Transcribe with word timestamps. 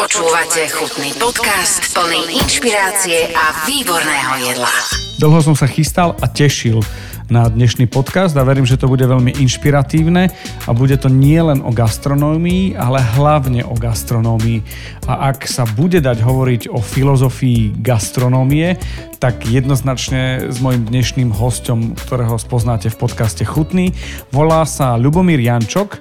Počúvate 0.00 0.64
chutný 0.72 1.12
podcast 1.20 1.92
plný 1.92 2.40
inšpirácie 2.40 3.36
a 3.36 3.68
výborného 3.68 4.48
jedla. 4.48 4.72
Dlho 5.20 5.44
som 5.44 5.52
sa 5.52 5.68
chystal 5.68 6.16
a 6.16 6.24
tešil 6.24 6.80
na 7.28 7.44
dnešný 7.44 7.84
podcast 7.84 8.32
a 8.32 8.40
verím, 8.40 8.64
že 8.64 8.80
to 8.80 8.88
bude 8.88 9.04
veľmi 9.04 9.36
inšpiratívne 9.36 10.32
a 10.64 10.70
bude 10.72 10.96
to 10.96 11.12
nie 11.12 11.36
len 11.36 11.60
o 11.60 11.68
gastronómii, 11.68 12.80
ale 12.80 13.04
hlavne 13.12 13.60
o 13.68 13.76
gastronómii. 13.76 14.64
A 15.04 15.36
ak 15.36 15.44
sa 15.44 15.68
bude 15.68 16.00
dať 16.00 16.24
hovoriť 16.24 16.72
o 16.72 16.80
filozofii 16.80 17.84
gastronómie, 17.84 18.80
tak 19.20 19.44
jednoznačne 19.44 20.48
s 20.48 20.64
mojim 20.64 20.88
dnešným 20.88 21.28
hostom, 21.36 21.92
ktorého 21.92 22.40
spoznáte 22.40 22.88
v 22.88 23.04
podcaste 23.04 23.44
Chutný, 23.44 23.92
volá 24.32 24.64
sa 24.64 24.96
Ľubomír 24.96 25.36
Jančok 25.44 26.00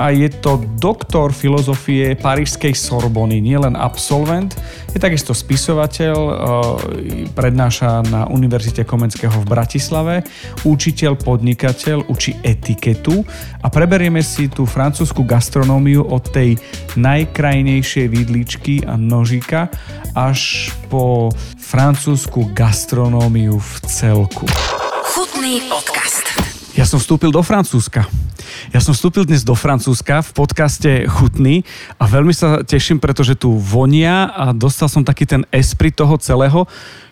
a 0.00 0.10
je 0.10 0.26
to 0.32 0.64
doktor 0.80 1.30
filozofie 1.36 2.16
Parížskej 2.16 2.72
Sorbony, 2.72 3.38
nielen 3.44 3.76
absolvent, 3.76 4.56
je 4.90 4.98
takisto 4.98 5.36
spisovateľ, 5.36 6.16
e, 6.16 6.32
prednáša 7.36 8.02
na 8.08 8.26
Univerzite 8.32 8.88
Komenského 8.88 9.44
v 9.44 9.46
Bratislave, 9.46 10.14
učiteľ, 10.64 11.20
podnikateľ, 11.20 12.08
učí 12.08 12.32
etiketu 12.40 13.22
a 13.60 13.68
preberieme 13.68 14.24
si 14.24 14.48
tú 14.48 14.64
francúzsku 14.64 15.20
gastronómiu 15.20 16.00
od 16.00 16.32
tej 16.32 16.56
najkrajnejšej 16.96 18.06
vidličky 18.08 18.88
a 18.88 18.96
nožíka 18.96 19.68
až 20.16 20.72
po 20.88 21.28
francúzsku 21.74 22.54
gastronómiu 22.54 23.58
v 23.58 23.72
celku. 23.90 24.46
Chutný 25.10 25.58
podcast. 25.66 26.22
Ja 26.78 26.86
som 26.86 27.02
vstúpil 27.02 27.34
do 27.34 27.42
Francúzska. 27.42 28.06
Ja 28.70 28.78
som 28.78 28.94
vstúpil 28.94 29.26
dnes 29.26 29.42
do 29.42 29.58
Francúzska 29.58 30.22
v 30.22 30.30
podcaste 30.38 31.10
Chutný 31.10 31.66
a 31.98 32.06
veľmi 32.06 32.30
sa 32.30 32.62
teším, 32.62 33.02
pretože 33.02 33.34
tu 33.34 33.58
vonia 33.58 34.30
a 34.30 34.54
dostal 34.54 34.86
som 34.86 35.02
taký 35.02 35.26
ten 35.26 35.42
esprit 35.50 35.98
toho 35.98 36.14
celého, 36.14 36.62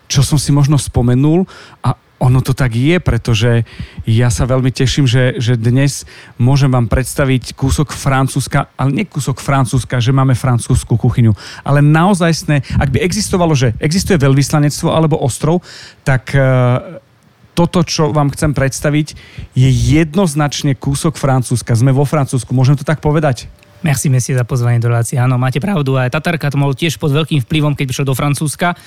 čo 0.06 0.22
som 0.22 0.38
si 0.38 0.54
možno 0.54 0.78
spomenul 0.78 1.42
a 1.82 1.98
ono 2.22 2.38
to 2.38 2.54
tak 2.54 2.78
je, 2.78 3.02
pretože 3.02 3.66
ja 4.06 4.30
sa 4.30 4.46
veľmi 4.46 4.70
teším, 4.70 5.10
že, 5.10 5.42
že 5.42 5.58
dnes 5.58 6.06
môžem 6.38 6.70
vám 6.70 6.86
predstaviť 6.86 7.58
kúsok 7.58 7.90
Francúzska, 7.90 8.70
ale 8.78 8.94
nie 8.94 9.04
kúsok 9.10 9.42
Francúzska, 9.42 9.98
že 9.98 10.14
máme 10.14 10.38
francúzskú 10.38 10.94
kuchyňu, 10.94 11.34
ale 11.66 11.82
naozajstné, 11.82 12.78
ak 12.78 12.94
by 12.94 13.02
existovalo, 13.02 13.58
že 13.58 13.74
existuje 13.82 14.22
veľvyslanectvo 14.22 14.94
alebo 14.94 15.18
ostrov, 15.18 15.66
tak 16.06 16.30
toto, 17.52 17.78
čo 17.82 18.14
vám 18.14 18.30
chcem 18.32 18.54
predstaviť, 18.54 19.18
je 19.58 19.68
jednoznačne 19.68 20.78
kúsok 20.78 21.18
Francúzska. 21.18 21.74
Sme 21.74 21.90
vo 21.90 22.06
Francúzsku, 22.06 22.54
môžem 22.54 22.78
to 22.78 22.86
tak 22.86 23.02
povedať? 23.02 23.50
Merci, 23.82 24.06
merci 24.06 24.30
za 24.30 24.46
pozvanie 24.46 24.78
do 24.78 24.86
relácie. 24.86 25.18
Áno, 25.18 25.34
máte 25.42 25.58
pravdu. 25.58 25.98
Aj 25.98 26.06
Tatarka 26.06 26.54
to 26.54 26.56
mal 26.56 26.70
tiež 26.70 27.02
pod 27.02 27.10
veľkým 27.10 27.42
vplyvom, 27.42 27.74
keď 27.74 27.90
prišiel 27.90 28.06
do 28.06 28.14
Francúzska. 28.14 28.78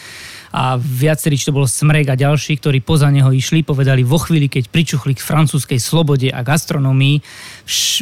A 0.56 0.80
viacerí, 0.80 1.36
či 1.36 1.52
to 1.52 1.58
bol 1.59 1.67
Smrek 1.67 2.08
a 2.08 2.16
ďalší, 2.16 2.56
ktorí 2.64 2.80
poza 2.80 3.11
neho 3.11 3.28
išli, 3.28 3.67
povedali 3.67 4.08
vo 4.08 4.16
chvíli, 4.16 4.48
keď 4.48 4.72
pričuchli 4.72 5.12
k 5.12 5.20
francúzskej 5.20 5.84
slobode 5.84 6.31
a 6.31 6.39
gastronomii, 6.47 7.20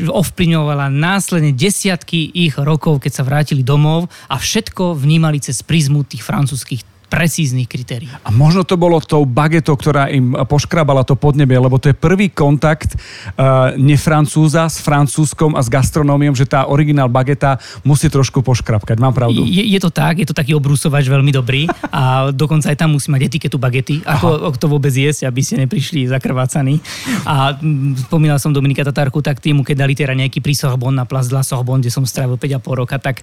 ovplyvňovala 0.05 0.93
následne 0.93 1.49
desiatky 1.49 2.29
ich 2.29 2.53
rokov, 2.61 3.01
keď 3.01 3.11
sa 3.17 3.23
vrátili 3.25 3.65
domov 3.65 4.05
a 4.29 4.37
všetko 4.37 4.93
vnímali 4.93 5.41
cez 5.41 5.65
prizmu 5.65 6.05
tých 6.05 6.21
francúzskych 6.21 6.92
precíznych 7.13 7.69
kritérií. 7.69 8.09
A 8.25 8.33
možno 8.33 8.65
to 8.65 8.73
bolo 8.73 8.97
tou 8.97 9.21
bagetou, 9.21 9.77
ktorá 9.77 10.09
im 10.09 10.33
poškrabala 10.33 11.05
to 11.05 11.13
podnebie, 11.13 11.61
lebo 11.61 11.77
to 11.77 11.93
je 11.93 11.95
prvý 11.95 12.33
kontakt 12.33 12.97
uh, 12.97 13.77
nefrancúza 13.77 14.65
s 14.65 14.81
francúzskom 14.81 15.53
a 15.53 15.61
s 15.61 15.69
gastronómiom, 15.69 16.33
že 16.33 16.49
tá 16.49 16.65
originál 16.65 17.13
bageta 17.13 17.61
musí 17.85 18.09
trošku 18.09 18.41
poškrapkať. 18.41 18.97
Mám 18.97 19.13
pravdu? 19.13 19.45
Je, 19.45 19.61
je 19.61 19.77
to 19.77 19.93
tak, 19.93 20.17
je 20.17 20.25
to 20.25 20.33
taký 20.33 20.57
obrúsovač 20.57 21.05
veľmi 21.05 21.29
dobrý 21.29 21.69
a 21.93 22.33
dokonca 22.33 22.73
aj 22.73 22.81
tam 22.81 22.97
musí 22.97 23.13
mať 23.13 23.29
etiketu 23.29 23.61
bagety, 23.61 24.01
ako, 24.01 24.49
ako 24.49 24.57
to 24.57 24.67
vôbec 24.73 24.89
jesť, 24.89 25.29
aby 25.29 25.45
ste 25.45 25.61
neprišli 25.61 26.09
zakrvácaní. 26.09 26.81
A 27.29 27.53
mm, 27.53 28.09
spomínal 28.09 28.41
som 28.41 28.49
Dominika 28.49 28.81
Tatárku, 28.81 29.21
tak 29.21 29.37
týmu, 29.37 29.61
keď 29.61 29.85
dali 29.85 29.93
teda 29.93 30.17
nejaký 30.17 30.41
prísorbon 30.41 30.97
na 30.97 31.05
Place 31.05 31.29
de 31.29 31.37
la 31.37 31.45
Sorbonne, 31.45 31.85
kde 31.85 31.93
som 31.93 32.01
strávil 32.09 32.41
5,5 32.41 32.81
roka, 32.81 32.97
tak, 32.97 33.21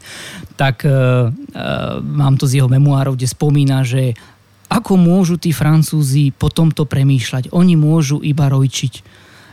tak 0.55 0.87
uh, 0.87 1.27
uh, 1.27 1.99
mám 1.99 2.39
to 2.39 2.47
z 2.47 2.63
jeho 2.63 2.71
memoárov, 2.71 3.19
kde 3.19 3.27
spomína, 3.27 3.80
že 3.83 4.15
ako 4.71 4.95
môžu 4.95 5.35
tí 5.35 5.51
Francúzi 5.51 6.31
po 6.31 6.47
tomto 6.47 6.87
premýšľať? 6.87 7.51
Oni 7.51 7.75
môžu 7.75 8.23
iba 8.23 8.47
rojčiť. 8.47 9.03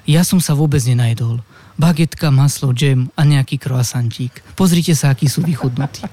Ja 0.05 0.21
som 0.21 0.37
sa 0.37 0.53
vôbec 0.53 0.79
nenajedol. 0.85 1.41
Bagetka, 1.77 2.33
maslo, 2.33 2.73
džem 2.73 3.13
a 3.13 3.21
nejaký 3.21 3.61
croissantík. 3.61 4.41
Pozrite 4.57 4.97
sa, 4.97 5.13
akí 5.13 5.29
sú 5.29 5.45
vychudnutí. 5.45 6.05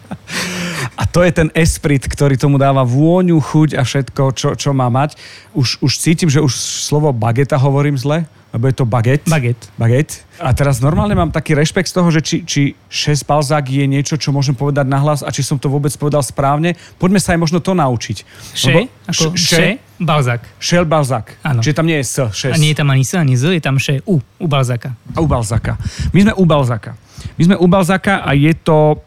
A 1.00 1.08
to 1.08 1.24
je 1.24 1.32
ten 1.32 1.48
esprit, 1.56 2.04
ktorý 2.04 2.36
tomu 2.36 2.60
dáva 2.60 2.84
vôňu, 2.84 3.40
chuť 3.40 3.80
a 3.80 3.82
všetko, 3.84 4.22
čo, 4.36 4.48
čo 4.60 4.76
má 4.76 4.92
mať. 4.92 5.16
Už, 5.56 5.80
už 5.80 5.92
cítim, 5.96 6.28
že 6.28 6.44
už 6.44 6.52
slovo 6.52 7.08
bageta 7.16 7.56
hovorím 7.56 7.96
zle 7.96 8.28
lebo 8.54 8.70
je 8.70 8.74
to 8.78 8.86
baget. 8.86 9.26
Baget. 9.26 9.58
Baget. 9.74 10.22
A 10.38 10.54
teraz 10.54 10.78
normálne 10.78 11.18
mám 11.18 11.34
taký 11.34 11.58
rešpekt 11.58 11.90
z 11.90 11.94
toho, 11.98 12.08
že 12.14 12.22
či, 12.22 12.36
či 12.46 12.62
šes 12.86 13.26
balzák 13.26 13.66
je 13.66 13.82
niečo, 13.90 14.14
čo 14.14 14.30
môžem 14.30 14.54
povedať 14.54 14.86
nahlas 14.86 15.26
a 15.26 15.34
či 15.34 15.42
som 15.42 15.58
to 15.58 15.66
vôbec 15.66 15.90
povedal 15.98 16.22
správne. 16.22 16.78
Poďme 17.02 17.18
sa 17.18 17.34
aj 17.34 17.42
možno 17.42 17.58
to 17.58 17.74
naučiť. 17.74 18.16
Še? 18.54 18.70
Lebo, 18.70 18.80
ako 19.10 19.24
še? 19.34 19.58
še? 19.58 19.66
Balzák. 19.98 20.42
Šel 20.62 20.86
Balzák. 20.86 21.26
Áno. 21.42 21.66
Čiže 21.66 21.74
tam 21.74 21.86
nie 21.90 21.98
je 21.98 22.06
S, 22.06 22.16
šes. 22.30 22.54
A 22.54 22.58
nie 22.62 22.70
je 22.70 22.78
tam 22.78 22.94
ani 22.94 23.02
S, 23.02 23.18
ani 23.18 23.34
Z, 23.34 23.58
je 23.58 23.62
tam 23.62 23.74
še 23.74 24.06
U, 24.06 24.22
u 24.22 24.46
Balzáka. 24.46 24.94
A 25.14 25.18
u 25.18 25.26
Balzáka. 25.26 25.74
My 26.14 26.22
sme 26.22 26.32
u 26.38 26.44
Balzáka. 26.46 26.94
My 27.34 27.42
sme 27.42 27.56
u 27.58 27.66
Balzáka 27.66 28.22
a 28.22 28.30
je 28.38 28.54
to 28.54 29.02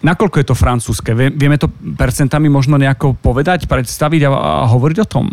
Nakoľko 0.00 0.36
je 0.40 0.46
to 0.48 0.56
francúzske? 0.56 1.12
Vieme 1.12 1.60
to 1.60 1.68
percentami 1.96 2.48
možno 2.48 2.80
nejako 2.80 3.12
povedať, 3.20 3.68
predstaviť 3.68 4.26
a, 4.26 4.30
a 4.32 4.52
hovoriť 4.72 4.98
o 5.04 5.06
tom? 5.06 5.28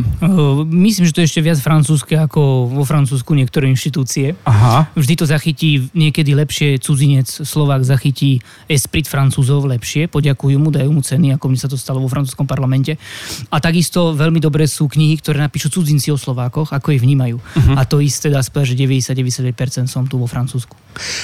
Myslím, 0.67 1.07
že 1.07 1.16
to 1.16 1.22
je 1.23 1.29
ešte 1.31 1.41
viac 1.41 1.59
francúzske 1.63 2.19
ako 2.19 2.67
vo 2.67 2.83
Francúzsku 2.83 3.31
niektoré 3.31 3.72
inštitúcie. 3.72 4.35
Aha. 4.44 4.91
Vždy 4.91 5.13
to 5.16 5.25
zachytí 5.25 5.88
niekedy 5.95 6.35
lepšie, 6.35 6.83
cudzinec 6.83 7.31
Slovák 7.31 7.88
zachytí 7.88 8.44
esprit 8.67 9.07
francúzov 9.07 9.63
lepšie, 9.72 10.11
poďakujú 10.11 10.59
mu, 10.59 10.67
dajú 10.67 10.91
mu 10.91 11.00
ceny, 11.00 11.39
ako 11.39 11.47
mi 11.47 11.56
sa 11.56 11.72
to 11.72 11.79
stalo 11.79 12.03
vo 12.03 12.11
francúzskom 12.11 12.44
parlamente. 12.44 13.00
A 13.47 13.63
takisto 13.63 14.11
veľmi 14.11 14.44
dobré 14.44 14.67
sú 14.67 14.91
knihy, 14.91 15.23
ktoré 15.23 15.47
napíšu 15.47 15.72
cudzinci 15.72 16.11
o 16.11 16.19
Slovákoch, 16.19 16.75
ako 16.75 16.91
ich 16.91 17.00
vnímajú. 17.00 17.39
Uh-huh. 17.39 17.79
A 17.79 17.88
to 17.88 18.03
isté 18.03 18.27
dá 18.27 18.44
speť, 18.44 18.75
že 18.75 18.83
90-99% 18.83 19.88
som 19.88 20.03
tu 20.03 20.19
vo 20.19 20.27
Francúzsku. 20.27 20.75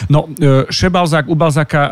No, 0.08 0.32
e, 0.32 0.70
Šebalzák, 0.72 1.28
u 1.28 1.36
Balzáka 1.36 1.82
e, 1.84 1.92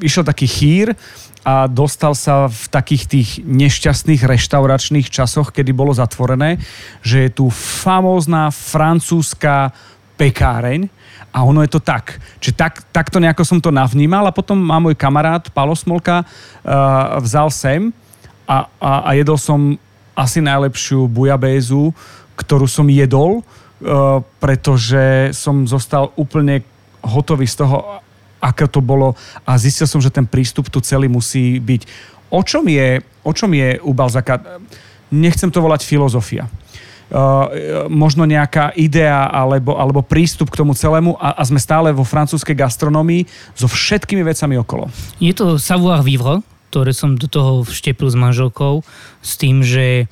išiel 0.00 0.24
taký 0.24 0.46
chýr 0.48 0.96
a 1.40 1.64
dostal 1.64 2.12
sa 2.12 2.52
v 2.52 2.62
takých 2.68 3.04
tých 3.08 3.30
nešťastných 3.40 4.20
reštauračných 4.20 5.08
časoch, 5.08 5.56
kedy 5.56 5.72
bolo 5.72 5.96
zatvorené, 5.96 6.60
že 7.00 7.28
je 7.28 7.30
tu 7.32 7.46
famózna 7.52 8.52
francúzska 8.52 9.72
pekáreň 10.20 10.92
a 11.32 11.46
ono 11.46 11.64
je 11.64 11.70
to 11.72 11.80
tak. 11.80 12.20
Čiže 12.42 12.54
tak, 12.58 12.74
takto 12.92 13.16
nejako 13.16 13.46
som 13.46 13.58
to 13.62 13.72
navnímal 13.72 14.28
a 14.28 14.36
potom 14.36 14.58
má 14.60 14.76
môj 14.76 14.92
kamarát 14.98 15.48
Palo 15.48 15.72
Smolka 15.72 16.20
uh, 16.20 17.16
vzal 17.24 17.48
sem 17.48 17.88
a, 18.44 18.68
a, 18.76 18.92
a 19.08 19.10
jedol 19.16 19.40
som 19.40 19.80
asi 20.12 20.44
najlepšiu 20.44 21.08
bujabézu, 21.08 21.96
ktorú 22.36 22.68
som 22.68 22.84
jedol, 22.92 23.40
uh, 23.40 24.20
pretože 24.42 25.32
som 25.32 25.64
zostal 25.64 26.12
úplne 26.20 26.60
hotový 27.00 27.48
z 27.48 27.64
toho, 27.64 28.04
ako 28.40 28.64
to 28.66 28.80
bolo 28.80 29.08
a 29.44 29.54
zistil 29.60 29.86
som, 29.86 30.00
že 30.00 30.10
ten 30.10 30.24
prístup 30.24 30.72
tu 30.72 30.80
celý 30.80 31.06
musí 31.06 31.60
byť. 31.60 31.82
O 32.32 32.40
čom 32.40 32.64
je, 32.66 33.04
o 33.22 33.32
čom 33.36 33.52
je 33.52 33.76
u 33.84 33.92
Balzaka? 33.92 34.40
Nechcem 35.12 35.52
to 35.52 35.60
volať 35.60 35.84
filozofia. 35.84 36.48
Uh, 37.10 37.90
možno 37.90 38.22
nejaká 38.22 38.70
idea 38.78 39.26
alebo, 39.26 39.74
alebo 39.74 39.98
prístup 39.98 40.46
k 40.46 40.62
tomu 40.62 40.78
celému 40.78 41.18
a, 41.18 41.34
a 41.34 41.42
sme 41.42 41.58
stále 41.58 41.90
vo 41.90 42.06
francúzskej 42.06 42.54
gastronomii 42.54 43.26
so 43.58 43.66
všetkými 43.66 44.22
vecami 44.22 44.54
okolo. 44.62 44.86
Je 45.18 45.34
to 45.34 45.58
savoir 45.58 46.06
vivre, 46.06 46.38
ktoré 46.70 46.94
som 46.94 47.18
do 47.18 47.26
toho 47.26 47.66
vštepil 47.66 48.06
s 48.06 48.14
manželkou 48.14 48.86
s 49.26 49.34
tým, 49.34 49.66
že 49.66 50.06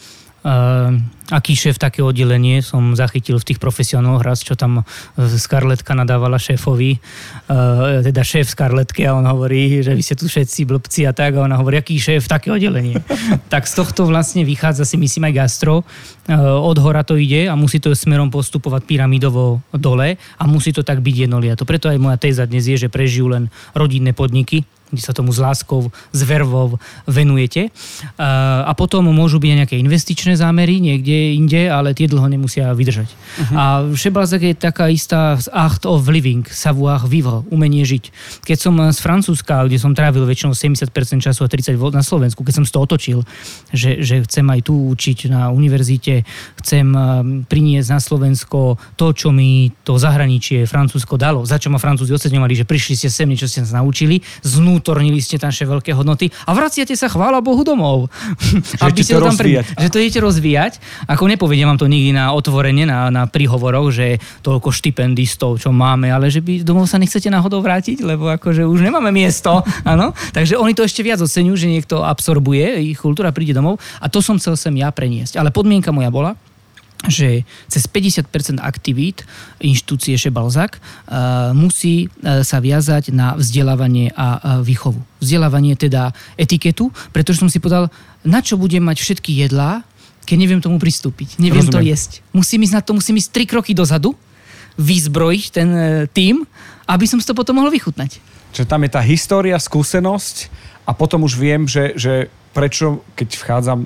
aký 1.29 1.53
šéf 1.53 1.77
také 1.77 2.01
oddelenie 2.01 2.65
som 2.65 2.97
zachytil 2.97 3.37
v 3.37 3.53
tých 3.53 3.61
profesionáloch 3.61 4.25
raz, 4.25 4.41
čo 4.41 4.57
tam 4.57 4.81
e, 4.81 4.83
Skarletka 5.29 5.93
nadávala 5.93 6.41
šéfovi, 6.41 6.97
uh, 6.97 8.01
teda 8.01 8.25
šéf 8.25 8.49
Skarletky 8.49 9.05
a 9.05 9.13
on 9.13 9.27
hovorí, 9.29 9.85
že 9.85 9.93
vy 9.93 10.01
ste 10.01 10.17
tu 10.17 10.25
všetci 10.25 10.65
blbci 10.65 11.05
a 11.05 11.13
tak 11.13 11.37
a 11.37 11.45
ona 11.45 11.61
hovorí, 11.61 11.77
aký 11.77 12.01
šéf 12.01 12.31
také 12.31 12.49
oddelenie. 12.49 12.97
tak 13.53 13.69
z 13.69 13.77
tohto 13.77 14.09
vlastne 14.09 14.47
vychádza 14.47 14.89
si 14.89 14.97
myslím 14.97 15.29
aj 15.29 15.35
gastro. 15.37 15.85
Uh, 16.31 16.57
od 16.65 16.79
hora 16.81 17.05
to 17.05 17.21
ide 17.21 17.51
a 17.51 17.55
musí 17.59 17.77
to 17.83 17.93
smerom 17.93 18.33
postupovať 18.33 18.89
pyramidovo 18.89 19.61
dole 19.75 20.17
a 20.17 20.43
musí 20.49 20.73
to 20.73 20.81
tak 20.81 21.05
byť 21.05 21.29
jednoliato. 21.29 21.69
Preto 21.69 21.93
aj 21.93 22.01
moja 22.01 22.17
téza 22.17 22.49
dnes 22.49 22.65
je, 22.65 22.79
že 22.79 22.89
prežijú 22.89 23.29
len 23.29 23.53
rodinné 23.77 24.17
podniky, 24.17 24.65
kde 24.91 25.03
sa 25.03 25.13
tomu 25.13 25.33
s 25.33 25.39
láskou, 25.41 25.93
s 26.13 26.21
vervou 26.25 26.81
venujete. 27.05 27.71
A 28.19 28.73
potom 28.77 29.05
môžu 29.09 29.41
byť 29.41 29.51
nejaké 29.65 29.77
investičné 29.81 30.37
zámery 30.37 30.81
niekde 30.81 31.37
inde, 31.37 31.69
ale 31.69 31.93
tie 31.93 32.09
dlho 32.09 32.27
nemusia 32.29 32.73
vydržať. 32.73 33.09
Uh-huh. 33.09 33.57
A 33.57 33.63
Šebalzak 33.93 34.43
je 34.45 34.55
taká 34.57 34.89
istá 34.89 35.37
art 35.53 35.85
of 35.85 36.09
living, 36.09 36.45
savoir 36.49 37.05
vivre, 37.05 37.45
umenie 37.53 37.85
žiť. 37.85 38.05
Keď 38.45 38.59
som 38.59 38.75
z 38.79 38.99
Francúzska, 38.99 39.65
kde 39.69 39.79
som 39.81 39.93
trávil 39.93 40.25
väčšinou 40.25 40.57
70% 40.57 40.89
času 41.21 41.41
a 41.45 41.49
30 41.49 41.77
na 41.93 42.05
Slovensku, 42.05 42.45
keď 42.45 42.55
som 42.61 42.65
to 42.65 42.81
otočil, 42.85 43.19
že, 43.73 44.01
že 44.05 44.25
chcem 44.25 44.45
aj 44.49 44.61
tu 44.67 44.75
učiť 44.93 45.31
na 45.33 45.51
univerzite, 45.53 46.25
chcem 46.65 46.87
priniesť 47.49 47.89
na 47.93 48.01
Slovensko 48.01 48.81
to, 48.97 49.07
čo 49.13 49.29
mi 49.35 49.71
to 49.85 49.99
zahraničie 50.01 50.65
Francúzsko 50.65 51.19
dalo, 51.19 51.45
za 51.45 51.59
čo 51.59 51.69
ma 51.69 51.81
Francúzi 51.81 52.15
oceňovali, 52.15 52.55
že 52.55 52.69
prišli 52.69 52.95
ste 52.95 53.09
sem, 53.11 53.29
niečo 53.29 53.51
ste 53.51 53.65
sa 53.65 53.83
naučili, 53.83 54.21
znú 54.43 54.78
vnútornili 54.79 55.19
ste 55.19 55.43
naše 55.43 55.67
veľké 55.67 55.91
hodnoty 55.91 56.31
a 56.47 56.55
vraciate 56.55 56.95
sa, 56.95 57.11
chvála 57.11 57.43
Bohu, 57.43 57.67
domov. 57.67 58.07
Že 58.79 58.87
aby 58.87 59.01
ste 59.03 59.19
to 59.19 59.27
tam 59.27 59.35
pri... 59.35 59.67
Že 59.67 59.89
to 59.91 59.99
idete 59.99 60.21
rozvíjať. 60.23 60.73
Ako 61.11 61.27
nepovedem 61.27 61.67
vám 61.67 61.83
to 61.83 61.91
nikdy 61.91 62.15
na 62.15 62.31
otvorenie, 62.31 62.87
na, 62.87 63.11
na 63.11 63.27
príhovoroch, 63.27 63.91
že 63.91 64.23
toľko 64.47 64.71
štipendistov, 64.71 65.59
čo 65.59 65.75
máme, 65.75 66.07
ale 66.15 66.31
že 66.31 66.39
by 66.39 66.63
domov 66.63 66.87
sa 66.87 67.03
nechcete 67.03 67.27
náhodou 67.27 67.59
vrátiť, 67.59 68.07
lebo 68.07 68.31
akože 68.31 68.63
už 68.63 68.87
nemáme 68.87 69.11
miesto. 69.11 69.67
Áno? 69.93 70.15
Takže 70.31 70.55
oni 70.55 70.79
to 70.79 70.87
ešte 70.87 71.03
viac 71.03 71.19
oceňujú, 71.19 71.57
že 71.59 71.67
niekto 71.67 72.07
absorbuje 72.07 72.95
ich 72.95 73.03
kultúra, 73.03 73.35
príde 73.35 73.59
domov 73.59 73.83
a 73.99 74.07
to 74.07 74.23
som 74.23 74.39
chcel 74.39 74.55
sem 74.55 74.79
ja 74.79 74.95
preniesť. 74.95 75.43
Ale 75.43 75.51
podmienka 75.51 75.91
moja 75.91 76.15
bola, 76.15 76.39
že 77.07 77.47
cez 77.71 77.87
50% 77.87 78.59
aktivít 78.59 79.23
inštitúcie 79.63 80.19
Šebalzak 80.19 80.83
uh, 80.83 81.55
musí 81.55 82.11
uh, 82.11 82.43
sa 82.43 82.59
viazať 82.59 83.15
na 83.15 83.39
vzdelávanie 83.39 84.11
a 84.19 84.27
uh, 84.35 84.39
výchovu. 84.67 84.99
Vzdelávanie 85.23 85.79
teda 85.79 86.11
etiketu, 86.35 86.91
pretože 87.15 87.39
som 87.39 87.47
si 87.47 87.63
povedal, 87.63 87.87
na 88.27 88.43
čo 88.43 88.59
budem 88.59 88.83
mať 88.83 88.99
všetky 88.99 89.31
jedlá, 89.47 89.87
keď 90.27 90.37
neviem 90.43 90.61
tomu 90.61 90.83
pristúpiť, 90.83 91.39
neviem 91.39 91.63
Rozumiem. 91.63 91.79
to 91.79 91.87
jesť. 91.87 92.11
Musím 92.35 92.67
ísť 92.67 92.75
na 92.75 92.83
to, 92.83 92.91
musím 92.99 93.17
ísť 93.23 93.31
tri 93.31 93.47
kroky 93.47 93.73
dozadu, 93.79 94.19
vyzbrojiť 94.79 95.45
ten 95.55 95.69
tým, 96.11 96.43
aby 96.87 97.05
som 97.07 97.23
si 97.23 97.27
to 97.27 97.35
potom 97.35 97.63
mohol 97.63 97.71
vychutnať. 97.71 98.19
Čiže 98.53 98.67
tam 98.67 98.83
je 98.87 98.91
tá 98.91 99.03
história, 99.03 99.57
skúsenosť 99.59 100.51
a 100.89 100.97
potom 100.97 101.27
už 101.27 101.37
viem, 101.37 101.69
že, 101.69 101.93
že 101.99 102.33
prečo, 102.57 103.05
keď 103.13 103.29
vchádzam 103.37 103.81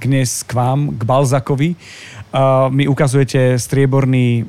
dnes 0.00 0.42
k 0.46 0.52
vám, 0.54 0.94
k 0.94 1.02
Balzakovi, 1.02 1.76
mi 2.74 2.90
ukazujete 2.90 3.56
strieborný 3.62 4.42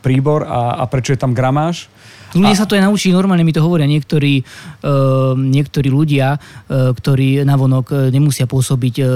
príbor 0.00 0.48
a, 0.48 0.80
a 0.80 0.84
prečo 0.88 1.12
je 1.12 1.20
tam 1.20 1.36
gramáž. 1.36 1.92
Ľudia 2.30 2.54
a... 2.54 2.60
sa 2.62 2.66
to 2.66 2.78
aj 2.78 2.86
naučí, 2.86 3.10
normálne 3.10 3.42
mi 3.42 3.50
to 3.50 3.62
hovoria 3.62 3.90
niektorí, 3.90 4.42
uh, 4.42 5.34
niektorí 5.34 5.90
ľudia, 5.90 6.38
uh, 6.38 6.94
ktorí 6.94 7.42
navonok 7.42 8.10
nemusia 8.14 8.46
pôsobiť 8.46 8.94
uh, 9.02 9.06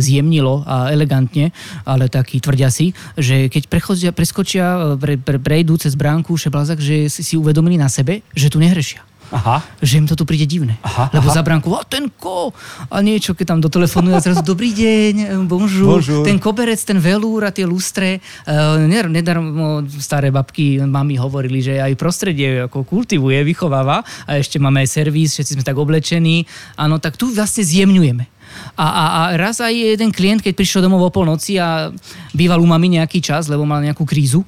zjemnilo 0.00 0.64
a 0.64 0.88
elegantne, 0.88 1.52
ale 1.84 2.08
takí 2.08 2.40
tvrdia 2.40 2.72
si, 2.72 2.96
že 3.20 3.52
keď 3.52 3.62
prechodia, 3.68 4.10
preskočia, 4.16 4.96
pre, 4.96 5.20
pre, 5.20 5.36
prejdú 5.36 5.76
cez 5.76 5.92
bránku 5.92 6.40
Šeblazak, 6.40 6.80
že 6.80 7.12
si, 7.12 7.20
si 7.20 7.34
uvedomili 7.36 7.76
na 7.76 7.92
sebe, 7.92 8.24
že 8.32 8.48
tu 8.48 8.56
nehrešia. 8.56 9.04
Aha. 9.28 9.60
že 9.84 10.00
im 10.00 10.06
to 10.08 10.16
tu 10.16 10.24
príde 10.24 10.48
divné. 10.48 10.80
Aha, 10.80 11.12
Lebo 11.12 11.28
aha. 11.28 11.36
za 11.36 11.42
bránku, 11.44 11.68
a 11.76 11.84
ten 11.84 12.08
ko, 12.08 12.52
a 12.88 12.96
niečo, 13.04 13.36
keď 13.36 13.56
tam 13.56 13.60
dotelefonujú 13.60 14.14
a 14.16 14.24
zrazu, 14.24 14.40
dobrý 14.40 14.72
deň, 14.72 15.44
bonjour, 15.44 16.00
ten 16.24 16.40
koberec, 16.40 16.80
ten 16.80 16.96
velúr 16.96 17.44
a 17.44 17.52
tie 17.52 17.68
lustre. 17.68 18.24
Uh, 18.48 18.80
nedarmo 18.88 19.84
staré 20.00 20.32
babky, 20.32 20.80
mami 20.80 21.20
hovorili, 21.20 21.60
že 21.60 21.76
aj 21.76 22.00
prostredie 22.00 22.64
ako 22.64 22.88
kultivuje, 22.88 23.44
vychováva 23.44 24.00
a 24.24 24.40
ešte 24.40 24.56
máme 24.56 24.80
aj 24.84 24.88
servis, 24.88 25.36
všetci 25.36 25.60
sme 25.60 25.64
tak 25.66 25.76
oblečení. 25.76 26.48
Áno, 26.80 26.96
tak 26.96 27.20
tu 27.20 27.28
vlastne 27.28 27.64
zjemňujeme. 27.64 28.38
A, 28.78 28.86
a, 28.86 29.04
a 29.04 29.20
raz 29.36 29.60
aj 29.60 29.74
jeden 29.74 30.08
klient, 30.08 30.40
keď 30.40 30.56
prišiel 30.56 30.80
domov 30.80 31.04
o 31.04 31.12
polnoci 31.12 31.60
a 31.60 31.92
býval 32.32 32.62
u 32.62 32.68
mami 32.68 32.96
nejaký 32.96 33.20
čas, 33.20 33.46
lebo 33.50 33.68
mal 33.68 33.84
nejakú 33.84 34.08
krízu, 34.08 34.42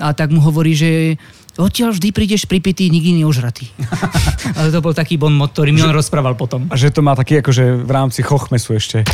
a 0.00 0.16
tak 0.16 0.32
mu 0.32 0.40
hovorí, 0.40 0.72
že 0.72 1.20
odtiaľ 1.60 1.92
vždy 1.92 2.08
prídeš 2.14 2.48
pripitý, 2.48 2.88
nikdy 2.88 3.20
neožratý. 3.20 3.68
Ale 4.58 4.72
to 4.72 4.80
bol 4.80 4.94
taký 4.96 5.20
bon 5.20 5.34
mod, 5.34 5.52
ktorý 5.52 5.72
mi 5.72 5.84
on 5.84 5.92
rozprával 5.92 6.36
potom. 6.38 6.68
A 6.72 6.76
že 6.78 6.88
to 6.88 7.04
má 7.04 7.12
taký 7.12 7.44
akože 7.44 7.84
v 7.84 7.90
rámci 7.90 8.24
chochmesu 8.24 8.76
ešte. 8.76 9.04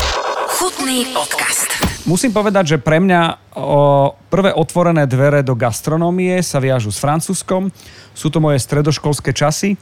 Chutný 0.59 1.09
podcast. 1.11 1.67
Musím 2.09 2.33
povedať, 2.33 2.77
že 2.77 2.79
pre 2.81 3.03
mňa 3.05 3.53
o, 3.59 4.17
prvé 4.33 4.55
otvorené 4.57 5.05
dvere 5.05 5.45
do 5.45 5.53
gastronómie 5.53 6.41
sa 6.41 6.57
viažu 6.57 6.89
s 6.89 7.03
Francúzskom. 7.03 7.69
Sú 8.17 8.33
to 8.33 8.41
moje 8.41 8.63
stredoškolské 8.65 9.37
časy 9.37 9.77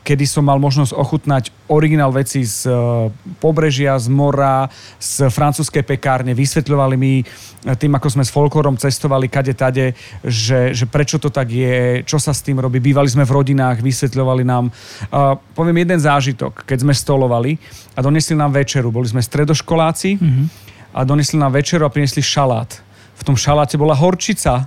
kedy 0.00 0.24
som 0.24 0.48
mal 0.48 0.56
možnosť 0.56 0.92
ochutnať 0.96 1.44
originál 1.68 2.08
veci 2.12 2.44
z 2.44 2.64
eh, 2.64 2.76
pobrežia, 3.40 3.96
z 4.00 4.08
mora, 4.08 4.68
z 4.96 5.28
francúzskej 5.28 5.84
pekárne. 5.84 6.32
Vysvetľovali 6.32 6.96
mi 6.96 7.20
eh, 7.20 7.26
tým, 7.76 7.92
ako 7.92 8.08
sme 8.08 8.24
s 8.24 8.32
folklorom 8.32 8.80
cestovali 8.80 9.28
kade 9.28 9.52
tade, 9.52 9.92
že, 10.24 10.72
že 10.72 10.88
prečo 10.88 11.20
to 11.20 11.28
tak 11.28 11.52
je, 11.52 12.00
čo 12.08 12.16
sa 12.16 12.32
s 12.32 12.40
tým 12.40 12.56
robí. 12.56 12.80
Bývali 12.80 13.08
sme 13.08 13.28
v 13.28 13.34
rodinách, 13.36 13.84
vysvetľovali 13.84 14.42
nám. 14.44 14.72
Poviem 15.52 15.84
jeden 15.84 16.00
zážitok, 16.00 16.64
keď 16.64 16.84
sme 16.84 16.94
stolovali 16.96 17.56
a 17.96 18.00
donesli 18.00 18.36
nám 18.36 18.56
večeru. 18.56 18.88
Boli 18.88 19.08
sme 19.08 19.20
stredoškoláci 19.20 20.16
mm-hmm. 20.16 20.46
a 20.96 21.00
donesli 21.04 21.36
nám 21.36 21.52
večeru 21.52 21.84
a 21.84 21.92
priniesli 21.92 22.24
šalát. 22.24 22.80
V 23.14 23.22
tom 23.22 23.36
šaláte 23.38 23.78
bola 23.78 23.94
horčica, 23.94 24.66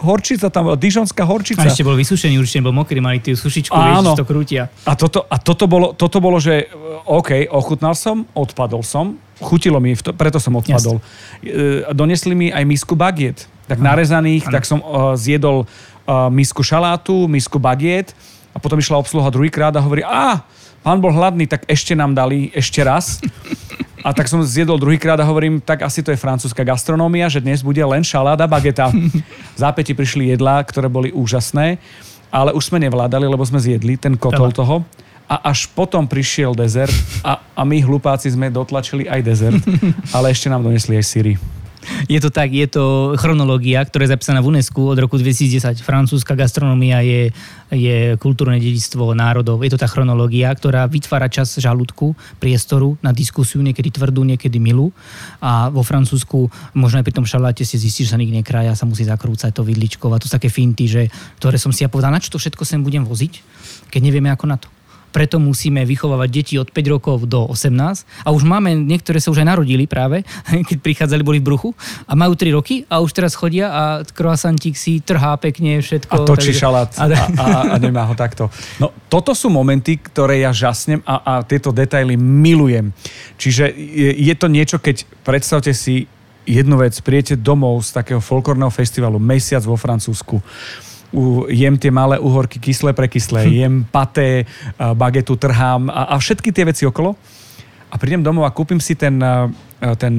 horčica 0.00 0.52
tam 0.52 0.72
bola, 0.72 0.76
dižonská 0.76 1.22
horčica. 1.24 1.64
A 1.64 1.72
ešte 1.72 1.84
bol 1.86 1.96
vysušený, 1.96 2.36
určite 2.36 2.60
bol 2.60 2.76
mokrý, 2.76 3.00
mali 3.00 3.20
tú 3.20 3.32
sušičku, 3.32 3.72
Áno. 3.72 4.12
vieš, 4.12 4.20
to 4.20 4.26
krútia. 4.28 4.68
A 4.84 4.92
toto, 4.92 5.24
a 5.24 5.36
toto 5.40 5.64
bolo, 5.64 5.96
toto 5.96 6.20
bolo, 6.20 6.36
že 6.36 6.68
OK, 7.08 7.48
ochutnal 7.48 7.96
som, 7.96 8.28
odpadol 8.36 8.84
som, 8.84 9.16
chutilo 9.40 9.80
mi, 9.80 9.96
preto 9.96 10.36
som 10.36 10.56
odpadol. 10.56 11.00
Yes. 11.40 11.88
Donesli 11.92 12.34
mi 12.36 12.48
aj 12.52 12.64
misku 12.64 12.92
bagiet, 12.92 13.48
tak 13.68 13.80
ano. 13.80 13.92
narezaných, 13.92 14.44
ano. 14.48 14.52
tak 14.52 14.64
som 14.68 14.78
uh, 14.80 15.16
zjedol 15.16 15.64
uh, 15.64 16.28
misku 16.28 16.60
šalátu, 16.60 17.28
misku 17.28 17.56
bagiet 17.56 18.12
a 18.52 18.60
potom 18.60 18.80
išla 18.80 19.00
obsluha 19.00 19.28
druhýkrát 19.28 19.72
a 19.76 19.84
hovorí, 19.84 20.04
a 20.04 20.44
pán 20.80 21.00
bol 21.00 21.12
hladný, 21.12 21.48
tak 21.48 21.64
ešte 21.68 21.92
nám 21.96 22.12
dali, 22.16 22.52
ešte 22.52 22.80
raz. 22.84 23.20
A 24.06 24.14
tak 24.14 24.30
som 24.30 24.38
zjedol 24.38 24.78
druhýkrát 24.78 25.18
a 25.18 25.26
hovorím, 25.26 25.58
tak 25.58 25.82
asi 25.82 25.98
to 25.98 26.14
je 26.14 26.22
francúzska 26.22 26.62
gastronómia, 26.62 27.26
že 27.26 27.42
dnes 27.42 27.58
bude 27.58 27.82
len 27.82 28.06
šaláda 28.06 28.46
bageta. 28.46 28.94
V 29.56 29.58
zápäti 29.58 29.98
prišli 29.98 30.30
jedlá, 30.30 30.62
ktoré 30.62 30.86
boli 30.86 31.10
úžasné, 31.10 31.82
ale 32.30 32.54
už 32.54 32.70
sme 32.70 32.78
nevládali, 32.86 33.26
lebo 33.26 33.42
sme 33.42 33.58
zjedli 33.58 33.98
ten 33.98 34.14
kotol 34.14 34.54
toho. 34.54 34.86
A 35.26 35.50
až 35.50 35.66
potom 35.74 36.06
prišiel 36.06 36.54
dezert 36.54 36.94
a, 37.26 37.42
a 37.50 37.66
my 37.66 37.82
hlupáci 37.82 38.30
sme 38.30 38.46
dotlačili 38.46 39.10
aj 39.10 39.20
dezert, 39.26 39.58
ale 40.14 40.30
ešte 40.30 40.46
nám 40.46 40.62
donesli 40.62 40.94
aj 40.94 41.02
syry. 41.02 41.34
Je 42.06 42.18
to 42.22 42.30
tak, 42.30 42.52
je 42.52 42.66
to 42.70 43.14
chronológia, 43.18 43.82
ktorá 43.82 44.06
je 44.06 44.14
zapísaná 44.14 44.38
v 44.44 44.54
UNESCO 44.54 44.94
od 44.94 44.98
roku 44.98 45.18
2010. 45.18 45.82
Francúzska 45.82 46.38
gastronómia 46.38 47.02
je, 47.02 47.34
je 47.74 48.14
kultúrne 48.20 48.60
dedictvo 48.62 49.16
národov. 49.16 49.64
Je 49.64 49.74
to 49.74 49.80
tá 49.80 49.88
chronológia, 49.90 50.52
ktorá 50.54 50.86
vytvára 50.86 51.26
čas 51.26 51.58
žalúdku, 51.58 52.14
priestoru 52.38 52.94
na 53.02 53.10
diskusiu, 53.10 53.64
niekedy 53.64 53.90
tvrdú, 53.90 54.22
niekedy 54.22 54.60
milú. 54.62 54.94
A 55.42 55.72
vo 55.72 55.80
Francúzsku 55.82 56.52
možno 56.76 57.02
aj 57.02 57.06
pri 57.06 57.16
tom 57.16 57.26
šaláte 57.26 57.64
si 57.64 57.80
zistí, 57.80 58.06
že 58.06 58.14
sa 58.14 58.20
nikde 58.20 58.44
nekrája, 58.44 58.78
sa 58.78 58.86
musí 58.86 59.02
zakrúcať 59.02 59.50
to 59.50 59.66
vidličko. 59.66 60.12
A 60.12 60.20
to 60.20 60.28
sú 60.28 60.36
také 60.36 60.52
finty, 60.52 60.86
že, 60.86 61.02
ktoré 61.40 61.56
som 61.56 61.72
si 61.72 61.82
ja 61.82 61.90
povedal, 61.90 62.12
na 62.12 62.22
čo 62.22 62.30
to 62.30 62.38
všetko 62.38 62.62
sem 62.62 62.84
budem 62.84 63.02
voziť, 63.02 63.42
keď 63.90 64.00
nevieme 64.04 64.30
ako 64.30 64.46
na 64.46 64.58
to 64.60 64.75
preto 65.16 65.40
musíme 65.40 65.80
vychovávať 65.88 66.28
deti 66.28 66.54
od 66.60 66.68
5 66.68 66.92
rokov 66.92 67.24
do 67.24 67.48
18 67.48 68.04
a 68.20 68.28
už 68.36 68.44
máme, 68.44 68.76
niektoré 68.76 69.16
sa 69.16 69.32
už 69.32 69.40
aj 69.40 69.48
narodili 69.48 69.88
práve, 69.88 70.20
keď 70.68 70.76
prichádzali, 70.84 71.24
boli 71.24 71.40
v 71.40 71.48
bruchu 71.48 71.72
a 72.04 72.12
majú 72.12 72.36
3 72.36 72.52
roky 72.52 72.84
a 72.92 73.00
už 73.00 73.16
teraz 73.16 73.32
chodia 73.32 73.72
a 73.72 73.82
croissantík 74.04 74.76
si 74.76 75.00
trhá 75.00 75.40
pekne 75.40 75.80
všetko. 75.80 76.12
A 76.12 76.28
točí 76.28 76.52
takže... 76.52 76.60
šalát 76.60 76.90
a, 77.00 77.04
a, 77.08 77.46
a 77.72 77.76
nemá 77.80 78.04
ho 78.04 78.12
takto. 78.12 78.52
No 78.76 78.92
toto 79.08 79.32
sú 79.32 79.48
momenty, 79.48 79.96
ktoré 79.96 80.44
ja 80.44 80.52
žasnem 80.52 81.00
a, 81.08 81.24
a 81.24 81.32
tieto 81.40 81.72
detaily 81.72 82.20
milujem. 82.20 82.92
Čiže 83.40 83.72
je, 83.72 84.10
je 84.20 84.34
to 84.36 84.52
niečo, 84.52 84.76
keď 84.76 85.08
predstavte 85.24 85.72
si 85.72 86.04
jednu 86.46 86.78
vec, 86.78 86.94
prijete 87.02 87.34
domov 87.34 87.82
z 87.82 87.98
takého 87.98 88.22
folklórneho 88.22 88.70
festivalu, 88.70 89.18
mesiac 89.18 89.66
vo 89.66 89.74
Francúzsku, 89.74 90.38
u, 91.14 91.46
jem 91.50 91.78
tie 91.78 91.90
malé 91.90 92.18
uhorky 92.18 92.58
kyslé 92.58 92.96
prekyslé, 92.96 93.46
hm. 93.46 93.52
jem 93.52 93.74
paté, 93.86 94.46
bagetu 94.96 95.36
trhám 95.38 95.90
a, 95.90 96.12
a 96.12 96.14
všetky 96.18 96.50
tie 96.50 96.66
veci 96.66 96.86
okolo. 96.86 97.14
A 97.86 98.02
prídem 98.02 98.18
domov 98.18 98.42
a 98.42 98.50
kúpim 98.50 98.82
si 98.82 98.98
ten, 98.98 99.14
ten 99.78 100.14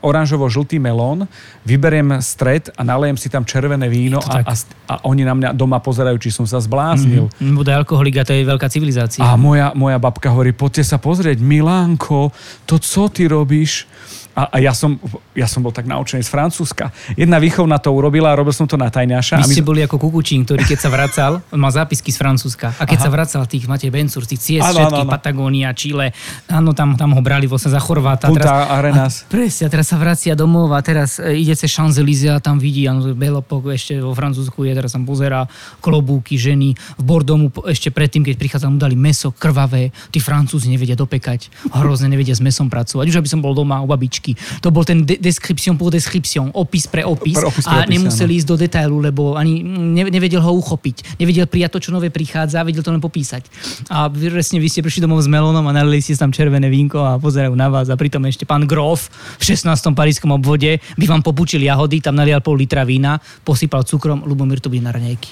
oranžovo-žltý 0.00 0.80
melón, 0.80 1.28
vyberiem 1.60 2.16
stred 2.24 2.72
a 2.72 2.80
nalejem 2.80 3.20
si 3.20 3.28
tam 3.28 3.44
červené 3.44 3.84
víno 3.84 4.16
a, 4.16 4.40
a, 4.40 4.54
a 4.88 4.94
oni 5.04 5.20
na 5.20 5.36
mňa 5.36 5.52
doma 5.52 5.76
pozerajú, 5.76 6.16
či 6.16 6.32
som 6.32 6.48
sa 6.48 6.56
zbláznil. 6.56 7.28
Mm-hmm. 7.28 7.52
Bude 7.52 7.68
alkoholik 7.76 8.16
a 8.16 8.24
to 8.24 8.32
je 8.32 8.48
veľká 8.48 8.64
civilizácia. 8.72 9.20
A 9.20 9.36
moja, 9.36 9.76
moja 9.76 10.00
babka 10.00 10.32
hovorí, 10.32 10.56
poďte 10.56 10.88
sa 10.88 10.96
pozrieť, 10.96 11.36
Milánko, 11.44 12.32
to 12.64 12.80
co 12.80 13.12
ty 13.12 13.28
robíš? 13.28 13.84
A, 14.32 14.48
a 14.48 14.56
ja, 14.64 14.72
som, 14.72 14.96
ja 15.36 15.44
som 15.44 15.60
bol 15.60 15.76
tak 15.76 15.84
naučený 15.84 16.24
z 16.24 16.30
Francúzska. 16.32 16.88
Jedna 17.20 17.36
výchovna 17.36 17.76
to 17.76 17.92
urobila 17.92 18.32
a 18.32 18.34
robil 18.34 18.56
som 18.56 18.64
to 18.64 18.80
na 18.80 18.88
tajňaša. 18.88 19.40
Vy 19.40 19.44
a 19.44 19.48
my... 19.48 19.54
ste 19.54 19.64
boli 19.64 19.84
ako 19.84 20.00
Kukučín, 20.00 20.48
ktorý 20.48 20.64
keď 20.64 20.78
sa 20.80 20.88
vracal, 20.88 21.32
on 21.54 21.60
mal 21.60 21.68
zápisky 21.68 22.08
z 22.08 22.16
Francúzska. 22.16 22.72
A 22.80 22.88
keď 22.88 22.98
Aha. 23.00 23.04
sa 23.04 23.10
vracal 23.12 23.42
tých, 23.44 23.68
máte 23.68 23.92
Bencur, 23.92 24.24
tých 24.24 24.40
ciest, 24.40 24.64
všetkých, 24.64 24.88
áno, 24.88 25.04
áno. 25.04 25.12
Patagónia, 25.12 25.68
Chile, 25.76 26.16
áno, 26.48 26.72
tam, 26.72 26.96
tam 26.96 27.12
ho 27.12 27.20
brali 27.20 27.44
vlastne 27.44 27.76
za 27.76 27.80
Chorváta. 27.82 28.32
Punta 28.32 28.40
teraz, 28.40 28.72
Arenas. 28.72 29.14
A, 29.28 29.36
presne, 29.36 29.68
teraz 29.68 29.92
sa 29.92 30.00
vracia 30.00 30.32
domov 30.32 30.72
a 30.72 30.80
teraz 30.80 31.20
e, 31.20 31.36
ide 31.36 31.52
cez 31.52 31.68
Champs-Élysées 31.68 32.32
a 32.32 32.40
tam 32.40 32.56
vidí, 32.56 32.88
áno, 32.88 33.04
Belopok 33.12 33.68
ešte 33.76 34.00
vo 34.00 34.16
Francúzsku 34.16 34.64
je, 34.64 34.72
teraz 34.72 34.96
tam 34.96 35.04
pozerá 35.04 35.44
klobúky, 35.84 36.40
ženy. 36.40 36.72
V 36.96 37.02
Bordomu 37.04 37.52
ešte 37.68 37.92
predtým, 37.92 38.24
keď 38.24 38.40
prichádzal, 38.40 38.72
mu 38.72 38.80
dali 38.80 38.96
meso 38.96 39.28
krvavé. 39.28 39.92
Tí 40.08 40.24
Francúzi 40.24 40.72
nevedia 40.72 40.96
dopekať, 40.96 41.68
hrozne 41.76 42.08
nevedia 42.08 42.32
s 42.32 42.40
mesom 42.40 42.72
pracovať. 42.72 43.04
Už 43.10 43.18
aby 43.20 43.28
som 43.28 43.42
bol 43.42 43.52
doma 43.52 43.82
u 43.82 43.90
babičky. 43.90 44.21
To 44.62 44.70
bol 44.70 44.86
ten 44.86 45.02
de- 45.02 45.18
description 45.18 45.74
pour 45.74 45.90
description, 45.90 46.54
opis 46.54 46.86
pre 46.86 47.02
opis. 47.02 47.34
Pre 47.34 47.50
opis 47.50 47.66
pre 47.66 47.74
a 47.74 47.82
opis, 47.82 47.92
nemuseli 47.92 48.38
ísť 48.38 48.48
do 48.48 48.56
detailu, 48.56 49.02
lebo 49.02 49.34
ani 49.34 49.60
ne- 49.66 50.08
nevedel 50.08 50.38
ho 50.38 50.52
uchopiť. 50.62 51.18
Nevedel 51.18 51.50
prijať 51.50 51.70
to, 51.74 51.78
čo 51.88 51.90
nové 51.90 52.08
prichádza, 52.14 52.62
vedel 52.62 52.86
to 52.86 52.94
len 52.94 53.02
popísať. 53.02 53.42
A 53.90 54.06
presne 54.06 54.62
vy 54.62 54.68
ste 54.70 54.80
prišli 54.80 55.02
domov 55.02 55.20
s 55.24 55.28
melónom 55.28 55.66
a 55.66 55.72
nalili 55.74 55.98
ste 55.98 56.14
si 56.14 56.20
tam 56.22 56.30
červené 56.30 56.70
vínko 56.70 57.02
a 57.02 57.18
pozerajú 57.18 57.54
na 57.58 57.66
vás 57.66 57.90
a 57.90 57.96
pritom 57.98 58.22
ešte 58.30 58.46
pán 58.46 58.64
Grof 58.68 59.10
v 59.38 59.42
16. 59.42 59.66
parískom 59.96 60.30
obvode 60.36 60.78
by 60.78 61.04
vám 61.10 61.22
popučil 61.26 61.64
jahody, 61.64 61.98
tam 61.98 62.14
nalial 62.14 62.38
pol 62.38 62.54
litra 62.54 62.86
vína, 62.86 63.18
posypal 63.42 63.82
cukrom, 63.82 64.22
Lubomír 64.22 64.62
to 64.62 64.70
bude 64.70 64.84
na 64.84 64.94
raňajky. 64.94 65.30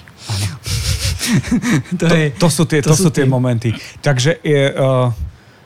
to, 2.00 2.04
To, 2.09 2.14
je, 2.14 2.26
to, 2.35 2.49
sú 2.50 2.62
tie, 2.66 2.80
to, 2.82 2.90
to 2.90 2.97
sú 2.97 3.11
tie 3.14 3.26
momenty. 3.28 3.70
Takže 4.02 4.42
je, 4.42 4.62
uh, 4.75 5.12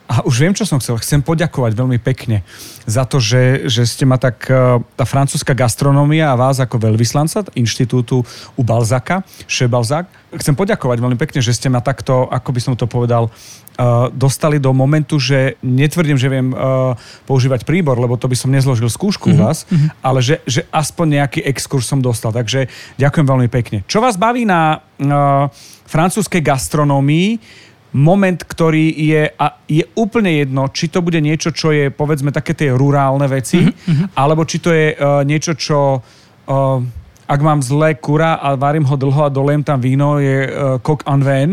a 0.05 0.21
už 0.29 0.37
viem, 0.37 0.53
čo 0.53 0.69
som 0.69 0.77
chcel. 0.77 1.01
Chcem 1.01 1.25
poďakovať 1.25 1.73
veľmi 1.73 1.97
pekne 1.97 2.45
za 2.85 3.09
to, 3.09 3.17
že, 3.17 3.73
že 3.73 3.89
ste 3.89 4.05
ma 4.05 4.21
tak, 4.21 4.45
uh, 4.53 4.77
tá 5.01 5.09
francúzska 5.09 5.57
gastronómia 5.57 6.29
a 6.29 6.37
vás 6.37 6.61
ako 6.61 6.77
veľvyslanca 6.77 7.49
inštitútu 7.57 8.21
u 8.55 8.63
Balzaka, 8.63 9.25
Che 9.49 9.65
Balzac, 9.65 10.05
chcem 10.37 10.53
poďakovať 10.53 11.01
veľmi 11.01 11.17
pekne, 11.17 11.41
že 11.41 11.57
ste 11.57 11.73
ma 11.73 11.81
takto, 11.81 12.29
ako 12.29 12.49
by 12.53 12.61
som 12.61 12.75
to 12.77 12.85
povedal, 12.85 13.33
uh, 13.33 14.13
dostali 14.13 14.61
do 14.61 14.77
momentu, 14.77 15.17
že 15.17 15.57
netvrdím, 15.65 16.21
že 16.21 16.29
viem 16.29 16.53
uh, 16.53 16.93
používať 17.25 17.65
príbor, 17.65 17.97
lebo 17.97 18.21
to 18.21 18.29
by 18.29 18.37
som 18.37 18.53
nezložil 18.53 18.93
skúšku 18.93 19.33
mm-hmm. 19.33 19.41
vás, 19.41 19.65
ale 20.05 20.21
že, 20.21 20.45
že 20.45 20.69
aspoň 20.69 21.25
nejaký 21.25 21.41
exkurs 21.49 21.89
som 21.89 22.05
dostal. 22.05 22.29
Takže 22.29 22.69
ďakujem 23.01 23.25
veľmi 23.25 23.49
pekne. 23.49 23.81
Čo 23.89 24.05
vás 24.05 24.21
baví 24.21 24.45
na 24.45 24.85
francúzskej 25.89 26.45
gastronómii? 26.45 27.65
Moment, 27.95 28.37
ktorý 28.43 28.91
je, 28.91 29.23
a 29.31 29.47
je 29.71 29.87
úplne 29.95 30.43
jedno, 30.43 30.67
či 30.75 30.91
to 30.91 30.99
bude 30.99 31.23
niečo, 31.23 31.55
čo 31.55 31.71
je 31.71 31.95
povedzme 31.95 32.35
také 32.35 32.53
tie 32.59 32.75
rurálne 32.75 33.25
veci, 33.31 33.63
mm-hmm. 33.63 34.19
alebo 34.19 34.43
či 34.43 34.59
to 34.59 34.75
je 34.75 34.99
uh, 34.99 35.23
niečo, 35.23 35.55
čo 35.55 36.03
uh, 36.03 37.03
ak 37.25 37.41
mám 37.41 37.65
zlé 37.65 37.97
kura 37.97 38.37
a 38.37 38.53
varím 38.59 38.85
ho 38.85 38.97
dlho 39.01 39.25
a 39.25 39.33
doliem 39.33 39.65
tam 39.65 39.81
víno, 39.81 40.21
je 40.21 40.45
uh, 40.45 40.77
coq 40.83 41.07
en 41.09 41.21
vin. 41.25 41.51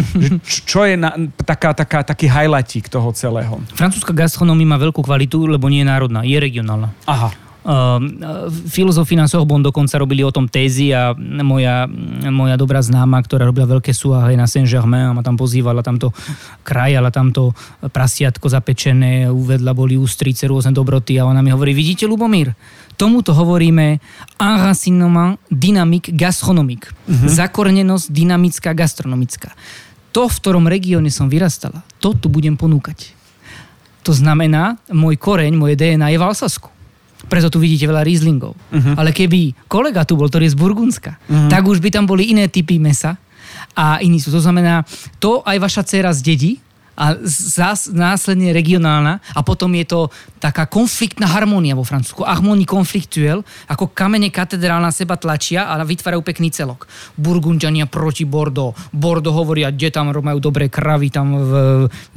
Čo 0.70 0.86
je 0.86 0.94
na, 0.94 1.10
taká, 1.42 1.74
taká, 1.74 2.06
taký 2.06 2.30
highlightík 2.30 2.86
toho 2.86 3.10
celého? 3.10 3.58
Francúzska 3.74 4.14
gastronómia 4.14 4.76
má 4.76 4.78
veľkú 4.78 5.02
kvalitu, 5.02 5.50
lebo 5.50 5.66
nie 5.66 5.82
je 5.82 5.90
národná, 5.90 6.22
je 6.22 6.38
regionálna. 6.38 6.94
Aha. 7.10 7.47
Uh, 7.68 8.48
filozofi 8.64 9.12
na 9.12 9.28
Sorbonne 9.28 9.60
dokonca 9.60 10.00
robili 10.00 10.24
o 10.24 10.32
tom 10.32 10.48
tézy 10.48 10.88
a 10.88 11.12
moja, 11.44 11.84
moja 12.32 12.56
dobrá 12.56 12.80
známa, 12.80 13.20
ktorá 13.20 13.44
robila 13.44 13.68
veľké 13.68 13.92
súahy 13.92 14.40
na 14.40 14.48
Saint-Germain 14.48 15.12
a 15.12 15.12
ma 15.12 15.20
tam 15.20 15.36
pozývala, 15.36 15.84
tamto 15.84 16.16
krajala, 16.64 17.12
tamto 17.12 17.52
prasiatko 17.84 18.48
zapečené, 18.48 19.28
uvedla 19.28 19.76
boli 19.76 20.00
ústrice, 20.00 20.48
rôzne 20.48 20.72
dobroty 20.72 21.20
a 21.20 21.28
ona 21.28 21.44
mi 21.44 21.52
hovorí, 21.52 21.76
vidíte, 21.76 22.08
Lubomír, 22.08 22.56
tomuto 22.96 23.36
hovoríme 23.36 24.00
enracinement 24.40 25.36
dynamique 25.52 26.16
gastronomique. 26.16 26.88
Uh-huh. 27.04 27.28
Zakornenosť 27.28 28.08
dynamická 28.08 28.72
gastronomická. 28.72 29.52
To, 30.16 30.24
v 30.24 30.38
ktorom 30.40 30.64
regióne 30.64 31.12
som 31.12 31.28
vyrastala, 31.28 31.84
to 32.00 32.16
tu 32.16 32.32
budem 32.32 32.56
ponúkať. 32.56 33.12
To 34.08 34.16
znamená, 34.16 34.80
môj 34.88 35.20
koreň, 35.20 35.52
moje 35.52 35.76
DNA 35.76 36.16
je 36.16 36.18
v 36.18 36.24
Alsasku. 36.24 36.77
Preto 37.28 37.52
tu 37.52 37.60
vidíte 37.60 37.84
veľa 37.86 38.02
Rieslingov. 38.02 38.56
Uh-huh. 38.56 38.94
Ale 38.96 39.12
keby 39.12 39.68
kolega 39.68 40.02
tu 40.08 40.16
bol, 40.16 40.26
ktorý 40.32 40.48
je 40.48 40.54
z 40.56 40.58
Burgundska, 40.58 41.12
uh-huh. 41.16 41.48
tak 41.52 41.62
už 41.68 41.78
by 41.84 41.92
tam 41.92 42.08
boli 42.08 42.32
iné 42.32 42.48
typy 42.48 42.80
mesa 42.80 43.20
a 43.76 44.00
iní 44.00 44.18
sú. 44.18 44.32
To 44.34 44.42
znamená, 44.42 44.82
to 45.22 45.44
aj 45.44 45.56
vaša 45.60 45.82
dcera 45.84 46.10
zdedí 46.10 46.58
a 46.98 47.14
zás, 47.22 47.86
následne 47.86 48.50
regionálna 48.50 49.22
a 49.22 49.40
potom 49.46 49.70
je 49.78 49.86
to 49.86 50.00
taká 50.42 50.66
konfliktná 50.66 51.30
harmónia 51.30 51.78
vo 51.78 51.86
Francúzsku. 51.86 52.26
Harmonie 52.26 52.66
konfliktuel, 52.66 53.46
ako 53.70 53.94
kamene 53.94 54.34
katedrál 54.34 54.82
na 54.82 54.90
seba 54.90 55.14
tlačia 55.14 55.70
a 55.70 55.78
vytvárajú 55.86 56.26
pekný 56.26 56.50
celok. 56.50 56.90
Burgundiania 57.14 57.86
proti 57.86 58.26
Bordeaux. 58.26 58.74
Bordeaux 58.90 59.38
hovoria, 59.38 59.70
kde 59.70 59.94
tam 59.94 60.10
majú 60.10 60.42
dobré 60.42 60.66
kravy, 60.66 61.14
tam 61.14 61.38
v, 61.38 61.52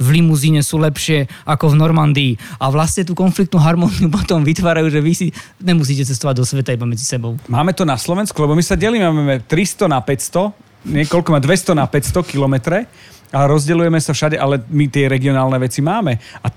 v 0.02 0.08
limuzíne 0.10 0.66
sú 0.66 0.82
lepšie 0.82 1.30
ako 1.46 1.70
v 1.70 1.78
Normandii. 1.78 2.32
A 2.58 2.74
vlastne 2.74 3.06
tú 3.06 3.14
konfliktnú 3.14 3.62
harmóniu 3.62 4.10
potom 4.18 4.42
vytvárajú, 4.42 4.90
že 4.90 4.98
vy 4.98 5.12
si 5.14 5.26
nemusíte 5.62 6.02
cestovať 6.02 6.42
do 6.42 6.44
sveta 6.44 6.74
iba 6.74 6.88
medzi 6.88 7.06
sebou. 7.06 7.38
Máme 7.46 7.70
to 7.70 7.86
na 7.86 7.94
Slovensku, 7.94 8.34
lebo 8.42 8.58
my 8.58 8.64
sa 8.66 8.74
delíme, 8.74 9.06
máme 9.06 9.46
300 9.46 9.86
na 9.86 10.02
500, 10.02 10.50
niekoľko 10.82 11.28
má 11.30 11.38
200 11.38 11.78
na 11.78 11.86
500 11.86 12.26
kilometre 12.26 12.90
a 13.32 13.48
rozdeľujeme 13.48 13.98
sa 13.98 14.12
všade, 14.12 14.36
ale 14.36 14.60
my 14.68 14.86
tie 14.92 15.08
regionálne 15.08 15.56
veci 15.56 15.80
máme. 15.80 16.20
A 16.44 16.52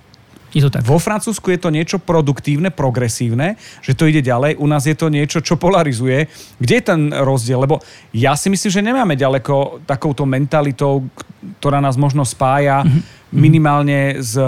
je 0.55 0.63
to 0.63 0.71
tak. 0.71 0.87
vo 0.87 0.95
Francúzsku 0.95 1.51
je 1.51 1.59
to 1.59 1.67
niečo 1.67 1.99
produktívne, 1.99 2.71
progresívne, 2.71 3.59
že 3.83 3.91
to 3.91 4.07
ide 4.07 4.23
ďalej. 4.23 4.55
U 4.55 4.63
nás 4.71 4.87
je 4.87 4.95
to 4.95 5.11
niečo, 5.11 5.43
čo 5.43 5.59
polarizuje. 5.59 6.31
Kde 6.63 6.73
je 6.79 6.83
ten 6.83 7.01
rozdiel? 7.11 7.59
Lebo 7.59 7.83
ja 8.15 8.39
si 8.39 8.47
myslím, 8.47 8.71
že 8.71 8.79
nemáme 8.79 9.19
ďaleko 9.19 9.83
takouto 9.83 10.23
mentalitou, 10.23 11.11
ktorá 11.59 11.83
nás 11.83 11.99
možno 11.99 12.23
spája 12.23 12.87
mm-hmm. 12.87 13.01
minimálne 13.35 14.23
s 14.23 14.39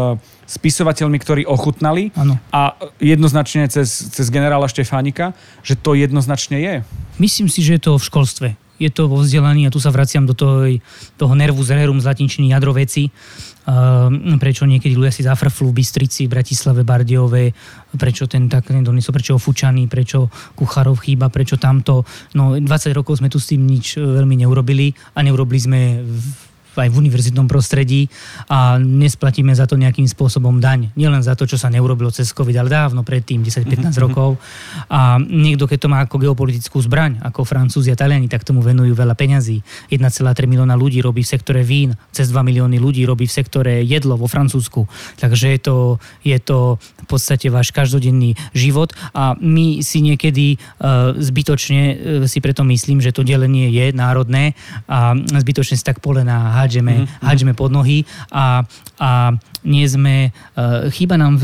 spisovateľmi, 0.48 1.19
ktorí 1.19 1.43
ochutnali 1.43 2.15
Áno. 2.15 2.39
a 2.55 2.79
jednoznačne 3.03 3.67
cez, 3.67 4.07
cez 4.15 4.31
generála 4.31 4.72
Štefánika, 4.72 5.36
že 5.60 5.75
to 5.75 5.91
jednoznačne 5.91 6.55
je. 6.63 6.75
Myslím 7.19 7.51
si, 7.51 7.60
že 7.60 7.75
je 7.75 7.84
to 7.84 8.00
v 8.00 8.07
školstve. 8.07 8.48
Je 8.77 8.89
to 8.93 9.10
vo 9.10 9.22
vzdelaní 9.22 9.65
a 9.65 9.74
tu 9.74 9.81
sa 9.81 9.89
vraciam 9.89 10.25
do 10.25 10.38
toho, 10.38 10.69
toho 11.17 11.34
nervus 11.34 11.74
rerum 11.74 11.98
z 11.98 12.07
latinčiny 12.07 12.53
jadro 12.53 12.74
veci. 12.77 13.10
Uh, 13.67 14.07
prečo 14.39 14.63
niekedy 14.63 14.96
ľudia 14.96 15.12
si 15.12 15.27
zafrflú 15.27 15.75
v 15.75 15.84
Bystrici, 15.84 16.24
v 16.24 16.39
Bratislave, 16.39 16.88
Bardiove, 16.88 17.51
prečo 18.00 18.24
ten 18.24 18.48
tak 18.48 18.72
nedoniesol, 18.72 19.12
prečo 19.12 19.36
Fučany, 19.36 19.91
prečo 19.91 20.31
Kucharov 20.55 21.03
chýba, 21.03 21.27
prečo 21.27 21.60
tamto. 21.60 22.07
No 22.31 22.55
20 22.55 22.63
rokov 22.96 23.19
sme 23.19 23.27
tu 23.27 23.43
s 23.43 23.51
tým 23.51 23.67
nič 23.67 24.00
e, 24.00 24.07
veľmi 24.07 24.39
neurobili 24.39 24.96
a 25.17 25.19
neurobili 25.19 25.60
sme 25.60 25.79
v 26.00 26.24
aj 26.81 26.89
v 26.93 27.00
univerzitnom 27.07 27.50
prostredí 27.50 28.10
a 28.48 28.77
nesplatíme 28.77 29.53
za 29.53 29.65
to 29.65 29.79
nejakým 29.79 30.05
spôsobom 30.05 30.62
daň. 30.62 30.93
Nielen 30.93 31.22
za 31.22 31.34
to, 31.34 31.50
čo 31.50 31.57
sa 31.57 31.72
neurobilo 31.72 32.10
cez 32.13 32.29
COVID, 32.31 32.55
ale 32.57 32.69
dávno 32.69 33.01
predtým, 33.01 33.41
10-15 33.41 33.67
mm-hmm. 33.67 34.03
rokov. 34.03 34.38
A 34.91 35.17
niekto, 35.22 35.65
keď 35.65 35.79
to 35.84 35.91
má 35.91 36.00
ako 36.05 36.17
geopolitickú 36.22 36.77
zbraň, 36.81 37.22
ako 37.24 37.43
Francúzi 37.48 37.93
a 37.93 37.98
Taliani, 37.98 38.29
tak 38.29 38.46
tomu 38.46 38.62
venujú 38.62 38.93
veľa 38.93 39.13
peňazí. 39.17 39.62
1,3 39.89 40.48
milióna 40.48 40.77
ľudí 40.77 41.01
robí 41.01 41.22
v 41.22 41.29
sektore 41.29 41.62
vín, 41.65 41.93
cez 42.13 42.29
2 42.29 42.41
milióny 42.41 42.77
ľudí 42.77 43.03
robí 43.03 43.25
v 43.25 43.34
sektore 43.34 43.81
jedlo 43.84 44.17
vo 44.17 44.29
Francúzsku. 44.29 44.86
Takže 45.17 45.57
je 45.57 45.60
to, 45.60 45.75
je 46.24 46.38
to 46.39 46.77
v 46.77 47.07
podstate 47.07 47.48
váš 47.50 47.72
každodenný 47.72 48.36
život 48.51 48.93
a 49.13 49.36
my 49.39 49.81
si 49.81 50.03
niekedy 50.03 50.57
uh, 50.57 51.15
zbytočne 51.17 51.81
uh, 51.81 51.96
si 52.25 52.39
preto 52.43 52.63
myslím, 52.67 53.00
že 53.00 53.13
to 53.13 53.24
delenie 53.25 53.69
je 53.72 53.91
národné 53.96 54.53
a 54.88 55.15
zbytočne 55.15 55.75
si 55.79 55.84
tak 55.84 56.00
polená 56.03 56.53
hádžeme, 56.67 56.93
mm-hmm. 56.93 57.24
hádžeme 57.24 57.53
pod 57.55 57.71
nohy 57.71 58.03
a, 58.31 58.67
a 59.00 59.31
nie 59.67 59.83
sme, 59.83 60.31
uh, 60.31 60.88
chýba 60.88 61.19
nám, 61.19 61.36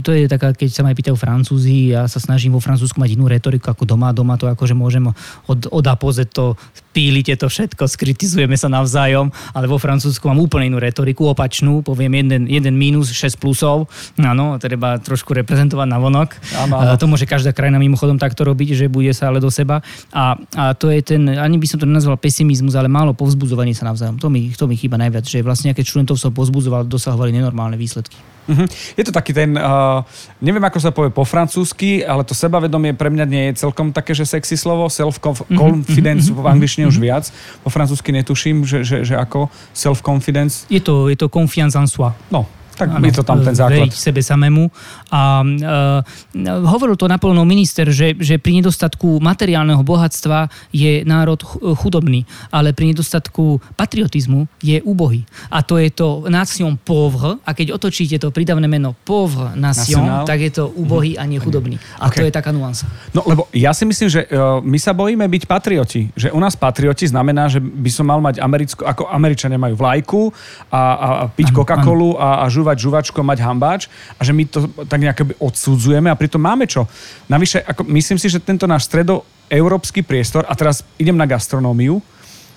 to 0.00 0.10
je 0.16 0.24
taká, 0.24 0.56
keď 0.56 0.68
sa 0.72 0.80
ma 0.80 0.90
aj 0.90 0.98
pýtajú 0.98 1.16
Francúzi, 1.20 1.92
ja 1.92 2.08
sa 2.08 2.16
snažím 2.16 2.56
vo 2.56 2.64
Francúzsku 2.64 2.96
mať 2.96 3.20
inú 3.20 3.28
retoriku 3.28 3.68
ako 3.68 3.84
doma, 3.84 4.16
doma 4.16 4.40
to 4.40 4.48
akože 4.48 4.72
môžem 4.72 5.04
od, 5.46 5.60
od 5.68 5.84
apoze 5.84 6.24
to 6.24 6.56
pílite 6.96 7.36
to 7.36 7.52
všetko, 7.52 7.84
skritizujeme 7.84 8.56
sa 8.56 8.72
navzájom, 8.72 9.28
ale 9.52 9.68
vo 9.68 9.76
Francúzsku 9.76 10.24
mám 10.32 10.40
úplne 10.40 10.72
inú 10.72 10.80
retoriku, 10.80 11.28
opačnú, 11.28 11.84
poviem 11.84 12.24
jeden, 12.24 12.48
jeden 12.48 12.74
mínus, 12.80 13.12
6 13.12 13.36
plusov, 13.36 13.92
áno, 14.16 14.56
treba 14.56 14.96
trošku 14.96 15.36
reprezentovať 15.36 15.88
na 15.92 15.98
vonok. 15.98 16.40
Áno, 16.56 16.80
áno. 16.80 16.96
To 16.96 17.04
môže 17.04 17.28
každá 17.28 17.52
krajina 17.52 17.76
mimochodom 17.76 18.16
takto 18.16 18.46
robiť, 18.48 18.72
že 18.72 18.86
bude 18.88 19.12
sa 19.12 19.28
ale 19.28 19.42
do 19.42 19.50
seba. 19.52 19.84
A, 20.08 20.40
a 20.56 20.72
to 20.72 20.88
je 20.88 21.02
ten, 21.02 21.26
ani 21.36 21.58
by 21.58 21.66
som 21.66 21.82
to 21.82 21.84
nenazval 21.84 22.16
pesimizmus, 22.16 22.72
ale 22.78 22.88
málo 22.88 23.12
povzbudzovanie 23.12 23.76
sa 23.76 23.84
navzájom. 23.90 24.16
To 24.22 24.30
mi, 24.30 24.54
to 24.54 24.64
mi 24.64 24.78
chýba 24.78 24.96
najviac, 24.96 25.26
že 25.26 25.42
vlastne 25.42 25.74
keď 25.74 25.84
študentov 25.84 26.16
som 26.16 26.30
povzbudzoval, 26.32 26.86
dosahovali 26.86 27.34
nenormálne 27.34 27.65
výsledky. 27.74 28.14
Uh-huh. 28.46 28.62
Je 28.94 29.02
to 29.02 29.10
taký 29.10 29.34
ten, 29.34 29.58
uh, 29.58 30.06
neviem 30.38 30.62
ako 30.62 30.78
sa 30.78 30.94
povie 30.94 31.10
po 31.10 31.26
francúzsky, 31.26 32.06
ale 32.06 32.22
to 32.22 32.30
sebavedomie 32.30 32.94
pre 32.94 33.10
mňa 33.10 33.26
nie 33.26 33.44
je 33.50 33.66
celkom 33.66 33.90
také, 33.90 34.14
že 34.14 34.22
sexy 34.22 34.54
slovo, 34.54 34.86
self-confidence 34.86 36.30
uh-huh. 36.30 36.46
v 36.46 36.46
angličtine 36.46 36.86
už 36.86 37.02
viac. 37.02 37.26
Po 37.66 37.74
francúzsky 37.74 38.14
netuším, 38.14 38.62
že, 38.62 38.86
že, 38.86 39.02
že 39.02 39.18
ako 39.18 39.50
self-confidence. 39.74 40.70
Je 40.70 40.78
to, 40.78 41.10
je 41.10 41.18
to 41.18 41.26
confiance 41.26 41.74
en 41.74 41.90
soi. 41.90 42.14
No, 42.30 42.46
Tak 42.76 43.00
je 43.02 43.12
to 43.12 43.24
tam 43.24 43.40
ten 43.40 43.56
základ. 43.56 43.88
Veriť 43.88 43.96
sebe 43.96 44.20
samému. 44.20 44.68
A 45.10 45.42
e, 45.42 46.42
hovoril 46.66 46.98
to 46.98 47.06
naplno 47.06 47.46
minister, 47.46 47.86
že, 47.94 48.18
že 48.18 48.42
pri 48.42 48.58
nedostatku 48.62 49.22
materiálneho 49.22 49.82
bohatstva 49.86 50.50
je 50.74 51.06
národ 51.06 51.38
chudobný, 51.78 52.26
ale 52.50 52.74
pri 52.74 52.90
nedostatku 52.90 53.62
patriotizmu 53.78 54.50
je 54.58 54.82
úbohý. 54.82 55.22
A 55.50 55.62
to 55.62 55.78
je 55.78 55.90
to 55.94 56.26
nation 56.26 56.74
pauvre, 56.74 57.38
a 57.46 57.50
keď 57.54 57.78
otočíte 57.78 58.18
to 58.18 58.34
prídavné 58.34 58.66
meno 58.66 58.98
pauvre 59.06 59.54
nation, 59.54 60.02
National. 60.02 60.26
tak 60.26 60.38
je 60.42 60.52
to 60.52 60.64
úbohý 60.74 61.14
a 61.14 61.22
nie 61.24 61.38
chudobný. 61.38 61.78
A 62.02 62.10
okay. 62.10 62.22
to 62.22 62.22
je 62.28 62.32
taká 62.34 62.50
nuansa. 62.50 62.90
No 63.14 63.22
lebo 63.26 63.46
ja 63.54 63.70
si 63.70 63.86
myslím, 63.86 64.08
že 64.10 64.26
uh, 64.26 64.58
my 64.58 64.78
sa 64.80 64.90
bojíme 64.90 65.22
byť 65.26 65.42
patrioti. 65.46 66.10
Že 66.18 66.34
u 66.34 66.40
nás 66.42 66.58
patrioti 66.58 67.06
znamená, 67.06 67.46
že 67.46 67.62
by 67.62 67.90
som 67.92 68.06
mal 68.06 68.18
mať 68.18 68.42
americkú, 68.42 68.82
ako 68.82 69.06
Američania 69.10 69.58
majú 69.60 69.74
vlajku 69.78 70.22
a, 70.70 70.80
a, 70.80 71.08
a 71.22 71.24
piť 71.30 71.54
Coca-Colu 71.54 72.18
a, 72.18 72.42
a 72.42 72.44
žúvať 72.50 72.76
žuvačko, 72.82 73.20
mať 73.22 73.38
hambáč 73.42 73.82
a 74.16 74.20
že 74.22 74.32
my 74.34 74.44
to 74.48 74.66
tak 74.88 74.95
nejak 74.98 75.38
odsudzujeme 75.38 76.08
a 76.10 76.18
pritom 76.18 76.40
máme 76.40 76.64
čo. 76.66 76.88
Navyše, 77.28 77.64
ako, 77.64 77.84
myslím 77.92 78.18
si, 78.18 78.28
že 78.28 78.42
tento 78.42 78.64
náš 78.64 78.88
stredoeurópsky 78.88 80.02
priestor, 80.02 80.44
a 80.48 80.52
teraz 80.56 80.82
idem 80.98 81.16
na 81.16 81.28
gastronómiu, 81.28 82.00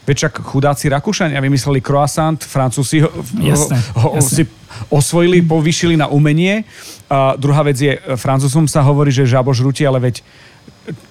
Veď 0.10 0.42
chudáci 0.42 0.90
Rakúšania 0.90 1.38
vymysleli 1.38 1.86
croissant, 1.86 2.42
Francúzi 2.42 3.06
ho, 3.06 3.14
jasne, 3.38 3.78
ho, 3.94 4.10
ho 4.10 4.18
jasne. 4.18 4.42
si 4.42 4.44
osvojili, 4.90 5.38
povýšili 5.46 5.94
na 5.94 6.10
umenie. 6.10 6.66
A 7.06 7.38
druhá 7.38 7.62
vec 7.62 7.78
je, 7.78 7.94
Francúzom 8.18 8.66
sa 8.66 8.82
hovorí, 8.82 9.14
že 9.14 9.30
žabožrúti, 9.30 9.86
ale 9.86 10.02
veď 10.10 10.26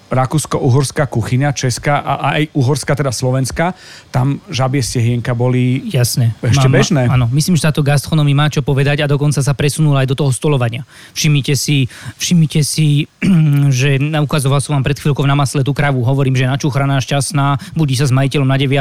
rakúsko-uhorská 0.08 1.04
kuchyňa, 1.08 1.52
česká 1.52 2.00
a 2.00 2.40
aj 2.40 2.52
uhorská, 2.56 2.96
teda 2.96 3.12
slovenská, 3.12 3.76
tam 4.08 4.40
žabie 4.48 4.80
stehienka 4.80 5.36
boli 5.36 5.84
Jasne, 5.92 6.32
ešte 6.40 6.68
má, 6.68 6.80
bežné. 6.80 7.02
Áno, 7.08 7.28
myslím, 7.32 7.56
že 7.56 7.68
táto 7.68 7.84
gastronomia 7.84 8.36
má 8.36 8.46
čo 8.48 8.64
povedať 8.64 9.04
a 9.04 9.10
dokonca 9.10 9.44
sa 9.44 9.52
presunula 9.52 10.04
aj 10.04 10.08
do 10.08 10.16
toho 10.16 10.30
stolovania. 10.32 10.88
Všimnite 11.12 11.54
si, 11.54 11.86
všimnite 12.16 12.60
si 12.64 13.04
že 13.78 14.00
ukazoval 14.00 14.64
som 14.64 14.78
vám 14.78 14.84
pred 14.84 14.96
chvíľkou 14.96 15.24
na 15.28 15.36
masle 15.36 15.60
tú 15.60 15.76
kravu, 15.76 16.00
hovorím, 16.02 16.34
že 16.34 16.48
načuchraná, 16.48 17.00
šťastná, 17.02 17.76
budí 17.76 17.94
sa 17.98 18.08
s 18.08 18.12
majiteľom 18.14 18.48
na 18.48 18.56
9, 18.56 18.72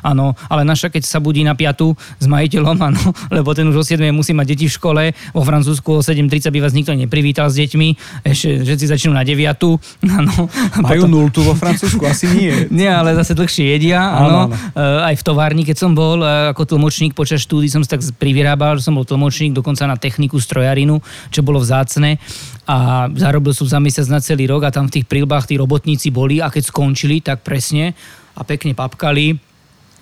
áno, 0.00 0.34
ale 0.48 0.62
naša 0.64 0.88
keď 0.88 1.04
sa 1.04 1.18
budí 1.20 1.44
na 1.44 1.52
5 1.52 2.22
s 2.22 2.26
majiteľom, 2.26 2.76
áno, 2.80 3.02
lebo 3.36 3.52
ten 3.52 3.68
už 3.68 3.76
o 3.76 3.84
7 3.84 4.00
musí 4.14 4.32
mať 4.32 4.56
deti 4.56 4.66
v 4.70 4.76
škole, 4.76 5.02
vo 5.36 5.42
Francúzsku 5.44 5.88
o 5.98 6.00
7.30 6.00 6.48
by 6.48 6.58
vás 6.64 6.72
nikto 6.72 6.96
neprivítal 6.96 7.52
s 7.52 7.60
deťmi, 7.60 7.88
ešte 8.24 8.64
všetci 8.64 8.84
začnú 8.88 9.12
na 9.12 9.26
9, 9.26 9.36
áno, 10.18 10.34
majú 10.80 11.06
potom... 11.06 11.12
nultu 11.12 11.40
vo 11.42 11.54
Francúzsku? 11.56 12.02
Asi 12.04 12.26
nie. 12.30 12.66
nie, 12.84 12.88
ale 12.88 13.16
zase 13.16 13.34
dlhšie 13.34 13.74
jedia, 13.76 14.00
áno. 14.00 14.50
áno. 14.50 14.56
Uh, 14.74 15.08
aj 15.08 15.18
v 15.18 15.22
továrni, 15.22 15.62
keď 15.66 15.76
som 15.82 15.92
bol 15.92 16.22
uh, 16.22 16.52
ako 16.54 16.76
tlmočník 16.76 17.12
počas 17.16 17.42
štúdy, 17.42 17.68
som 17.68 17.82
sa 17.82 17.96
tak 17.98 18.04
privyrábal, 18.16 18.78
že 18.78 18.86
som 18.86 18.94
bol 18.94 19.06
tlmočník 19.06 19.56
dokonca 19.56 19.84
na 19.88 19.98
techniku 19.98 20.38
strojarinu, 20.38 21.02
čo 21.32 21.40
bolo 21.42 21.58
vzácne 21.62 22.22
a 22.66 23.08
zarobil 23.10 23.50
som 23.50 23.66
za 23.66 23.82
mesiac 23.82 24.06
na 24.06 24.22
celý 24.22 24.46
rok 24.46 24.62
a 24.62 24.74
tam 24.74 24.86
v 24.86 25.00
tých 25.00 25.06
prílbách 25.10 25.50
tí 25.50 25.58
robotníci 25.58 26.14
boli 26.14 26.38
a 26.38 26.46
keď 26.46 26.70
skončili, 26.70 27.18
tak 27.18 27.42
presne 27.42 27.98
a 28.38 28.42
pekne 28.46 28.72
papkali. 28.72 29.34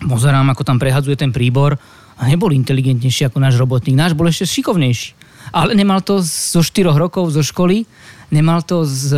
Pozerám, 0.05 0.49
ako 0.53 0.63
tam 0.65 0.77
prehadzuje 0.77 1.17
ten 1.17 1.33
príbor 1.33 1.77
a 2.21 2.23
nebol 2.29 2.53
inteligentnejší 2.53 3.33
ako 3.33 3.41
náš 3.41 3.57
robotník. 3.57 3.97
Náš 3.97 4.13
bol 4.13 4.29
ešte 4.29 4.45
šikovnejší. 4.45 5.17
Ale 5.57 5.73
nemal 5.73 6.05
to 6.05 6.21
zo 6.21 6.61
4 6.61 6.93
rokov 6.93 7.33
zo 7.33 7.41
školy 7.41 7.89
nemal 8.31 8.63
to 8.63 8.87
z, 8.87 9.15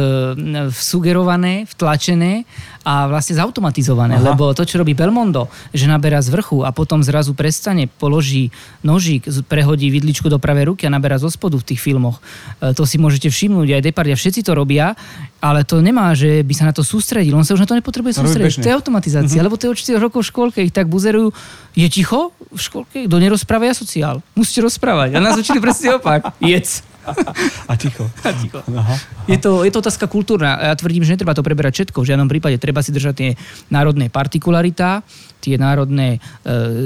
sugerované, 0.73 1.69
vtlačené 1.69 2.49
a 2.83 3.07
vlastne 3.07 3.39
zautomatizované, 3.39 4.19
Aha. 4.19 4.35
lebo 4.35 4.51
to, 4.57 4.67
čo 4.67 4.81
robí 4.81 4.97
Belmondo, 4.97 5.47
že 5.71 5.87
naberá 5.87 6.19
z 6.19 6.35
vrchu 6.35 6.67
a 6.67 6.75
potom 6.75 6.99
zrazu 7.05 7.37
prestane, 7.37 7.87
položí 7.87 8.51
nožík, 8.83 9.31
prehodí 9.47 9.93
vidličku 9.93 10.27
do 10.27 10.43
pravej 10.43 10.75
ruky 10.75 10.89
a 10.89 10.91
naberá 10.91 11.21
zo 11.21 11.31
spodu 11.31 11.55
v 11.61 11.67
tých 11.73 11.81
filmoch. 11.81 12.19
E, 12.59 12.75
to 12.75 12.83
si 12.83 12.99
môžete 12.99 13.31
všimnúť, 13.31 13.79
aj 13.79 13.83
Depardia, 13.87 14.19
všetci 14.19 14.43
to 14.43 14.59
robia, 14.59 14.99
ale 15.39 15.63
to 15.63 15.79
nemá, 15.79 16.11
že 16.19 16.43
by 16.43 16.55
sa 16.59 16.65
na 16.71 16.75
to 16.75 16.83
sústredil, 16.83 17.39
on 17.39 17.47
sa 17.47 17.55
už 17.55 17.63
na 17.63 17.69
to 17.71 17.79
nepotrebuje 17.79 18.19
sústrediť. 18.19 18.67
To 18.67 18.71
je 18.73 18.75
automatizácia, 18.75 19.39
uh-huh. 19.39 19.47
lebo 19.47 19.61
tie 19.61 19.71
od 19.71 19.79
4 19.79 20.03
rokov 20.03 20.27
v 20.27 20.29
škôlke 20.35 20.59
ich 20.67 20.75
tak 20.75 20.91
buzerujú, 20.91 21.31
je 21.79 21.87
ticho 21.87 22.35
v 22.51 22.61
škôlke, 22.61 23.07
kto 23.07 23.17
nerozpráva, 23.23 23.71
ja 23.71 23.75
sociál. 23.79 24.21
Musíte 24.35 24.67
rozprávať. 24.67 25.15
A 25.15 25.19
nás 25.23 25.39
učili 25.39 25.63
presne 25.63 25.97
opak. 25.97 26.35
Jedz. 26.43 26.92
A 27.71 27.75
ticho. 27.75 28.07
A 28.23 28.31
ticho. 28.33 28.61
Aha. 28.63 28.97
Je, 29.27 29.39
to, 29.39 29.67
je 29.67 29.71
to 29.75 29.83
otázka 29.83 30.07
kultúrna. 30.07 30.59
Ja 30.59 30.75
tvrdím, 30.79 31.03
že 31.03 31.15
netreba 31.15 31.35
to 31.35 31.43
preberať 31.43 31.83
všetko. 31.83 32.03
V 32.03 32.09
žiadnom 32.15 32.31
prípade 32.31 32.57
treba 32.63 32.83
si 32.83 32.95
držať 32.95 33.15
tie 33.15 33.31
národné 33.71 34.07
partikularita, 34.09 35.03
tie 35.43 35.59
národné 35.59 36.17
e, 36.17 36.19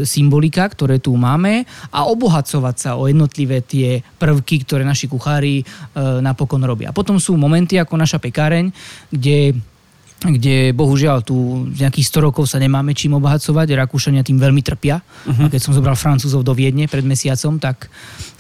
symbolika, 0.09 0.65
ktoré 0.65 0.97
tu 0.97 1.13
máme 1.13 1.69
a 1.93 2.09
obohacovať 2.09 2.77
sa 2.81 2.91
o 2.97 3.05
jednotlivé 3.05 3.61
tie 3.61 4.01
prvky, 4.17 4.65
ktoré 4.65 4.83
naši 4.89 5.07
kuchári 5.09 5.61
e, 5.61 5.65
napokon 6.25 6.65
robia. 6.65 6.97
Potom 6.97 7.21
sú 7.21 7.37
momenty 7.37 7.77
ako 7.77 8.01
naša 8.01 8.17
pekáreň, 8.17 8.73
kde 9.13 9.53
kde 10.35 10.75
bohužiaľ 10.75 11.23
tu 11.23 11.67
nejakých 11.71 12.07
100 12.11 12.27
rokov 12.27 12.51
sa 12.51 12.59
nemáme 12.59 12.97
čím 12.97 13.15
obohacovať, 13.19 13.79
Rakúšania 13.79 14.27
tým 14.27 14.41
veľmi 14.41 14.63
trpia. 14.65 14.99
Uh-huh. 14.99 15.47
A 15.47 15.53
keď 15.53 15.61
som 15.63 15.73
zobral 15.77 15.95
Francúzov 15.95 16.43
do 16.43 16.57
Viedne 16.57 16.91
pred 16.91 17.07
mesiacom, 17.07 17.61
tak 17.63 17.87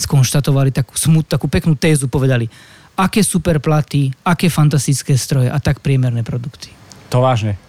skonštatovali 0.01 0.75
takú, 0.75 0.95
smut, 0.99 1.31
takú 1.31 1.47
peknú 1.47 1.79
tézu, 1.79 2.11
povedali, 2.11 2.51
aké 2.97 3.21
super 3.21 3.61
platy, 3.61 4.09
aké 4.25 4.49
fantastické 4.49 5.15
stroje 5.15 5.53
a 5.53 5.59
tak 5.61 5.85
priemerné 5.85 6.25
produkty. 6.25 6.73
To 7.13 7.21
vážne. 7.21 7.61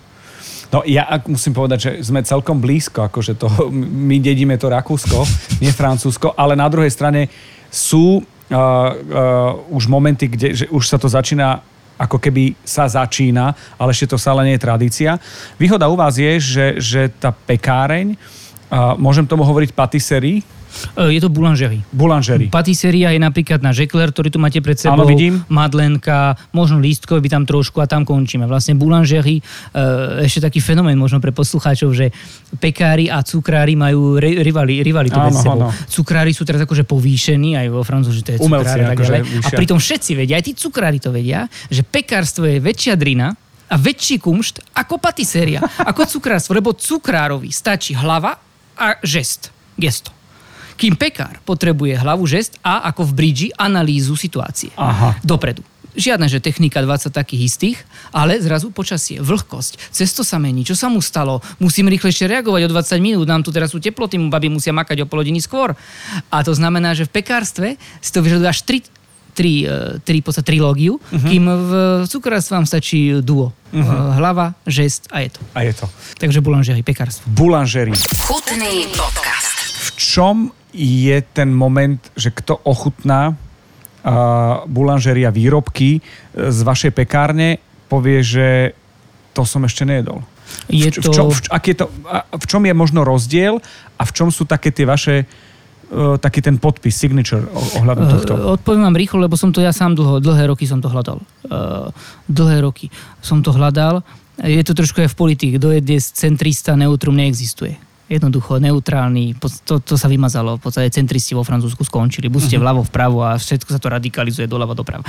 No 0.67 0.83
ja 0.83 1.07
musím 1.31 1.55
povedať, 1.55 1.79
že 1.79 1.91
sme 2.03 2.23
celkom 2.23 2.59
blízko, 2.59 3.07
akože 3.07 3.39
to, 3.39 3.47
my 3.71 4.19
dedíme 4.19 4.59
to 4.59 4.67
Rakúsko, 4.67 5.23
nie 5.63 5.71
Francúzsko, 5.71 6.35
ale 6.35 6.59
na 6.59 6.67
druhej 6.67 6.91
strane 6.91 7.31
sú 7.71 8.19
uh, 8.19 8.55
uh, 8.55 9.71
už 9.71 9.87
momenty, 9.87 10.27
kde 10.27 10.47
že 10.55 10.65
už 10.67 10.83
sa 10.87 10.99
to 10.99 11.07
začína 11.07 11.63
ako 11.97 12.21
keby 12.21 12.53
sa 12.61 12.85
začína, 12.85 13.51
ale 13.75 13.91
ešte 13.91 14.13
to 14.13 14.21
stále 14.21 14.45
nie 14.45 14.55
je 14.55 14.65
tradícia. 14.65 15.11
Výhoda 15.57 15.89
u 15.89 15.97
vás 15.97 16.15
je, 16.15 16.37
že, 16.37 16.67
že 16.77 17.01
tá 17.09 17.33
pekáreň, 17.33 18.13
uh, 18.13 18.93
môžem 18.95 19.25
tomu 19.25 19.41
hovoriť 19.43 19.73
patisserie, 19.73 20.45
je 20.97 21.19
to 21.21 21.29
boulangerie. 21.29 21.81
Boulangerie. 21.93 22.49
Patisseria 22.49 23.13
je 23.13 23.19
napríklad 23.21 23.61
na 23.61 23.71
Žekler, 23.73 24.11
ktorý 24.11 24.29
tu 24.33 24.39
máte 24.41 24.59
pred 24.61 24.77
sebou. 24.77 25.03
Áno, 25.03 25.09
vidím. 25.09 25.43
Madlenka, 25.49 26.37
možno 26.53 26.81
lístkové 26.81 27.21
by 27.23 27.29
tam 27.29 27.43
trošku 27.45 27.81
a 27.81 27.85
tam 27.85 28.03
končíme. 28.03 28.45
Vlastne 28.49 28.77
boulangerie, 28.77 29.39
e, 29.39 30.25
ešte 30.25 30.43
taký 30.47 30.59
fenomén 30.61 30.97
možno 30.97 31.21
pre 31.23 31.33
poslucháčov, 31.33 31.93
že 31.93 32.13
pekári 32.57 33.09
a 33.09 33.21
cukrári 33.21 33.77
majú 33.77 34.17
rivali, 34.19 34.81
rivalitu 34.81 35.17
medzi 35.17 35.45
sebou. 35.45 35.67
Áno. 35.67 35.73
Cukrári 35.87 36.31
sú 36.33 36.43
teraz 36.43 36.63
akože 36.63 36.85
povýšení, 36.85 37.57
aj 37.59 37.67
vo 37.69 37.81
Francúzi, 37.85 38.21
že 38.21 38.25
to 38.25 38.31
je 38.35 38.39
Umelci, 38.41 38.77
tak 38.77 38.97
akože 38.97 39.15
A 39.45 39.49
pritom 39.53 39.77
všetci 39.77 40.11
vedia, 40.17 40.39
aj 40.39 40.45
tí 40.45 40.53
cukrári 40.57 40.97
to 40.97 41.13
vedia, 41.13 41.45
že 41.69 41.85
pekárstvo 41.85 42.47
je 42.47 42.57
väčšia 42.61 42.95
drina, 42.97 43.33
a 43.67 43.75
väčší 43.75 44.23
kumšt 44.23 44.63
ako 44.79 44.95
patiséria, 44.95 45.59
ako 45.59 46.07
cukrárstvo, 46.07 46.55
lebo 46.55 46.71
cukrárovi 46.71 47.51
stačí 47.51 47.91
hlava 47.91 48.39
a 48.79 48.95
žest, 49.03 49.51
gesto. 49.75 50.16
Kým 50.77 50.93
pekár 50.93 51.41
potrebuje 51.41 51.97
hlavu, 51.97 52.29
žest 52.29 52.61
a 52.61 52.85
ako 52.93 53.09
v 53.09 53.15
bridži 53.17 53.47
analýzu 53.57 54.13
situácie. 54.13 54.69
Aha. 54.77 55.17
Dopredu. 55.25 55.65
Žiadne, 55.97 56.29
že 56.29 56.37
technika 56.37 56.77
20 56.77 57.09
takých 57.09 57.41
istých, 57.49 57.77
ale 58.13 58.37
zrazu 58.37 58.69
počasie, 58.69 59.17
vlhkosť, 59.17 59.89
cesto 59.89 60.21
sa 60.21 60.37
mení, 60.37 60.61
čo 60.61 60.77
sa 60.77 60.93
mu 60.93 61.01
stalo, 61.01 61.41
musím 61.57 61.89
rýchlejšie 61.89 62.29
reagovať 62.29 62.69
o 62.69 62.73
20 62.77 63.01
minút, 63.01 63.25
nám 63.25 63.41
tu 63.41 63.49
teraz 63.49 63.73
sú 63.73 63.81
teploty, 63.81 64.21
mu 64.21 64.29
babi 64.29 64.45
musia 64.45 64.69
makať 64.69 65.01
o 65.01 65.09
pol 65.09 65.25
hodiny 65.25 65.41
skôr. 65.41 65.73
A 66.29 66.45
to 66.45 66.53
znamená, 66.53 66.93
že 66.93 67.09
v 67.09 67.17
pekárstve 67.17 67.81
si 67.97 68.13
to 68.13 68.21
vyžaduje 68.21 68.45
až 68.45 68.61
3 68.61 68.97
tri, 69.37 69.69
e, 69.69 70.01
tri, 70.01 70.25
podstate, 70.25 70.49
trilógiu, 70.49 70.97
uh-huh. 70.97 71.29
kým 71.29 71.45
v 71.45 71.71
cukrárstve 72.09 72.57
vám 72.57 72.65
stačí 72.65 73.21
duo. 73.21 73.53
Uh-huh. 73.69 74.17
Hlava, 74.17 74.57
žest 74.65 75.05
a 75.13 75.21
je 75.21 75.37
to. 75.37 75.41
A 75.53 75.61
je 75.61 75.77
to. 75.77 75.85
Takže 76.17 76.41
boulangerie, 76.41 76.81
pekárstvo. 76.81 77.29
Boulangerie. 77.29 77.93
Chutný 78.25 78.89
podcast. 78.97 79.53
V 79.61 79.89
čom 79.93 80.49
je 80.77 81.17
ten 81.33 81.49
moment, 81.49 81.97
že 82.13 82.29
kto 82.29 82.61
ochutná 82.61 83.33
uh, 83.33 84.63
bulanžeria 84.69 85.33
výrobky 85.33 85.99
uh, 85.99 86.53
z 86.53 86.59
vašej 86.61 86.91
pekárne, 86.93 87.57
povie, 87.89 88.21
že 88.21 88.77
to 89.33 89.41
som 89.41 89.65
ešte 89.65 89.83
nejedol. 89.83 90.21
Je 90.71 90.93
to... 90.93 91.01
v, 91.01 91.07
čom, 91.11 91.25
v, 91.33 91.39
aký 91.49 91.75
je 91.75 91.77
to, 91.83 91.87
v 92.31 92.45
čom 92.45 92.61
je 92.63 92.73
možno 92.77 93.03
rozdiel 93.03 93.59
a 93.99 94.03
v 94.07 94.11
čom 94.15 94.31
sú 94.31 94.45
také 94.45 94.69
tie 94.69 94.85
vaše 94.85 95.25
uh, 95.25 96.15
taký 96.21 96.45
ten 96.45 96.61
podpis, 96.61 96.93
signature 96.93 97.43
ohľadom 97.81 98.05
uh, 98.05 98.11
tohto? 98.13 98.31
Odpoviem 98.55 98.85
vám 98.85 98.97
rýchlo, 98.97 99.17
lebo 99.25 99.35
som 99.35 99.49
to 99.49 99.59
ja 99.59 99.73
sám 99.73 99.97
dlho, 99.97 100.21
dlhé 100.21 100.47
roky 100.53 100.69
som 100.69 100.79
to 100.79 100.93
hľadal. 100.93 101.19
Uh, 101.49 101.89
dlhé 102.29 102.61
roky 102.61 102.93
som 103.25 103.41
to 103.41 103.49
hľadal. 103.49 104.05
Je 104.37 104.61
to 104.61 104.77
trošku 104.77 105.01
aj 105.01 105.09
v 105.09 105.17
politike. 105.17 105.53
Kto 105.57 105.73
je 105.73 105.81
dnes 105.81 106.03
centrista, 106.13 106.77
neutrum 106.77 107.17
neexistuje 107.17 107.86
jednoducho 108.07 108.59
neutrálny, 108.63 109.35
to, 109.67 109.83
to 109.83 109.99
sa 109.99 110.07
vymazalo, 110.07 110.55
v 110.55 110.63
podstate 110.63 110.87
centristi 110.95 111.35
vo 111.35 111.43
Francúzsku 111.43 111.83
skončili, 111.83 112.31
buď 112.31 112.41
ste 112.41 112.57
mhm. 112.57 112.63
vľavo, 112.63 112.81
vpravo 112.87 113.17
a 113.27 113.35
všetko 113.35 113.69
sa 113.75 113.79
to 113.79 113.91
radikalizuje 113.91 114.47
doľava, 114.47 114.73
doprava. 114.73 115.03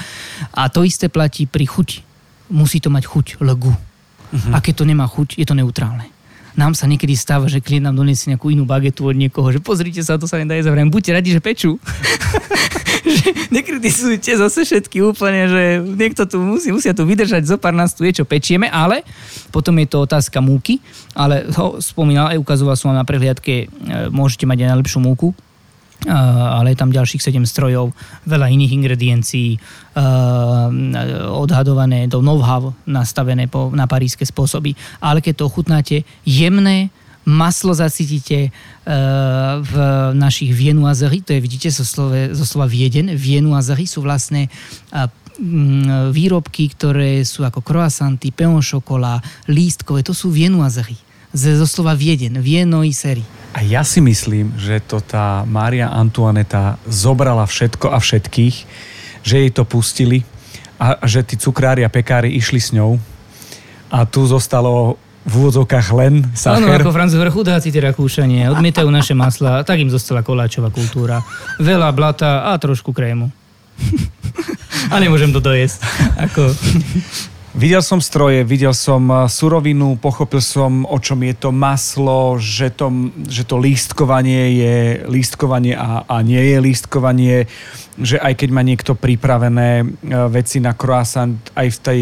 A 0.55 0.67
to 0.67 0.83
isté 0.83 1.07
platí 1.07 1.47
pri 1.47 1.65
chuti. 1.65 2.03
Musí 2.51 2.81
to 2.83 2.89
mať 2.89 3.05
chuť, 3.05 3.27
legu. 3.45 3.69
Uh-huh. 3.69 4.53
A 4.57 4.61
keď 4.65 4.81
to 4.81 4.85
nemá 4.89 5.05
chuť, 5.05 5.37
je 5.37 5.45
to 5.45 5.53
neutrálne. 5.53 6.09
nám 6.57 6.73
sa 6.73 6.89
niekedy 6.89 7.13
stáva, 7.15 7.47
že 7.47 7.61
klient 7.61 7.87
nám 7.87 7.97
donesie 7.97 8.33
nejakú 8.33 8.51
inú 8.51 8.65
bagetu 8.65 9.07
od 9.07 9.17
niekoho, 9.17 9.53
že 9.53 9.61
pozrite 9.61 10.01
sa, 10.01 10.17
to 10.17 10.25
sa 10.25 10.41
nedá 10.41 10.57
jesť. 10.57 10.73
Buďte 10.89 11.13
radi, 11.13 11.31
že 11.37 11.41
pečú. 11.45 11.77
nekritizujte 13.57 14.37
zase 14.37 14.65
všetky 14.65 15.03
úplne, 15.03 15.49
že 15.49 15.63
niekto 15.83 16.29
tu 16.29 16.41
musí, 16.41 16.73
musia 16.73 16.93
tu 16.95 17.05
vydržať, 17.05 17.45
zo 17.45 17.57
pár 17.57 17.75
nás 17.75 17.93
tu 17.93 18.05
je, 18.05 18.23
čo 18.23 18.25
pečieme, 18.29 18.69
ale 18.69 19.05
potom 19.53 19.75
je 19.81 19.87
to 19.89 20.05
otázka 20.05 20.39
múky, 20.41 20.81
ale 21.17 21.49
ho 21.57 21.81
spomínal, 21.81 22.33
aj 22.33 22.39
ukazoval 22.41 22.77
som 22.77 22.93
vám 22.93 23.01
na 23.03 23.09
prehliadke, 23.09 23.55
e, 23.65 23.67
môžete 24.13 24.45
mať 24.45 24.65
aj 24.65 24.71
najlepšiu 24.77 25.01
múku, 25.03 25.33
ale 26.07 26.71
je 26.73 26.79
tam 26.79 26.95
ďalších 26.95 27.19
7 27.19 27.43
strojov, 27.43 27.91
veľa 28.23 28.47
iných 28.55 28.71
ingrediencií, 28.71 29.59
odhadované 31.35 32.07
do 32.07 32.23
know-how 32.23 32.71
nastavené 32.87 33.51
na 33.75 33.87
paríske 33.91 34.23
spôsoby. 34.23 34.79
Ale 35.03 35.19
keď 35.19 35.43
to 35.43 35.49
ochutnáte, 35.51 36.07
jemné, 36.23 36.95
maslo 37.29 37.77
zacítite 37.77 38.49
v 39.61 39.75
našich 40.17 40.49
vienuazery, 40.57 41.21
to 41.21 41.37
je 41.37 41.45
vidíte 41.45 41.69
zo 41.69 41.85
slova, 41.85 42.33
zo 42.33 42.49
slova 42.49 42.65
vieden, 42.65 43.13
vienuazery 43.13 43.85
sú 43.85 44.01
vlastne 44.01 44.49
výrobky, 46.11 46.73
ktoré 46.73 47.23
sú 47.23 47.45
ako 47.45 47.61
croissanty, 47.61 48.33
peon 48.33 48.59
šokolá, 48.59 49.21
lístkové, 49.47 50.01
to 50.03 50.17
sú 50.17 50.33
vienuazery. 50.33 50.97
Zo 51.37 51.69
slova 51.69 51.93
vieden, 51.93 52.41
vienoisery. 52.41 53.23
A 53.53 53.61
ja 53.61 53.85
si 53.85 54.01
myslím, 54.01 54.57
že 54.57 54.81
to 54.81 55.05
tá 55.05 55.45
Mária 55.45 55.93
Antuaneta 55.93 56.81
zobrala 56.89 57.45
všetko 57.45 57.93
a 57.93 58.01
všetkých, 58.01 58.57
že 59.23 59.35
jej 59.37 59.51
to 59.53 59.69
pustili 59.69 60.25
a 60.81 60.97
že 61.05 61.21
tí 61.23 61.37
cukrári 61.37 61.85
a 61.85 61.93
pekári 61.93 62.33
išli 62.33 62.59
s 62.59 62.73
ňou. 62.73 62.97
A 63.93 64.09
tu 64.09 64.25
zostalo 64.25 64.97
v 65.29 65.35
úvodzovkách 65.45 65.87
len 65.93 66.25
sacher. 66.33 66.65
Áno, 66.65 66.73
ako 66.73 66.89
Francúzi 66.89 67.21
chudáci 67.29 67.69
tie 67.69 67.85
rakúšanie, 67.85 68.49
odmietajú 68.49 68.89
naše 68.89 69.13
masla, 69.13 69.61
tak 69.61 69.77
im 69.85 69.93
zostala 69.93 70.25
koláčová 70.25 70.73
kultúra. 70.73 71.21
Veľa 71.61 71.93
blata 71.93 72.49
a 72.49 72.57
trošku 72.57 72.97
krému. 72.97 73.29
a 74.93 74.97
nemôžem 74.97 75.29
to 75.29 75.45
dojesť. 75.45 75.85
Ako... 76.17 76.49
Videl 77.59 77.83
som 77.83 77.99
stroje, 77.99 78.47
videl 78.47 78.71
som 78.71 79.03
eh, 79.11 79.27
surovinu, 79.27 79.99
pochopil 79.99 80.39
som, 80.39 80.87
o 80.87 80.95
čom 81.03 81.27
je 81.27 81.35
to 81.35 81.51
maslo, 81.51 82.39
že 82.39 82.71
to, 82.71 83.11
že 83.27 83.43
to 83.43 83.59
lístkovanie 83.59 84.63
je 84.63 84.77
lístkovanie 85.11 85.75
a, 85.75 86.07
a 86.07 86.23
nie 86.23 86.39
je 86.39 86.59
lístkovanie, 86.63 87.51
že 87.99 88.23
aj 88.23 88.39
keď 88.39 88.49
má 88.55 88.63
niekto 88.63 88.95
pripravené 88.95 89.83
eh, 89.83 89.87
veci 90.31 90.63
na 90.63 90.71
croissant 90.79 91.35
aj 91.59 91.67
v, 91.67 91.79
tej, 91.83 92.01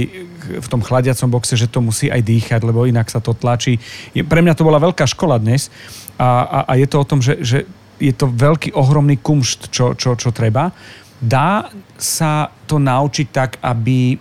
v 0.60 0.66
tom 0.68 0.84
chladiacom 0.84 1.32
boxe, 1.32 1.56
že 1.56 1.72
to 1.72 1.80
musí 1.80 2.12
aj 2.12 2.20
dýchať, 2.20 2.60
lebo 2.60 2.84
inak 2.84 3.08
sa 3.08 3.24
to 3.24 3.32
tlačí. 3.32 3.80
Pre 4.12 4.44
mňa 4.44 4.60
to 4.60 4.66
bola 4.68 4.76
veľká 4.76 5.08
škola 5.08 5.40
dnes 5.40 5.72
a, 6.20 6.44
a, 6.44 6.58
a 6.68 6.72
je 6.76 6.84
to 6.84 7.00
o 7.00 7.08
tom, 7.08 7.24
že, 7.24 7.40
že 7.40 7.64
je 7.96 8.12
to 8.12 8.28
veľký, 8.28 8.76
ohromný 8.76 9.16
kumšt, 9.24 9.72
čo, 9.72 9.96
čo, 9.96 10.20
čo 10.20 10.36
treba. 10.36 10.68
Dá 11.16 11.72
sa 11.96 12.52
to 12.68 12.76
naučiť 12.76 13.26
tak, 13.32 13.56
aby 13.64 14.20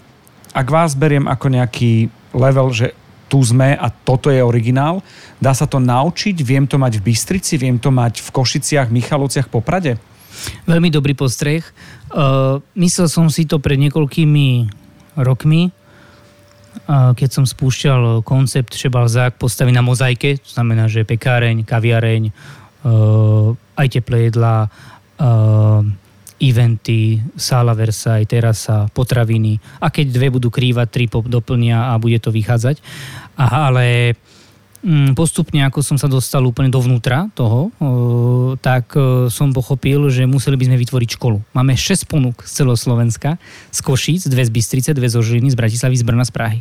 ak 0.55 0.67
vás 0.71 0.95
beriem 0.95 1.27
ako 1.27 1.51
nejaký 1.51 2.07
level, 2.31 2.71
že 2.71 2.95
tu 3.27 3.43
sme 3.43 3.75
a 3.75 3.91
toto 3.91 4.31
je 4.31 4.39
originál, 4.39 5.03
dá 5.43 5.51
sa 5.51 5.67
to 5.67 5.81
naučiť, 5.81 6.39
viem 6.39 6.63
to 6.63 6.79
mať 6.79 7.03
v 7.03 7.11
Bystrici, 7.11 7.59
viem 7.59 7.75
to 7.75 7.91
mať 7.91 8.23
v 8.23 8.29
Košiciach, 8.31 8.87
Michalovciach, 8.87 9.51
Poprade? 9.51 9.99
Veľmi 10.63 10.93
dobrý 10.93 11.17
postreh. 11.17 11.63
Uh, 12.11 12.61
myslel 12.79 13.11
som 13.11 13.27
si 13.27 13.43
to 13.43 13.59
pred 13.59 13.81
niekoľkými 13.81 14.47
rokmi, 15.19 15.71
uh, 15.71 17.11
keď 17.17 17.29
som 17.41 17.45
spúšťal 17.47 18.23
koncept 18.23 18.77
Šebalzák 18.77 19.35
postavy 19.41 19.75
na 19.75 19.83
mozaike, 19.83 20.39
to 20.39 20.49
znamená, 20.51 20.87
že 20.87 21.07
pekáreň, 21.07 21.65
kaviareň, 21.65 22.23
uh, 22.29 23.57
aj 23.75 23.87
teplé 23.91 24.31
jedlá, 24.31 24.71
eventy, 26.39 27.21
sála 27.39 27.71
Versailles, 27.71 28.27
terasa, 28.27 28.91
potraviny 28.91 29.59
a 29.79 29.87
keď 29.87 30.05
dve 30.11 30.27
budú 30.35 30.49
krývať, 30.51 30.87
tri 30.91 31.05
doplnia 31.07 31.91
a 31.91 31.99
bude 32.01 32.19
to 32.19 32.31
vychádzať. 32.31 32.79
A, 33.39 33.71
ale 33.71 34.15
postupne, 35.17 35.65
ako 35.65 35.81
som 35.81 35.97
sa 35.97 36.05
dostal 36.05 36.45
úplne 36.45 36.69
dovnútra 36.69 37.33
toho, 37.33 37.73
tak 38.61 38.93
e, 38.93 39.27
som 39.33 39.49
pochopil, 39.49 40.13
že 40.13 40.29
museli 40.29 40.55
by 40.55 40.69
sme 40.69 40.77
vytvoriť 40.77 41.09
školu. 41.17 41.41
Máme 41.57 41.73
6 41.73 42.05
ponúk 42.05 42.45
z 42.45 42.61
celoslovenska, 42.61 43.41
z 43.73 43.79
Košíc, 43.81 44.29
dve 44.29 44.45
z 44.45 44.51
Bystrice, 44.53 44.93
dve 44.93 45.09
zo 45.09 45.25
Žiliny, 45.25 45.49
z 45.49 45.57
Bratislavy, 45.57 45.95
z 45.97 46.05
Brna, 46.05 46.25
z 46.25 46.31
Prahy. 46.31 46.59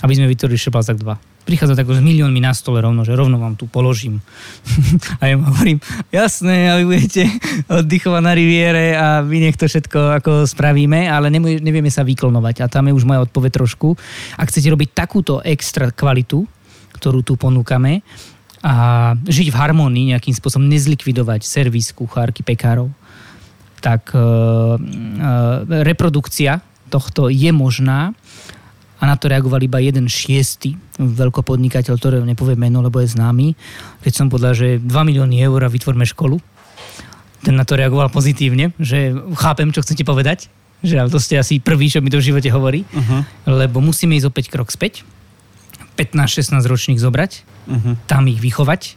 Aby 0.00 0.16
sme 0.16 0.32
vytvorili 0.32 0.56
Šepalzak 0.56 0.96
2 0.96 1.38
prichádza 1.48 1.80
tak 1.80 1.88
s 1.88 2.04
miliónmi 2.04 2.44
na 2.44 2.52
stole 2.52 2.84
rovno, 2.84 3.08
že 3.08 3.16
rovno 3.16 3.40
vám 3.40 3.56
tu 3.56 3.64
položím. 3.64 4.20
a 5.24 5.32
ja 5.32 5.40
hovorím, 5.40 5.80
jasné, 6.12 6.68
a 6.68 6.76
vy 6.76 6.84
budete 6.84 7.24
oddychovať 7.72 8.20
na 8.20 8.32
riviere 8.36 8.92
a 8.92 9.24
my 9.24 9.48
nech 9.48 9.56
to 9.56 9.64
všetko 9.64 10.20
ako 10.20 10.44
spravíme, 10.44 11.08
ale 11.08 11.32
nevieme 11.32 11.88
sa 11.88 12.04
vyklonovať. 12.04 12.60
A 12.60 12.68
tam 12.68 12.92
je 12.92 13.00
už 13.00 13.08
moja 13.08 13.24
odpoveď 13.24 13.64
trošku. 13.64 13.96
Ak 14.36 14.52
chcete 14.52 14.68
robiť 14.68 14.92
takúto 14.92 15.40
extra 15.40 15.88
kvalitu, 15.88 16.44
ktorú 16.98 17.22
tu 17.22 17.38
ponúkame, 17.38 18.02
a 18.58 19.14
žiť 19.14 19.54
v 19.54 19.58
harmonii, 19.58 20.10
nejakým 20.14 20.34
spôsobom 20.34 20.66
nezlikvidovať 20.66 21.46
servis, 21.46 21.94
kuchárky, 21.94 22.42
pekárov, 22.42 22.90
tak 23.78 24.10
e, 24.10 24.18
e, 24.18 24.22
reprodukcia 25.86 26.58
tohto 26.90 27.30
je 27.30 27.54
možná 27.54 28.10
a 28.98 29.02
na 29.06 29.14
to 29.14 29.30
reagoval 29.30 29.62
iba 29.62 29.78
jeden 29.78 30.10
šiestý 30.10 30.74
veľkopodnikateľ, 30.98 31.94
ktorého 31.94 32.26
nepovie 32.26 32.58
meno, 32.58 32.82
lebo 32.82 32.98
je 32.98 33.14
známy. 33.14 33.54
Keď 34.02 34.12
som 34.12 34.26
povedal, 34.26 34.58
že 34.58 34.82
2 34.82 34.90
milióny 34.90 35.38
eur 35.38 35.62
a 35.62 35.70
vytvorme 35.70 36.02
školu, 36.02 36.42
ten 37.46 37.54
na 37.54 37.62
to 37.62 37.78
reagoval 37.78 38.10
pozitívne, 38.10 38.74
že 38.82 39.14
chápem, 39.38 39.70
čo 39.70 39.86
chcete 39.86 40.02
povedať, 40.02 40.50
že 40.82 40.98
to 41.06 41.22
ste 41.22 41.38
asi 41.38 41.62
prvý, 41.62 41.86
čo 41.86 42.02
mi 42.02 42.10
to 42.10 42.18
v 42.18 42.34
živote 42.34 42.50
hovorí, 42.50 42.82
uh-huh. 42.82 43.22
lebo 43.46 43.78
musíme 43.78 44.18
ísť 44.18 44.26
opäť 44.26 44.50
krok 44.50 44.74
späť, 44.74 45.06
15-16 45.98 46.54
ročných 46.62 47.02
zobrať, 47.02 47.42
uh-huh. 47.42 47.94
tam 48.06 48.30
ich 48.30 48.38
vychovať, 48.38 48.94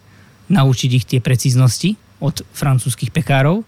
naučiť 0.54 0.90
ich 0.94 1.06
tie 1.10 1.18
precíznosti 1.18 1.98
od 2.22 2.46
francúzskych 2.54 3.10
pekárov 3.10 3.66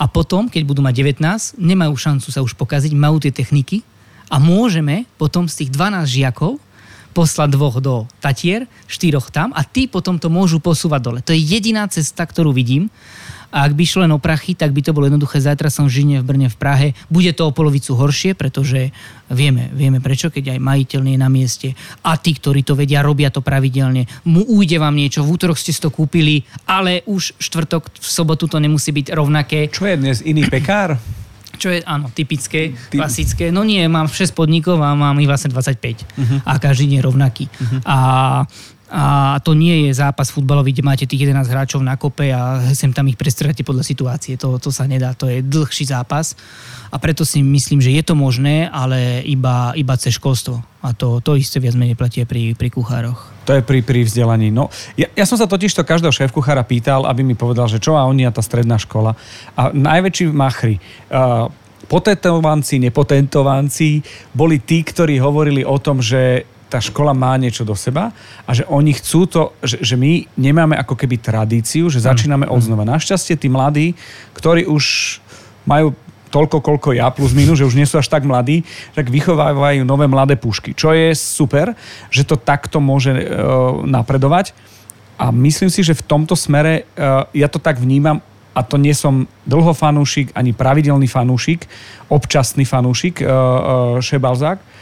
a 0.00 0.08
potom, 0.08 0.48
keď 0.48 0.62
budú 0.64 0.80
mať 0.80 1.20
19, 1.20 1.60
nemajú 1.60 1.92
šancu 1.92 2.28
sa 2.32 2.40
už 2.40 2.56
pokaziť, 2.56 2.96
majú 2.96 3.20
tie 3.20 3.32
techniky, 3.32 3.84
a 4.30 4.36
môžeme 4.42 5.06
potom 5.18 5.46
z 5.46 5.64
tých 5.64 5.70
12 5.74 6.06
žiakov 6.06 6.58
poslať 7.14 7.48
dvoch 7.56 7.80
do 7.80 8.04
Tatier, 8.20 8.68
štyroch 8.84 9.32
tam 9.32 9.54
a 9.56 9.64
tí 9.64 9.88
potom 9.88 10.20
to 10.20 10.28
môžu 10.28 10.60
posúvať 10.60 11.00
dole. 11.00 11.20
To 11.24 11.32
je 11.32 11.40
jediná 11.40 11.88
cesta, 11.88 12.28
ktorú 12.28 12.52
vidím. 12.52 12.92
A 13.54 13.66
ak 13.66 13.72
by 13.74 13.84
šlo 13.86 14.04
len 14.06 14.12
o 14.14 14.20
prachy, 14.22 14.54
tak 14.54 14.74
by 14.74 14.80
to 14.82 14.94
bolo 14.94 15.06
jednoduché. 15.06 15.38
Zajtra 15.38 15.70
som 15.70 15.86
v 15.86 15.94
Žine, 16.00 16.16
v 16.22 16.26
Brne, 16.26 16.48
v 16.50 16.56
Prahe. 16.58 16.88
Bude 17.10 17.30
to 17.32 17.48
o 17.48 17.54
polovicu 17.54 17.94
horšie, 17.94 18.34
pretože 18.34 18.90
vieme, 19.30 19.70
vieme 19.74 19.98
prečo, 20.02 20.30
keď 20.30 20.56
aj 20.56 20.60
majiteľ 20.62 21.00
nie 21.02 21.14
je 21.18 21.24
na 21.24 21.30
mieste 21.30 21.68
a 22.02 22.14
tí, 22.18 22.34
ktorí 22.34 22.62
to 22.62 22.78
vedia, 22.78 23.02
robia 23.02 23.30
to 23.30 23.42
pravidelne. 23.42 24.06
Mu 24.26 24.42
ujde 24.46 24.78
vám 24.78 24.94
niečo, 24.94 25.26
v 25.26 25.32
útorok 25.34 25.58
ste 25.58 25.74
si 25.74 25.80
to 25.82 25.90
kúpili, 25.90 26.46
ale 26.66 27.02
už 27.06 27.38
štvrtok, 27.38 27.90
v 27.98 28.08
sobotu 28.08 28.46
to 28.46 28.58
nemusí 28.62 28.94
byť 28.94 29.14
rovnaké. 29.14 29.70
Čo 29.70 29.86
je 29.90 29.96
dnes 29.98 30.18
iný 30.22 30.46
pekár? 30.46 30.98
Čo 31.56 31.72
je, 31.72 31.80
áno, 31.88 32.12
typické, 32.12 32.76
Ty... 32.92 33.00
klasické. 33.00 33.48
No 33.48 33.64
nie, 33.64 33.80
mám 33.88 34.12
6 34.12 34.36
podnikov 34.36 34.76
a 34.84 34.92
mám 34.92 35.16
ich 35.18 35.28
vlastne 35.28 35.50
25. 35.50 35.56
Uh-huh. 35.56 36.20
Mhm. 36.20 36.36
A 36.44 36.52
každý 36.60 36.84
je 36.92 37.00
rovnaký. 37.00 37.44
Uh-huh. 37.48 37.80
A 37.88 37.96
a 38.86 39.34
to 39.42 39.58
nie 39.58 39.90
je 39.90 39.98
zápas 39.98 40.30
futbalový, 40.30 40.70
kde 40.70 40.86
máte 40.86 41.04
tých 41.10 41.26
11 41.26 41.50
hráčov 41.50 41.82
na 41.82 41.98
kope 41.98 42.30
a 42.30 42.70
sem 42.70 42.94
tam 42.94 43.10
ich 43.10 43.18
prestrháte 43.18 43.66
podľa 43.66 43.82
situácie. 43.82 44.38
To, 44.38 44.62
to 44.62 44.70
sa 44.70 44.86
nedá, 44.86 45.10
to 45.10 45.26
je 45.26 45.42
dlhší 45.42 45.90
zápas. 45.90 46.38
A 46.94 47.02
preto 47.02 47.26
si 47.26 47.42
myslím, 47.42 47.82
že 47.82 47.90
je 47.90 48.02
to 48.06 48.14
možné, 48.14 48.70
ale 48.70 49.26
iba, 49.26 49.74
iba 49.74 49.98
cez 49.98 50.14
školstvo. 50.14 50.62
A 50.86 50.94
to, 50.94 51.18
to 51.18 51.34
isté 51.34 51.58
viac 51.58 51.74
menej 51.74 51.98
platie 51.98 52.22
pri, 52.22 52.54
pri 52.54 52.70
kuchároch. 52.70 53.26
To 53.50 53.58
je 53.58 53.62
pri, 53.66 53.82
pri 53.82 54.06
vzdelaní. 54.06 54.54
No, 54.54 54.70
ja, 54.94 55.10
ja 55.18 55.26
som 55.26 55.34
sa 55.34 55.50
totiž 55.50 55.74
to 55.74 55.82
každého 55.82 56.14
šéf 56.14 56.30
kuchára 56.30 56.62
pýtal, 56.62 57.10
aby 57.10 57.26
mi 57.26 57.34
povedal, 57.34 57.66
že 57.66 57.82
čo 57.82 57.98
a 57.98 58.06
oni 58.06 58.22
a 58.22 58.30
tá 58.30 58.38
stredná 58.38 58.78
škola. 58.78 59.18
A 59.58 59.74
najväčší 59.74 60.30
machry, 60.30 60.78
uh, 61.10 61.50
potentovanci, 61.90 62.78
nepotentovanci 62.78 64.02
boli 64.30 64.62
tí, 64.62 64.86
ktorí 64.86 65.18
hovorili 65.18 65.66
o 65.66 65.74
tom, 65.82 65.98
že 65.98 66.46
tá 66.66 66.82
škola 66.82 67.14
má 67.14 67.38
niečo 67.38 67.62
do 67.62 67.78
seba 67.78 68.10
a 68.42 68.50
že 68.50 68.66
oni 68.66 68.90
chcú 68.98 69.20
to, 69.30 69.42
že, 69.62 69.78
že 69.82 69.94
my 69.94 70.26
nemáme 70.34 70.74
ako 70.74 70.98
keby 70.98 71.22
tradíciu, 71.22 71.86
že 71.86 72.02
začíname 72.02 72.50
od 72.50 72.58
znova. 72.58 72.82
Našťastie 72.82 73.38
tí 73.38 73.46
mladí, 73.46 73.94
ktorí 74.34 74.66
už 74.66 75.18
majú 75.62 75.94
toľko, 76.30 76.58
koľko 76.58 76.88
ja, 76.92 77.06
plus 77.14 77.30
minus, 77.32 77.62
že 77.62 77.68
už 77.70 77.78
nie 77.78 77.86
sú 77.86 78.02
až 78.02 78.10
tak 78.10 78.26
mladí, 78.26 78.66
tak 78.98 79.08
vychovávajú 79.08 79.86
nové 79.86 80.10
mladé 80.10 80.34
pušky, 80.34 80.74
čo 80.74 80.90
je 80.90 81.14
super, 81.14 81.72
že 82.10 82.26
to 82.26 82.34
takto 82.34 82.82
môže 82.82 83.14
uh, 83.14 83.86
napredovať. 83.86 84.50
A 85.16 85.32
myslím 85.32 85.72
si, 85.72 85.80
že 85.80 85.96
v 85.96 86.04
tomto 86.04 86.36
smere 86.36 86.84
uh, 86.98 87.24
ja 87.32 87.48
to 87.48 87.62
tak 87.62 87.78
vnímam, 87.78 88.20
a 88.56 88.64
to 88.64 88.80
nie 88.80 88.96
som 88.96 89.28
dlho 89.44 89.76
fanúšik, 89.76 90.32
ani 90.32 90.56
pravidelný 90.56 91.04
fanúšik, 91.04 91.68
občasný 92.08 92.64
fanúšik, 92.64 93.20
uh, 93.20 93.28
uh, 93.28 93.36
Šebalzák, 94.00 94.75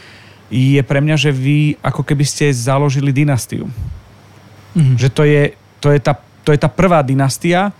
je 0.49 0.81
pre 0.85 1.01
mňa, 1.01 1.15
že 1.17 1.31
vy 1.33 1.77
ako 1.81 2.05
keby 2.05 2.25
ste 2.25 2.53
založili 2.53 3.09
dynastiu. 3.09 3.65
Mm-hmm. 4.75 4.95
Že 4.99 5.07
to 5.09 5.23
je, 5.23 5.41
to, 5.81 5.87
je 5.89 5.99
tá, 5.99 6.13
to 6.45 6.49
je 6.53 6.59
tá 6.59 6.69
prvá 6.69 7.01
dynastia, 7.01 7.73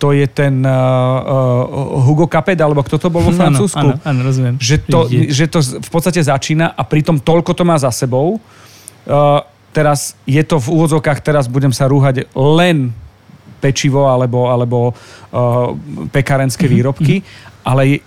to 0.00 0.16
je 0.16 0.24
ten 0.24 0.64
uh, 0.64 0.72
uh, 0.72 2.00
Hugo 2.08 2.24
Capet, 2.24 2.56
alebo 2.56 2.80
kto 2.80 2.96
to 2.96 3.12
bol 3.12 3.20
vo 3.20 3.36
Francúzsku. 3.40 4.00
Áno, 4.00 4.00
áno, 4.00 4.20
rozumiem. 4.24 4.56
Že 4.56 4.76
to, 4.88 5.00
že 5.28 5.44
to 5.46 5.58
v 5.60 5.90
podstate 5.92 6.24
začína 6.24 6.72
a 6.72 6.82
pritom 6.82 7.20
toľko 7.20 7.52
to 7.52 7.62
má 7.68 7.76
za 7.76 7.92
sebou. 7.92 8.40
Uh, 9.04 9.44
teraz 9.76 10.16
je 10.24 10.40
to 10.40 10.56
v 10.56 10.66
úvodzovkách, 10.72 11.20
teraz 11.20 11.46
budem 11.46 11.70
sa 11.70 11.86
rúhať 11.86 12.26
len 12.32 12.90
pečivo 13.60 14.08
alebo, 14.08 14.48
alebo 14.48 14.78
uh, 14.90 15.76
pekárenské 16.08 16.64
mm-hmm. 16.64 16.80
výrobky, 16.80 17.14
ale 17.60 18.00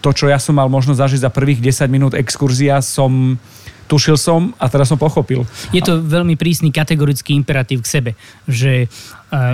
to, 0.00 0.10
čo 0.12 0.30
ja 0.30 0.38
som 0.38 0.56
mal 0.56 0.68
možnosť 0.68 1.00
zažiť 1.00 1.20
za 1.26 1.30
prvých 1.30 1.60
10 1.60 1.90
minút 1.90 2.12
exkurzia, 2.14 2.80
som 2.84 3.40
tušil 3.86 4.18
som 4.18 4.50
a 4.58 4.66
teraz 4.66 4.90
som 4.90 4.98
pochopil. 4.98 5.46
Je 5.70 5.78
to 5.78 6.02
veľmi 6.02 6.34
prísny 6.34 6.74
kategorický 6.74 7.38
imperatív 7.38 7.86
k 7.86 7.90
sebe, 7.90 8.10
že 8.50 8.90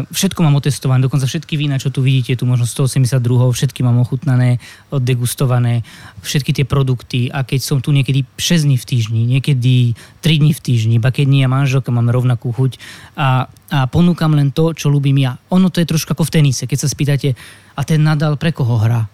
všetko 0.09 0.41
mám 0.45 0.57
otestované, 0.57 1.05
dokonca 1.05 1.29
všetky 1.29 1.57
vína, 1.57 1.81
čo 1.81 1.89
tu 1.89 2.05
vidíte, 2.05 2.41
tu 2.41 2.45
možno 2.49 2.69
182, 2.69 3.21
všetky 3.53 3.81
mám 3.85 4.01
ochutnané, 4.01 4.61
oddegustované, 4.93 5.85
všetky 6.25 6.53
tie 6.53 6.65
produkty 6.69 7.29
a 7.33 7.45
keď 7.45 7.61
som 7.61 7.79
tu 7.81 7.93
niekedy 7.93 8.25
6 8.37 8.69
dní 8.69 8.77
v 8.77 8.85
týždni, 8.85 9.23
niekedy 9.37 9.97
3 10.25 10.41
dní 10.45 10.53
v 10.53 10.61
týždni, 10.61 10.97
ba 11.01 11.13
keď 11.13 11.27
nie 11.29 11.45
a 11.45 11.53
manželka 11.53 11.93
máme 11.93 12.13
rovnakú 12.13 12.53
chuť 12.53 12.77
a, 13.17 13.49
a 13.73 13.79
ponúkam 13.89 14.33
len 14.33 14.53
to, 14.53 14.73
čo 14.77 14.93
ľúbim 14.93 15.17
ja. 15.21 15.41
Ono 15.53 15.69
to 15.69 15.81
je 15.81 15.89
trošku 15.89 16.13
ako 16.17 16.25
v 16.29 16.35
tenise, 16.41 16.65
keď 16.65 16.79
sa 16.85 16.89
spýtate, 16.89 17.37
a 17.73 17.81
ten 17.85 18.01
Nadal 18.05 18.37
pre 18.37 18.53
koho 18.53 18.77
hrá? 18.77 19.12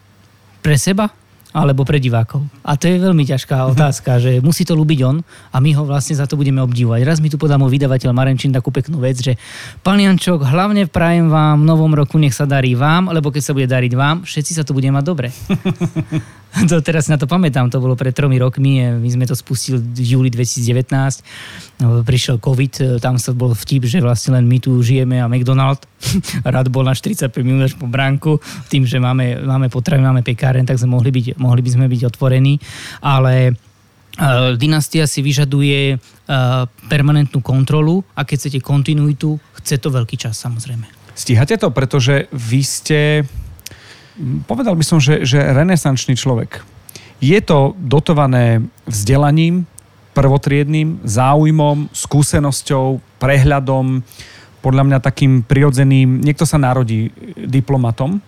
Pre 0.69 0.77
seba? 0.77 1.09
alebo 1.49 1.81
pre 1.81 1.97
divákov. 1.97 2.45
A 2.61 2.77
to 2.77 2.93
je 2.93 3.01
veľmi 3.01 3.25
ťažká 3.25 3.57
mhm. 3.57 3.67
otázka, 3.73 4.21
že 4.21 4.45
musí 4.45 4.69
to 4.69 4.77
ľúbiť 4.77 5.01
on 5.09 5.25
a 5.25 5.57
my 5.65 5.73
ho 5.73 5.89
vlastne 5.89 6.13
za 6.13 6.29
to 6.29 6.37
budeme 6.37 6.61
obdivovať. 6.61 7.01
Raz 7.09 7.19
mi 7.25 7.33
tu 7.33 7.41
podal 7.41 7.57
môj 7.57 7.73
vydavateľ 7.73 8.13
Marenčín 8.13 8.53
takú 8.53 8.69
peknú 8.69 9.01
vec, 9.01 9.17
že 9.17 9.41
pán 9.81 9.97
Jančok, 9.97 10.45
hlavne 10.45 10.85
prajem 10.93 11.33
vám 11.33 11.65
v 11.65 11.69
novom 11.73 11.93
roku, 11.97 12.21
nech 12.21 12.37
sa 12.37 12.45
darí 12.45 12.77
vám, 12.77 13.09
lebo 13.09 13.33
keď 13.33 13.43
sa 13.43 13.57
bude 13.57 13.65
dariť 13.65 13.93
vám, 13.97 14.29
všetci 14.29 14.61
sa 14.61 14.63
to 14.63 14.77
bude 14.77 14.93
mať 14.93 15.05
dobre. 15.09 15.33
to 16.71 16.83
teraz 16.83 17.07
na 17.07 17.17
to 17.17 17.27
pamätám, 17.31 17.71
to 17.71 17.79
bolo 17.79 17.95
pred 17.95 18.15
tromi 18.15 18.39
rokmi, 18.39 18.83
my 18.99 19.09
sme 19.09 19.25
to 19.29 19.35
spustili 19.37 19.79
v 19.79 20.05
júli 20.17 20.29
2019, 20.33 21.83
no, 21.83 22.03
prišiel 22.03 22.43
COVID, 22.43 22.75
e, 22.79 22.85
tam 22.99 23.21
sa 23.21 23.35
bol 23.37 23.55
vtip, 23.55 23.87
že 23.87 24.03
vlastne 24.03 24.39
len 24.39 24.45
my 24.47 24.59
tu 24.59 24.75
žijeme 24.83 25.23
a 25.23 25.31
McDonald 25.31 25.85
rád 26.55 26.71
bol 26.73 26.87
na 26.87 26.95
45 26.95 27.31
minút 27.43 27.75
po 27.79 27.87
bránku, 27.87 28.43
tým, 28.73 28.89
že 28.89 28.99
máme, 28.99 29.43
máme 29.43 29.71
potravy, 29.71 30.03
máme 30.03 30.23
pekáren, 30.27 30.67
tak 30.67 30.81
sme 30.81 30.95
mohli, 30.95 31.15
byť, 31.15 31.39
mohli 31.39 31.61
by 31.63 31.71
sme 31.71 31.87
byť 31.87 32.01
otvorení, 32.11 32.59
ale 33.03 33.55
dynastia 34.59 35.07
si 35.07 35.23
vyžaduje 35.23 35.95
permanentnú 36.91 37.39
kontrolu 37.39 38.03
a 38.19 38.27
keď 38.27 38.37
chcete 38.51 38.59
kontinuitu, 38.67 39.39
chce 39.63 39.79
to 39.79 39.95
veľký 39.95 40.19
čas 40.19 40.35
samozrejme. 40.35 40.91
Stíhate 41.15 41.59
to, 41.59 41.71
pretože 41.71 42.31
vy 42.35 42.63
ste 42.63 43.01
povedal 44.47 44.75
by 44.75 44.85
som, 44.85 44.99
že, 44.99 45.23
že 45.25 45.39
renesančný 45.39 46.19
človek. 46.19 46.63
Je 47.19 47.39
to 47.43 47.75
dotované 47.79 48.63
vzdelaním, 48.87 49.67
prvotriedným, 50.15 51.03
záujmom, 51.07 51.95
skúsenosťou, 51.95 52.99
prehľadom, 53.23 54.03
podľa 54.59 54.83
mňa 54.91 54.99
takým 54.99 55.47
prirodzeným, 55.47 56.19
niekto 56.19 56.43
sa 56.43 56.59
narodí 56.59 57.15
diplomatom 57.39 58.19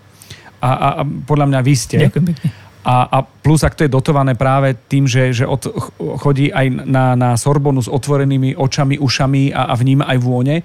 a, 0.63 0.71
a, 0.71 0.89
a 0.99 1.03
podľa 1.03 1.47
mňa 1.51 1.61
vy 1.67 1.75
ste. 1.75 1.99
Ďakujem 2.07 2.27
pekne. 2.31 2.49
A, 2.81 3.05
a 3.13 3.19
plus, 3.21 3.61
ak 3.61 3.77
to 3.77 3.85
je 3.85 3.93
dotované 3.93 4.33
práve 4.33 4.73
tým, 4.89 5.05
že, 5.05 5.37
že 5.37 5.45
od, 5.45 5.69
chodí 6.17 6.49
aj 6.49 6.89
na, 6.89 7.13
na 7.13 7.37
Sorbonu 7.37 7.85
s 7.85 7.93
otvorenými 7.93 8.57
očami, 8.57 8.97
ušami 8.97 9.53
a, 9.53 9.69
a 9.69 9.75
vníma 9.77 10.09
aj 10.09 10.19
vône, 10.23 10.65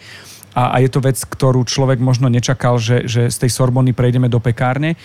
a, 0.56 0.72
a 0.72 0.78
je 0.80 0.88
to 0.88 1.04
vec, 1.04 1.20
ktorú 1.20 1.68
človek 1.68 2.00
možno 2.00 2.32
nečakal, 2.32 2.80
že, 2.80 3.04
že 3.04 3.28
z 3.28 3.38
tej 3.44 3.52
Sorbony 3.52 3.92
prejdeme 3.92 4.32
do 4.32 4.40
pekárne. 4.40 4.96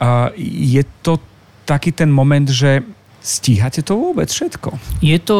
A 0.00 0.32
je 0.40 0.80
to 1.04 1.20
taký 1.68 1.92
ten 1.92 2.08
moment, 2.08 2.48
že 2.48 2.80
stíhate 3.20 3.84
to 3.84 3.98
vôbec 3.98 4.32
všetko? 4.32 4.80
Je 5.04 5.18
to, 5.20 5.38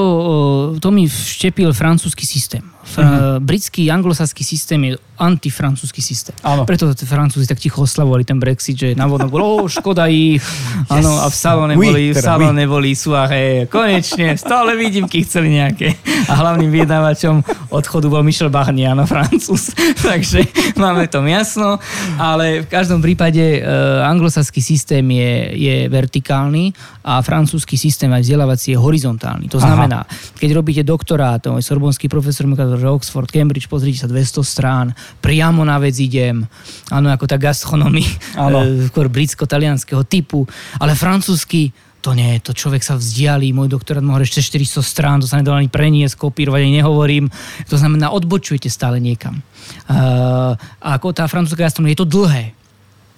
to 0.76 0.88
mi 0.92 1.08
vštepil 1.08 1.72
francúzsky 1.72 2.28
systém. 2.28 2.75
Uh-huh. 2.86 3.42
Britský 3.42 3.90
anglosaský 3.90 4.46
systém 4.46 4.80
je 4.84 4.92
antifrancúzsky 5.16 6.04
systém. 6.04 6.36
Áno. 6.44 6.68
Preto 6.68 6.92
Francúzi 6.92 7.48
tak 7.48 7.56
ticho 7.56 7.82
oslavovali 7.82 8.22
ten 8.22 8.36
Brexit, 8.36 8.76
že 8.76 8.88
na 8.92 9.08
vodnom 9.08 9.32
bolo, 9.32 9.44
oh, 9.44 9.64
škoda 9.64 10.06
ich, 10.12 10.44
yes. 10.44 10.92
áno, 10.92 11.24
a 11.24 11.26
v 11.32 11.36
salóne 11.36 11.74
oui, 11.74 11.88
boli, 11.88 12.04
teda, 12.12 12.20
v 12.20 12.24
salóne 12.24 12.64
oui. 12.68 12.70
boli 12.70 12.90
suahe, 12.92 13.44
konečne, 13.66 14.36
stále 14.36 14.76
výdimky 14.76 15.24
chceli 15.24 15.56
nejaké. 15.56 15.96
A 16.28 16.32
hlavným 16.36 16.68
vyjednávačom 16.68 17.40
odchodu 17.72 18.06
bol 18.12 18.20
Michel 18.20 18.52
Barnier, 18.52 18.92
áno, 18.92 19.08
Francúz. 19.08 19.72
Takže 20.08 20.44
máme 20.76 21.08
to 21.08 21.24
jasno, 21.24 21.80
ale 22.20 22.62
v 22.64 22.68
každom 22.68 23.00
prípade 23.00 23.64
uh, 23.64 24.04
anglosaský 24.04 24.60
systém 24.60 25.04
je, 25.08 25.32
je 25.56 25.76
vertikálny 25.88 26.76
a 27.08 27.24
francúzsky 27.24 27.80
systém 27.80 28.12
aj 28.12 28.20
vzdelávací 28.26 28.76
je 28.76 28.78
horizontálny. 28.78 29.48
To 29.48 29.62
znamená, 29.62 30.04
Aha. 30.04 30.36
keď 30.36 30.50
robíte 30.52 30.82
doktorát, 30.84 31.40
môj 31.48 31.64
sorbonský 31.64 32.10
profesor 32.10 32.44
mi 32.44 32.58
že 32.76 32.88
Oxford, 32.88 33.28
Cambridge, 33.28 33.68
pozrite 33.68 34.04
sa 34.04 34.08
200 34.08 34.40
strán, 34.46 34.86
priamo 35.20 35.64
na 35.64 35.76
vec 35.76 35.96
idem, 35.98 36.44
áno, 36.92 37.08
ako 37.12 37.24
tá 37.28 37.36
gastronomia, 37.40 38.08
e, 38.36 38.88
skôr 38.88 39.10
britsko-talianského 39.10 40.04
typu, 40.06 40.48
ale 40.80 40.96
francúzsky 40.96 41.74
to 42.06 42.14
nie, 42.14 42.38
to 42.38 42.54
človek 42.54 42.86
sa 42.86 42.94
vzdialí, 42.94 43.50
môj 43.50 43.66
doktorát 43.66 43.98
mohol 43.98 44.22
ešte 44.22 44.38
400 44.38 44.78
strán, 44.78 45.18
to 45.18 45.26
sa 45.26 45.42
nedalo 45.42 45.58
ani 45.58 45.66
preniesť, 45.66 46.14
kopírovať, 46.14 46.62
ani 46.62 46.78
nehovorím. 46.78 47.26
To 47.66 47.74
znamená, 47.74 48.14
odbočujete 48.14 48.70
stále 48.70 49.02
niekam. 49.02 49.42
Uh, 49.90 50.54
a 50.54 50.88
ako 50.94 51.10
tá 51.10 51.26
francúzska 51.26 51.66
gastronomia, 51.66 51.98
je 51.98 52.06
to 52.06 52.12
dlhé. 52.14 52.54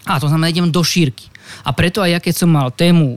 A 0.08 0.16
to 0.16 0.32
znamená, 0.32 0.48
idem 0.48 0.72
do 0.72 0.80
šírky. 0.80 1.28
A 1.64 1.70
preto 1.74 2.00
aj 2.00 2.10
ja, 2.14 2.18
keď 2.20 2.34
som 2.34 2.50
mal 2.50 2.72
tému 2.72 3.16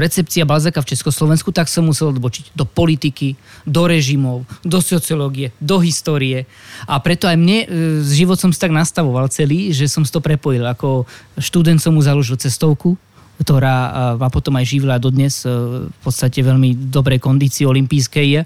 recepcia 0.00 0.48
Balzaka 0.48 0.82
v 0.82 0.90
Československu, 0.94 1.52
tak 1.54 1.70
som 1.70 1.86
musel 1.86 2.10
odbočiť 2.10 2.56
do 2.56 2.64
politiky, 2.66 3.34
do 3.68 3.86
režimov, 3.86 4.48
do 4.66 4.78
sociológie, 4.82 5.54
do 5.62 5.78
histórie. 5.82 6.48
A 6.88 6.98
preto 6.98 7.28
aj 7.30 7.36
mne 7.36 7.58
e, 7.62 7.66
život 8.02 8.40
som 8.40 8.50
si 8.50 8.58
tak 8.58 8.74
nastavoval 8.74 9.30
celý, 9.30 9.70
že 9.70 9.86
som 9.86 10.02
si 10.02 10.10
to 10.10 10.24
prepojil. 10.24 10.66
Ako 10.66 11.04
študent 11.38 11.78
som 11.78 11.94
mu 11.94 12.02
založil 12.02 12.40
cestovku, 12.40 12.98
ktorá 13.42 13.76
ma 14.16 14.28
potom 14.30 14.54
aj 14.56 14.64
živila 14.64 14.96
dodnes 15.02 15.42
e, 15.42 15.50
v 15.86 16.00
podstate 16.00 16.40
veľmi 16.40 16.90
dobrej 16.90 17.18
kondícii 17.18 17.66
olimpijskej 17.66 18.26
je. 18.38 18.42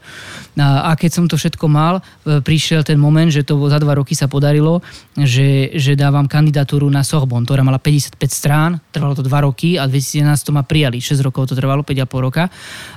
A 0.59 0.91
keď 0.97 1.11
som 1.13 1.25
to 1.29 1.37
všetko 1.37 1.69
mal, 1.69 2.01
e, 2.01 2.41
prišiel 2.41 2.81
ten 2.81 2.97
moment, 2.97 3.29
že 3.29 3.45
to 3.45 3.61
za 3.69 3.77
dva 3.77 4.01
roky 4.01 4.17
sa 4.17 4.27
podarilo, 4.27 4.81
že, 5.15 5.77
že 5.77 5.93
dávam 5.95 6.25
kandidatúru 6.25 6.89
na 6.89 7.05
Sorbonne, 7.05 7.45
ktorá 7.45 7.61
mala 7.61 7.77
55 7.77 8.17
strán, 8.33 8.81
trvalo 8.91 9.13
to 9.13 9.25
dva 9.25 9.45
roky 9.45 9.77
a 9.77 9.85
2011 9.85 10.49
to 10.49 10.51
ma 10.57 10.65
prijali. 10.65 10.99
6 10.99 11.21
rokov 11.21 11.53
to 11.53 11.55
trvalo, 11.55 11.85
5,5 11.85 12.27
roka. 12.27 12.49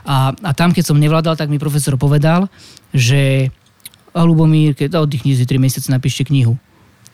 A, 0.08 0.32
a 0.32 0.52
tam, 0.56 0.72
keď 0.72 0.84
som 0.90 0.98
nevládal, 0.98 1.36
tak 1.36 1.52
mi 1.52 1.60
profesor 1.60 2.00
povedal, 2.00 2.48
že 2.96 3.52
a 4.10 4.26
Lubomír, 4.26 4.74
keď 4.74 5.06
oddychni 5.06 5.38
si 5.38 5.46
3 5.46 5.62
mesiace, 5.62 5.88
napíšte 5.94 6.26
knihu. 6.26 6.58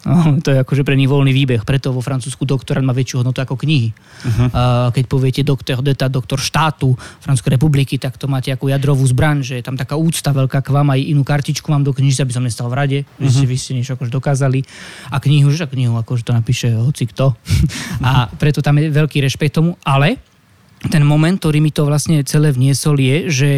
No, 0.06 0.38
to 0.46 0.54
je 0.54 0.62
akože 0.62 0.86
pre 0.86 0.94
nich 0.94 1.10
voľný 1.10 1.34
výbeh, 1.34 1.66
preto 1.66 1.90
vo 1.90 2.00
Francúzsku 2.00 2.46
doktorát 2.46 2.86
má 2.86 2.94
väčšiu 2.94 3.26
hodnotu 3.26 3.42
ako 3.42 3.58
knihy. 3.58 3.90
Uh-huh. 3.92 4.48
Uh, 4.54 4.90
keď 4.94 5.04
poviete 5.10 5.42
doktor 5.42 5.82
deta, 5.82 6.06
doktor 6.06 6.38
štátu 6.38 6.94
Francúzskej 7.26 7.58
republiky, 7.58 7.98
tak 7.98 8.22
to 8.22 8.30
máte 8.30 8.54
ako 8.54 8.70
jadrovú 8.70 9.04
zbraň, 9.10 9.42
že 9.42 9.54
je 9.60 9.66
tam 9.66 9.76
taká 9.76 9.98
úcta 9.98 10.30
veľká 10.30 10.62
k 10.62 10.70
vám, 10.70 10.94
aj 10.94 11.02
inú 11.02 11.26
kartičku 11.26 11.68
mám 11.74 11.82
do 11.82 11.92
knižky, 11.92 12.22
aby 12.22 12.34
som 12.34 12.46
nestal 12.46 12.70
v 12.70 12.78
rade, 12.78 13.00
uh-huh. 13.02 13.26
že 13.26 13.50
vy 13.50 13.56
ste 13.58 13.74
niečo 13.74 13.98
akože 13.98 14.14
dokázali. 14.14 14.62
A 15.10 15.18
knihu, 15.18 15.50
že 15.50 15.66
knihu 15.66 15.98
akože 15.98 16.24
to 16.24 16.32
napíše 16.38 16.70
hoci 16.78 17.10
kto. 17.10 17.34
a 18.08 18.30
preto 18.38 18.62
tam 18.62 18.78
je 18.78 18.94
veľký 18.94 19.26
rešpekt 19.26 19.58
tomu, 19.58 19.74
ale 19.82 20.22
ten 20.86 21.02
moment, 21.02 21.34
ktorý 21.38 21.62
mi 21.62 21.74
to 21.74 21.88
vlastne 21.88 22.22
celé 22.28 22.54
vniesol 22.54 23.00
je, 23.02 23.18
že 23.32 23.52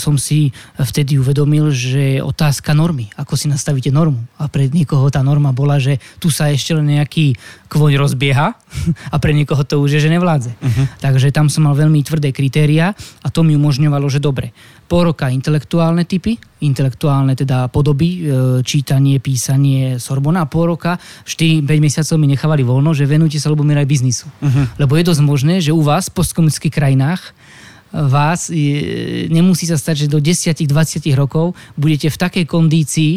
som 0.00 0.16
si 0.16 0.50
vtedy 0.80 1.20
uvedomil, 1.20 1.68
že 1.68 2.24
otázka 2.24 2.72
normy, 2.72 3.12
ako 3.20 3.36
si 3.36 3.52
nastavíte 3.52 3.92
normu. 3.92 4.24
A 4.40 4.48
pre 4.48 4.72
niekoho 4.72 5.12
tá 5.12 5.20
norma 5.20 5.52
bola, 5.52 5.76
že 5.76 6.00
tu 6.16 6.32
sa 6.32 6.48
ešte 6.48 6.72
len 6.72 6.88
nejaký 6.88 7.36
kvoň 7.68 8.00
rozbieha 8.00 8.56
a 9.14 9.16
pre 9.20 9.36
niekoho 9.36 9.60
to 9.62 9.76
už 9.78 10.00
je, 10.00 10.08
že 10.08 10.10
nevládze. 10.12 10.52
Uh-huh. 10.56 10.84
Takže 11.04 11.28
tam 11.30 11.52
som 11.52 11.68
mal 11.68 11.76
veľmi 11.76 12.00
tvrdé 12.00 12.32
kritéria 12.32 12.96
a 13.20 13.28
to 13.28 13.44
mi 13.44 13.54
umožňovalo, 13.54 14.08
že 14.08 14.24
dobre, 14.24 14.56
pol 14.88 15.12
roka 15.12 15.28
intelektuálne 15.28 16.08
typy, 16.08 16.40
intelektuálne 16.64 17.36
teda 17.36 17.68
podoby, 17.68 18.24
e, 18.24 18.64
čítanie, 18.64 19.20
písanie 19.20 20.00
Sorbona 20.00 20.48
a 20.48 20.50
pol 20.50 20.72
roka, 20.72 20.96
4-5 21.28 21.68
mesiacov 21.76 22.16
mi 22.16 22.32
nechávali 22.32 22.64
voľno, 22.64 22.96
že 22.96 23.04
venujte 23.04 23.36
sa 23.36 23.52
mi 23.52 23.76
aj 23.76 23.84
biznisu. 23.84 24.26
Uh-huh. 24.40 24.64
Lebo 24.80 24.96
je 24.96 25.04
dosť 25.04 25.22
možné, 25.22 25.54
že 25.60 25.76
u 25.76 25.84
vás 25.84 26.08
v 26.08 26.16
postkomunických 26.16 26.72
krajinách 26.72 27.36
vás 27.92 28.52
nemusí 29.32 29.64
sa 29.64 29.80
stať, 29.80 30.06
že 30.06 30.12
do 30.12 30.20
10-20 30.20 30.64
rokov 31.16 31.56
budete 31.74 32.12
v 32.12 32.20
takej 32.20 32.44
kondícii 32.44 33.12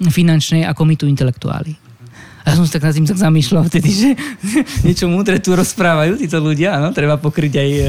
finančnej 0.00 0.68
ako 0.68 0.82
my 0.84 0.94
tu 0.96 1.08
intelektuáli. 1.08 1.89
Ja 2.50 2.58
som 2.58 2.66
sa 2.66 2.82
tak 2.82 2.90
nad 2.90 2.98
tým 2.98 3.06
tak 3.06 3.14
zamýšľal 3.14 3.70
vtedy, 3.70 3.90
že 3.94 4.10
niečo 4.86 5.06
múdre 5.06 5.38
tu 5.38 5.54
rozprávajú 5.54 6.18
títo 6.18 6.42
ľudia, 6.42 6.82
áno, 6.82 6.90
treba 6.90 7.14
pokryť 7.14 7.52
aj 7.54 7.70
e, 7.70 7.82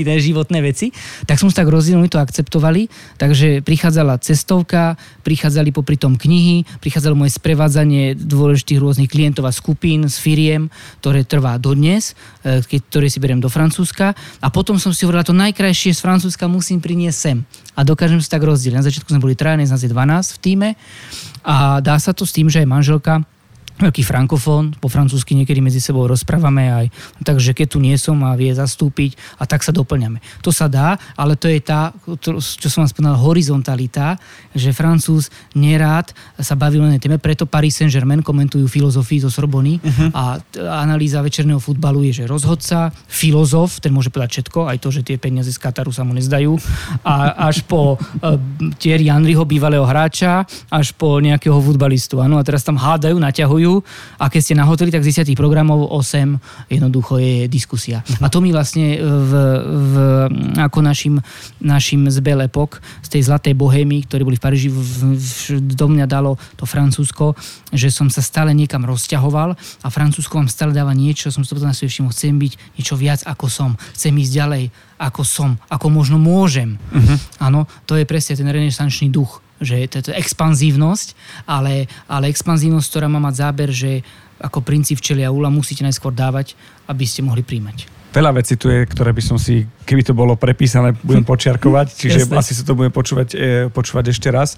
iné 0.00 0.16
životné 0.16 0.64
veci. 0.64 0.88
Tak 1.28 1.36
som 1.36 1.52
sa 1.52 1.60
tak 1.60 1.68
rozdiel, 1.68 2.00
oni 2.00 2.08
to 2.08 2.16
akceptovali, 2.16 2.88
takže 3.20 3.60
prichádzala 3.60 4.16
cestovka, 4.24 4.96
prichádzali 5.20 5.68
popri 5.68 6.00
tom 6.00 6.16
knihy, 6.16 6.64
prichádzalo 6.80 7.12
moje 7.12 7.36
sprevádzanie 7.36 8.16
dôležitých 8.16 8.80
rôznych 8.80 9.12
klientov 9.12 9.44
a 9.44 9.52
skupín 9.52 10.08
s 10.08 10.16
firiem, 10.16 10.72
ktoré 11.04 11.20
trvá 11.20 11.60
dodnes, 11.60 12.16
e, 12.40 12.64
ktoré 12.64 13.12
si 13.12 13.20
beriem 13.20 13.44
do 13.44 13.52
Francúzska. 13.52 14.16
A 14.40 14.48
potom 14.48 14.80
som 14.80 14.96
si 14.96 15.04
hovorila, 15.04 15.28
to 15.28 15.36
najkrajšie 15.36 15.92
z 15.92 16.00
Francúzska 16.00 16.48
musím 16.48 16.80
priniesť 16.80 17.18
sem. 17.20 17.38
A 17.76 17.84
dokážem 17.84 18.24
sa 18.24 18.40
tak 18.40 18.48
rozdeliť. 18.48 18.80
Na 18.80 18.86
začiatku 18.88 19.12
sme 19.12 19.20
boli 19.20 19.36
traja, 19.36 19.60
nás 19.60 19.84
je 19.84 19.92
12 19.92 20.32
v 20.32 20.38
týme 20.40 20.68
a 21.44 21.84
dá 21.84 22.00
sa 22.00 22.16
to 22.16 22.24
s 22.24 22.32
tým, 22.32 22.48
že 22.48 22.64
aj 22.64 22.72
manželka 22.72 23.20
veľký 23.76 24.02
frankofón, 24.08 24.72
po 24.80 24.88
francúzsky 24.88 25.36
niekedy 25.36 25.60
medzi 25.60 25.84
sebou 25.84 26.08
rozprávame 26.08 26.72
aj, 26.72 26.86
takže 27.20 27.52
keď 27.52 27.66
tu 27.76 27.78
nie 27.78 27.96
som 28.00 28.16
a 28.24 28.32
vie 28.32 28.48
zastúpiť 28.52 29.36
a 29.36 29.44
tak 29.44 29.60
sa 29.60 29.72
doplňame. 29.72 30.24
To 30.40 30.48
sa 30.48 30.64
dá, 30.64 30.96
ale 31.12 31.36
to 31.36 31.44
je 31.52 31.60
tá, 31.60 31.92
čo 32.24 32.68
som 32.72 32.84
vám 32.84 32.90
spomínal, 32.90 33.20
horizontalita, 33.20 34.16
že 34.56 34.72
Francúz 34.72 35.28
nerád 35.52 36.16
sa 36.40 36.56
baví 36.56 36.80
len 36.80 36.96
téme, 36.96 37.20
preto 37.20 37.44
Paris 37.44 37.76
Saint-Germain 37.76 38.24
komentujú 38.24 38.64
filozofii 38.64 39.28
zo 39.28 39.30
Sorbony 39.30 39.76
uh-huh. 39.76 40.08
a 40.16 40.22
analýza 40.80 41.20
večerného 41.20 41.60
futbalu 41.60 42.08
je, 42.08 42.24
že 42.24 42.24
rozhodca, 42.24 42.88
filozof, 43.06 43.84
ten 43.84 43.92
môže 43.92 44.08
povedať 44.08 44.40
všetko, 44.40 44.72
aj 44.72 44.78
to, 44.80 44.88
že 44.88 45.04
tie 45.04 45.16
peniaze 45.20 45.52
z 45.52 45.60
Kataru 45.60 45.92
sa 45.92 46.00
mu 46.00 46.16
nezdajú, 46.16 46.56
a 47.04 47.44
až 47.52 47.60
po 47.68 48.00
uh, 48.00 48.40
Thierry 48.80 49.12
Henryho, 49.12 49.44
bývalého 49.44 49.84
hráča, 49.84 50.48
až 50.72 50.96
po 50.96 51.20
nejakého 51.20 51.60
futbalistu. 51.60 52.24
Ano, 52.24 52.40
a 52.40 52.46
teraz 52.46 52.64
tam 52.64 52.80
hádajú, 52.80 53.20
naťahujú 53.20 53.65
diskusiu 53.66 53.82
a 54.16 54.30
keď 54.30 54.40
ste 54.40 54.54
na 54.54 54.64
hoteli, 54.64 54.90
tak 54.94 55.02
z 55.02 55.26
10 55.26 55.36
programov 55.36 55.90
8 55.90 56.70
jednoducho 56.70 57.18
je 57.18 57.50
diskusia. 57.50 58.00
Uh-huh. 58.00 58.24
A 58.24 58.26
to 58.30 58.38
mi 58.40 58.54
vlastne 58.54 58.96
v, 59.00 59.32
v, 59.66 59.94
ako 60.62 60.78
našim, 60.80 61.20
našim 61.60 62.06
z 62.08 62.18
Belle 62.22 62.46
Epoch, 62.46 62.78
z 63.02 63.08
tej 63.18 63.22
zlatej 63.26 63.54
bohémy, 63.58 64.06
ktorí 64.06 64.22
boli 64.22 64.38
v 64.38 64.44
Paríži, 64.44 64.68
v, 64.70 64.78
v, 64.78 65.60
do 65.60 65.86
mňa 65.90 66.06
dalo 66.06 66.38
to 66.56 66.64
Francúzsko, 66.64 67.34
že 67.74 67.90
som 67.90 68.08
sa 68.08 68.22
stále 68.22 68.54
niekam 68.54 68.86
rozťahoval 68.86 69.52
a 69.56 69.88
Francúzsko 69.90 70.38
vám 70.38 70.50
stále 70.50 70.72
dáva 70.72 70.94
niečo, 70.94 71.28
som 71.34 71.42
si 71.42 71.52
to 71.52 71.60
na 71.60 71.74
svoj 71.74 71.90
všimol, 71.90 72.14
chcem 72.14 72.38
byť 72.38 72.52
niečo 72.78 72.94
viac 72.96 73.20
ako 73.26 73.46
som, 73.50 73.70
chcem 73.92 74.14
ísť 74.16 74.32
ďalej 74.32 74.64
ako 74.96 75.22
som, 75.28 75.60
ako 75.68 75.92
možno 75.92 76.16
môžem. 76.16 76.80
Uh-huh. 76.88 77.16
Áno, 77.36 77.68
to 77.84 78.00
je 78.00 78.08
presne 78.08 78.32
ten 78.32 78.48
renesančný 78.48 79.12
duch 79.12 79.44
že 79.60 79.80
je 79.80 79.88
to 79.88 80.12
expanzívnosť, 80.12 81.16
ale, 81.48 81.88
ale 82.06 82.28
expanzívnosť, 82.28 82.86
ktorá 82.88 83.06
má 83.08 83.20
mať 83.20 83.34
záber, 83.40 83.68
že 83.72 84.04
ako 84.36 84.60
princíp 84.60 85.00
včelia 85.00 85.32
úla 85.32 85.48
musíte 85.48 85.80
najskôr 85.80 86.12
dávať, 86.12 86.52
aby 86.88 87.04
ste 87.08 87.24
mohli 87.24 87.40
príjmať. 87.40 87.88
Veľa 88.12 88.40
vecí 88.40 88.56
tu 88.56 88.72
je, 88.72 88.84
ktoré 88.88 89.12
by 89.12 89.22
som 89.24 89.36
si, 89.36 89.68
keby 89.84 90.00
to 90.00 90.16
bolo 90.16 90.36
prepísané, 90.40 90.96
budem 91.04 91.24
počiarkovať, 91.32 91.86
čiže 91.92 92.18
Jasne. 92.24 92.36
asi 92.36 92.52
sa 92.56 92.64
to 92.64 92.76
budem 92.76 92.92
počúvať, 92.92 93.28
e, 93.36 93.68
počúvať 93.72 94.12
ešte 94.12 94.28
raz. 94.32 94.56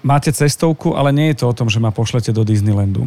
Máte 0.00 0.32
cestovku, 0.32 0.96
ale 0.96 1.12
nie 1.12 1.32
je 1.32 1.44
to 1.44 1.52
o 1.52 1.56
tom, 1.56 1.68
že 1.68 1.80
ma 1.80 1.92
pošlete 1.92 2.32
do 2.32 2.40
Disneylandu. 2.40 3.04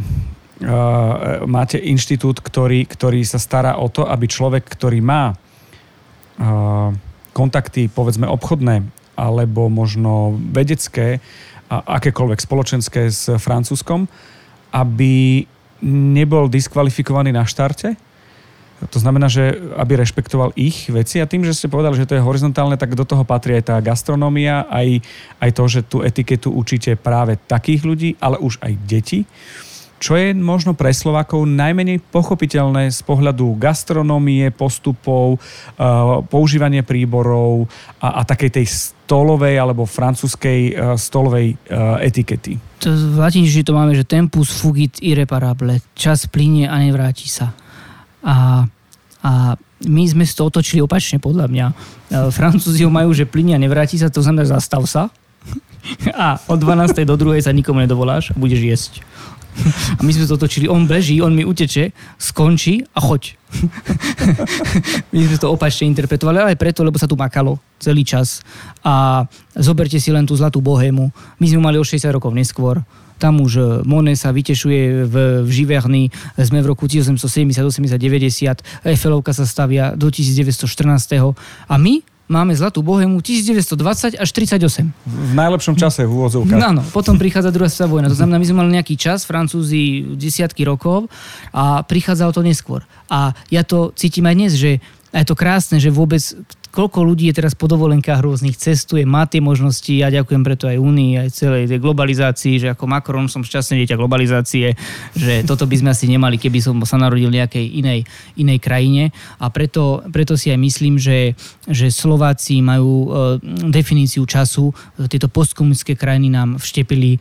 Uh, 0.64 1.44
máte 1.50 1.82
inštitút, 1.82 2.40
ktorý, 2.40 2.86
ktorý 2.86 3.26
sa 3.26 3.42
stará 3.42 3.82
o 3.82 3.90
to, 3.90 4.06
aby 4.06 4.30
človek, 4.30 4.64
ktorý 4.64 5.02
má 5.02 5.34
uh, 5.34 6.94
kontakty, 7.34 7.90
povedzme, 7.90 8.30
obchodné 8.30 8.86
alebo 9.14 9.70
možno 9.70 10.38
vedecké 10.52 11.22
a 11.70 12.02
akékoľvek 12.02 12.40
spoločenské 12.42 13.10
s 13.10 13.30
Francúzskom, 13.40 14.06
aby 14.74 15.46
nebol 15.84 16.48
diskvalifikovaný 16.48 17.34
na 17.34 17.44
štarte. 17.44 17.98
To 18.84 19.00
znamená, 19.00 19.32
že 19.32 19.56
aby 19.80 19.96
rešpektoval 19.96 20.52
ich 20.60 20.92
veci 20.92 21.24
a 21.24 21.30
tým, 21.30 21.48
že 21.48 21.56
ste 21.56 21.72
povedali, 21.72 21.96
že 21.96 22.08
to 22.08 22.20
je 22.20 22.26
horizontálne, 22.26 22.76
tak 22.76 23.00
do 23.00 23.08
toho 23.08 23.24
patrí 23.24 23.56
aj 23.56 23.72
tá 23.72 23.76
gastronómia, 23.80 24.68
aj, 24.68 25.00
aj 25.40 25.50
to, 25.56 25.64
že 25.72 25.82
tú 25.88 25.98
etiketu 26.04 26.52
učíte 26.52 27.00
práve 27.00 27.40
takých 27.48 27.82
ľudí, 27.88 28.10
ale 28.20 28.44
už 28.44 28.60
aj 28.60 28.74
deti. 28.84 29.24
Čo 30.04 30.20
je 30.20 30.36
možno 30.36 30.76
pre 30.76 30.92
Slovákov 30.92 31.48
najmenej 31.48 32.04
pochopiteľné 32.12 32.92
z 32.92 33.00
pohľadu 33.08 33.56
gastronómie, 33.56 34.52
postupov, 34.52 35.40
eh, 35.40 35.84
používanie 36.28 36.84
príborov 36.84 37.72
a, 38.04 38.20
a 38.20 38.22
takej 38.28 38.52
tej 38.60 38.68
stolovej 38.68 39.56
alebo 39.56 39.88
francúzskej 39.88 40.60
uh, 40.74 40.76
stolovej 40.96 41.60
uh, 41.70 42.00
etikety. 42.02 42.56
To 42.82 42.90
v 42.90 43.20
latinčine 43.20 43.62
to 43.62 43.76
máme, 43.76 43.94
že 43.94 44.08
tempus 44.08 44.50
fugit 44.50 44.98
irreparable. 45.04 45.84
Čas 45.94 46.26
plinie 46.26 46.66
a 46.66 46.80
nevráti 46.80 47.28
sa. 47.28 47.52
A, 48.24 48.66
a 49.22 49.32
my 49.86 50.04
sme 50.08 50.24
to 50.24 50.48
otočili 50.48 50.80
opačne, 50.80 51.20
podľa 51.20 51.52
mňa. 51.52 51.66
Francúzi 52.32 52.88
ho 52.88 52.92
majú, 52.92 53.12
že 53.12 53.28
plinie 53.28 53.54
a 53.54 53.62
nevráti 53.62 54.00
sa, 54.00 54.08
to 54.08 54.24
znamená 54.24 54.48
zastav 54.48 54.84
sa. 54.88 55.12
A 56.16 56.40
od 56.48 56.60
12. 56.60 57.04
do 57.04 57.16
2. 57.20 57.44
sa 57.44 57.52
nikomu 57.52 57.84
nedovoláš 57.84 58.32
a 58.32 58.40
budeš 58.40 58.62
jesť. 58.64 58.94
A 60.00 60.02
my 60.02 60.12
sme 60.12 60.26
to 60.26 60.38
točili, 60.38 60.66
on 60.68 60.90
beží, 60.90 61.22
on 61.22 61.34
mi 61.36 61.46
uteče, 61.46 61.94
skončí 62.18 62.84
a 62.96 63.00
choď. 63.02 63.38
my 65.14 65.22
sme 65.30 65.38
to 65.38 65.48
opačne 65.54 65.86
interpretovali, 65.90 66.42
ale 66.42 66.50
aj 66.58 66.62
preto, 66.62 66.82
lebo 66.82 66.98
sa 66.98 67.06
tu 67.06 67.14
makalo 67.14 67.62
celý 67.78 68.02
čas. 68.02 68.42
A 68.82 69.26
zoberte 69.54 70.02
si 70.02 70.10
len 70.10 70.26
tú 70.26 70.34
zlatú 70.34 70.60
bohému. 70.64 71.14
My 71.38 71.46
sme 71.46 71.62
mali 71.62 71.78
o 71.78 71.86
60 71.86 72.10
rokov 72.10 72.34
neskôr. 72.34 72.82
Tam 73.22 73.40
už 73.40 73.52
e, 73.56 73.64
Monet 73.86 74.20
sa 74.20 74.34
vytešuje 74.34 75.06
v, 75.06 75.16
v 75.46 75.50
Živerny, 75.50 76.10
sme 76.44 76.60
v 76.60 76.68
roku 76.74 76.90
1870, 76.90 77.62
80, 77.62 77.96
90, 77.96 78.84
Eiffelovka 78.84 79.32
sa 79.32 79.46
stavia 79.46 79.94
do 79.94 80.10
1914. 80.10 80.66
A 81.70 81.76
my 81.78 82.13
máme 82.28 82.56
Zlatú 82.56 82.80
bohemu 82.82 83.20
1920 83.20 84.16
až 84.16 84.30
38. 84.32 84.90
V 85.06 85.34
najlepšom 85.36 85.76
čase 85.76 86.08
v 86.08 86.12
úvozovkách. 86.12 86.60
Áno, 86.60 86.82
potom 86.96 87.20
prichádza 87.20 87.52
druhá 87.52 87.68
svetová 87.68 88.00
vojna. 88.00 88.08
To 88.10 88.18
znamená, 88.18 88.40
my 88.40 88.48
sme 88.48 88.58
mali 88.64 88.72
nejaký 88.80 88.96
čas, 88.96 89.28
Francúzi 89.28 90.16
desiatky 90.16 90.64
rokov 90.64 91.12
a 91.52 91.84
prichádzalo 91.84 92.32
to 92.32 92.42
neskôr. 92.42 92.82
A 93.12 93.36
ja 93.52 93.62
to 93.68 93.92
cítim 93.94 94.24
aj 94.24 94.36
dnes, 94.36 94.52
že 94.56 94.80
je 95.14 95.26
to 95.28 95.38
krásne, 95.38 95.78
že 95.78 95.94
vôbec 95.94 96.22
koľko 96.74 97.06
ľudí 97.06 97.30
je 97.30 97.38
teraz 97.38 97.54
po 97.54 97.70
dovolenkách 97.70 98.18
rôznych, 98.18 98.58
cestuje, 98.58 99.06
má 99.06 99.30
tie 99.30 99.38
možnosti, 99.38 99.94
ja 99.94 100.10
ďakujem 100.10 100.42
preto 100.42 100.66
aj 100.66 100.82
Únii, 100.82 101.22
aj 101.22 101.30
celej 101.30 101.70
tej 101.70 101.78
globalizácii, 101.78 102.58
že 102.58 102.68
ako 102.74 102.90
Macron 102.90 103.30
som 103.30 103.46
šťastný 103.46 103.86
dieťa 103.86 103.94
globalizácie, 103.94 104.74
že 105.14 105.46
toto 105.46 105.70
by 105.70 105.76
sme 105.78 105.90
asi 105.94 106.10
nemali, 106.10 106.42
keby 106.42 106.58
som 106.66 106.82
sa 106.82 106.98
narodil 106.98 107.30
v 107.30 107.38
nejakej 107.46 107.66
inej, 107.78 108.10
inej 108.42 108.58
krajine. 108.58 109.14
A 109.38 109.54
preto, 109.54 110.02
preto 110.10 110.34
si 110.34 110.50
aj 110.50 110.58
myslím, 110.58 110.98
že, 110.98 111.38
že 111.70 111.94
Slováci 111.94 112.66
majú 112.66 112.92
e, 113.06 113.08
definíciu 113.70 114.26
času, 114.26 114.74
tieto 115.06 115.30
postkomunistické 115.30 115.94
krajiny 115.94 116.34
nám 116.34 116.58
vštepili 116.58 117.16
e, 117.16 117.20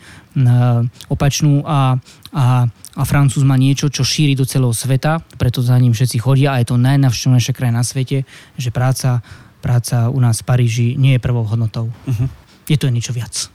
opačnú 1.12 1.60
a, 1.68 2.00
a 2.32 2.72
a 2.92 3.08
Francúz 3.08 3.40
má 3.40 3.56
niečo, 3.56 3.88
čo 3.88 4.04
šíri 4.04 4.36
do 4.36 4.44
celého 4.44 4.76
sveta, 4.76 5.24
preto 5.40 5.64
za 5.64 5.80
ním 5.80 5.96
všetci 5.96 6.20
chodia 6.20 6.52
a 6.52 6.60
je 6.60 6.68
to 6.68 6.76
najnavštevnejšia 6.76 7.56
krajina 7.56 7.80
na 7.80 7.88
svete, 7.88 8.28
že 8.60 8.68
práca, 8.68 9.24
práca 9.62 10.10
u 10.10 10.18
nás 10.18 10.42
v 10.42 10.46
Paríži 10.50 10.88
nie 10.98 11.14
je 11.14 11.22
prvou 11.22 11.46
hodnotou. 11.46 11.88
Uh-huh. 11.88 12.26
Je 12.66 12.74
to 12.74 12.90
niečo 12.90 13.14
viac. 13.14 13.48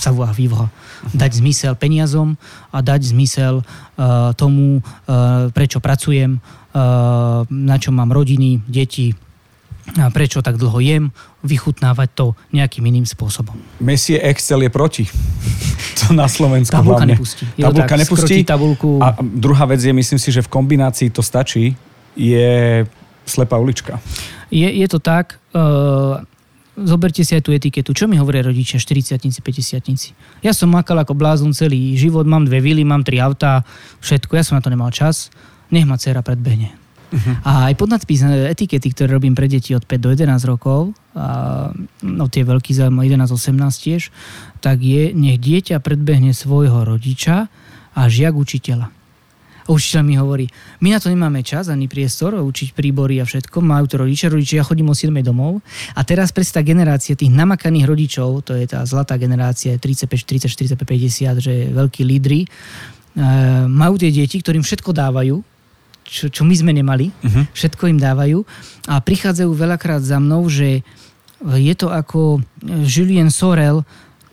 Savoir 0.00 0.32
vivre. 0.32 0.66
Uh-huh. 0.66 1.12
Dať 1.12 1.44
zmysel 1.44 1.76
peniazom 1.76 2.40
a 2.72 2.80
dať 2.80 3.12
zmysel 3.12 3.60
uh, 3.60 4.32
tomu, 4.32 4.80
uh, 4.80 5.52
prečo 5.52 5.84
pracujem, 5.84 6.40
uh, 6.40 7.44
na 7.46 7.76
čo 7.76 7.92
mám 7.92 8.08
rodiny, 8.08 8.64
deti, 8.64 9.12
a 9.98 10.06
prečo 10.12 10.38
tak 10.44 10.60
dlho 10.60 10.78
jem, 10.78 11.04
vychutnávať 11.42 12.08
to 12.14 12.26
nejakým 12.54 12.84
iným 12.86 13.06
spôsobom. 13.08 13.56
Messie 13.82 14.20
Excel 14.20 14.62
je 14.62 14.70
proti. 14.70 15.04
To 16.00 16.16
na 16.16 16.32
Slovensku 16.32 16.72
Tabulka 16.72 17.04
hlavne. 17.04 17.12
nepustí. 17.12 17.44
Tabulka 17.60 17.92
tak, 17.92 18.00
nepustí. 18.00 18.40
Tabulku. 18.40 19.04
A 19.04 19.20
druhá 19.20 19.68
vec 19.68 19.84
je, 19.84 19.92
myslím 19.92 20.16
si, 20.16 20.32
že 20.32 20.40
v 20.40 20.48
kombinácii 20.48 21.12
to 21.12 21.20
stačí, 21.20 21.76
je 22.16 22.88
slepá 23.30 23.56
ulička. 23.56 24.02
Je, 24.50 24.66
je 24.66 24.86
to 24.90 24.98
tak, 24.98 25.38
uh, 25.54 26.18
zoberte 26.74 27.22
si 27.22 27.32
aj 27.36 27.46
tú 27.46 27.50
etiketu. 27.54 27.92
Čo 27.92 28.08
mi 28.10 28.18
hovoria 28.18 28.42
rodičia, 28.46 28.80
40 28.80 29.20
50 29.20 30.42
Ja 30.42 30.52
som 30.56 30.72
makal 30.72 30.98
ako 30.98 31.14
blázon 31.14 31.52
celý 31.52 31.94
život, 31.94 32.26
mám 32.26 32.48
dve 32.48 32.58
vily, 32.58 32.82
mám 32.82 33.04
tri 33.04 33.20
autá, 33.20 33.62
všetko, 34.02 34.36
ja 34.36 34.44
som 34.44 34.56
na 34.58 34.62
to 34.64 34.72
nemal 34.72 34.90
čas. 34.90 35.30
Nech 35.70 35.86
ma 35.86 35.94
dcera 35.94 36.24
predbehne. 36.24 36.74
Uh-huh. 37.10 37.34
A 37.42 37.70
aj 37.70 37.74
podnadpis 37.74 38.22
etikety, 38.22 38.94
ktoré 38.94 39.18
robím 39.18 39.34
pre 39.34 39.50
deti 39.50 39.74
od 39.74 39.82
5 39.82 39.98
do 39.98 40.10
11 40.14 40.30
rokov, 40.46 40.94
a, 41.14 41.70
no 42.06 42.24
tie 42.30 42.46
veľký 42.46 42.70
zájem 42.70 42.94
11-18 42.94 43.58
tiež, 43.82 44.02
tak 44.62 44.78
je, 44.78 45.10
nech 45.10 45.42
dieťa 45.42 45.82
predbehne 45.82 46.30
svojho 46.30 46.86
rodiča 46.86 47.50
a 47.94 48.00
žiak 48.06 48.38
učiteľa. 48.38 48.99
A 49.70 49.78
učiteľ 49.78 50.02
mi 50.02 50.18
hovorí, 50.18 50.50
my 50.82 50.90
na 50.90 50.98
to 50.98 51.14
nemáme 51.14 51.46
čas 51.46 51.70
ani 51.70 51.86
priestor 51.86 52.34
učiť 52.34 52.74
príbory 52.74 53.22
a 53.22 53.24
všetko, 53.24 53.62
majú 53.62 53.86
to 53.86 54.02
rodičia, 54.02 54.26
rodičia, 54.26 54.58
ja 54.60 54.66
chodím 54.66 54.90
o 54.90 54.98
7 54.98 55.14
domov 55.22 55.62
a 55.94 56.02
teraz 56.02 56.34
predstav 56.34 56.66
generácia 56.66 57.14
tých 57.14 57.30
namakaných 57.30 57.86
rodičov, 57.86 58.42
to 58.42 58.58
je 58.58 58.66
tá 58.66 58.82
zlatá 58.82 59.14
generácia 59.14 59.78
35, 59.78 60.50
40, 60.50 60.74
45, 60.74 61.38
50, 61.38 61.38
že 61.38 61.54
veľkí 61.70 62.02
lídry, 62.02 62.50
majú 63.70 63.94
tie 63.94 64.10
deti, 64.10 64.42
ktorým 64.42 64.66
všetko 64.66 64.90
dávajú, 64.90 65.38
čo, 66.02 66.26
čo 66.26 66.42
my 66.42 66.54
sme 66.58 66.74
nemali, 66.74 67.14
uh-huh. 67.14 67.46
všetko 67.54 67.86
im 67.94 67.98
dávajú 68.02 68.42
a 68.90 68.98
prichádzajú 68.98 69.50
veľakrát 69.54 70.02
za 70.02 70.18
mnou, 70.18 70.50
že 70.50 70.82
je 71.40 71.74
to 71.78 71.94
ako 71.94 72.42
Julien 72.82 73.30
Sorel 73.30 73.86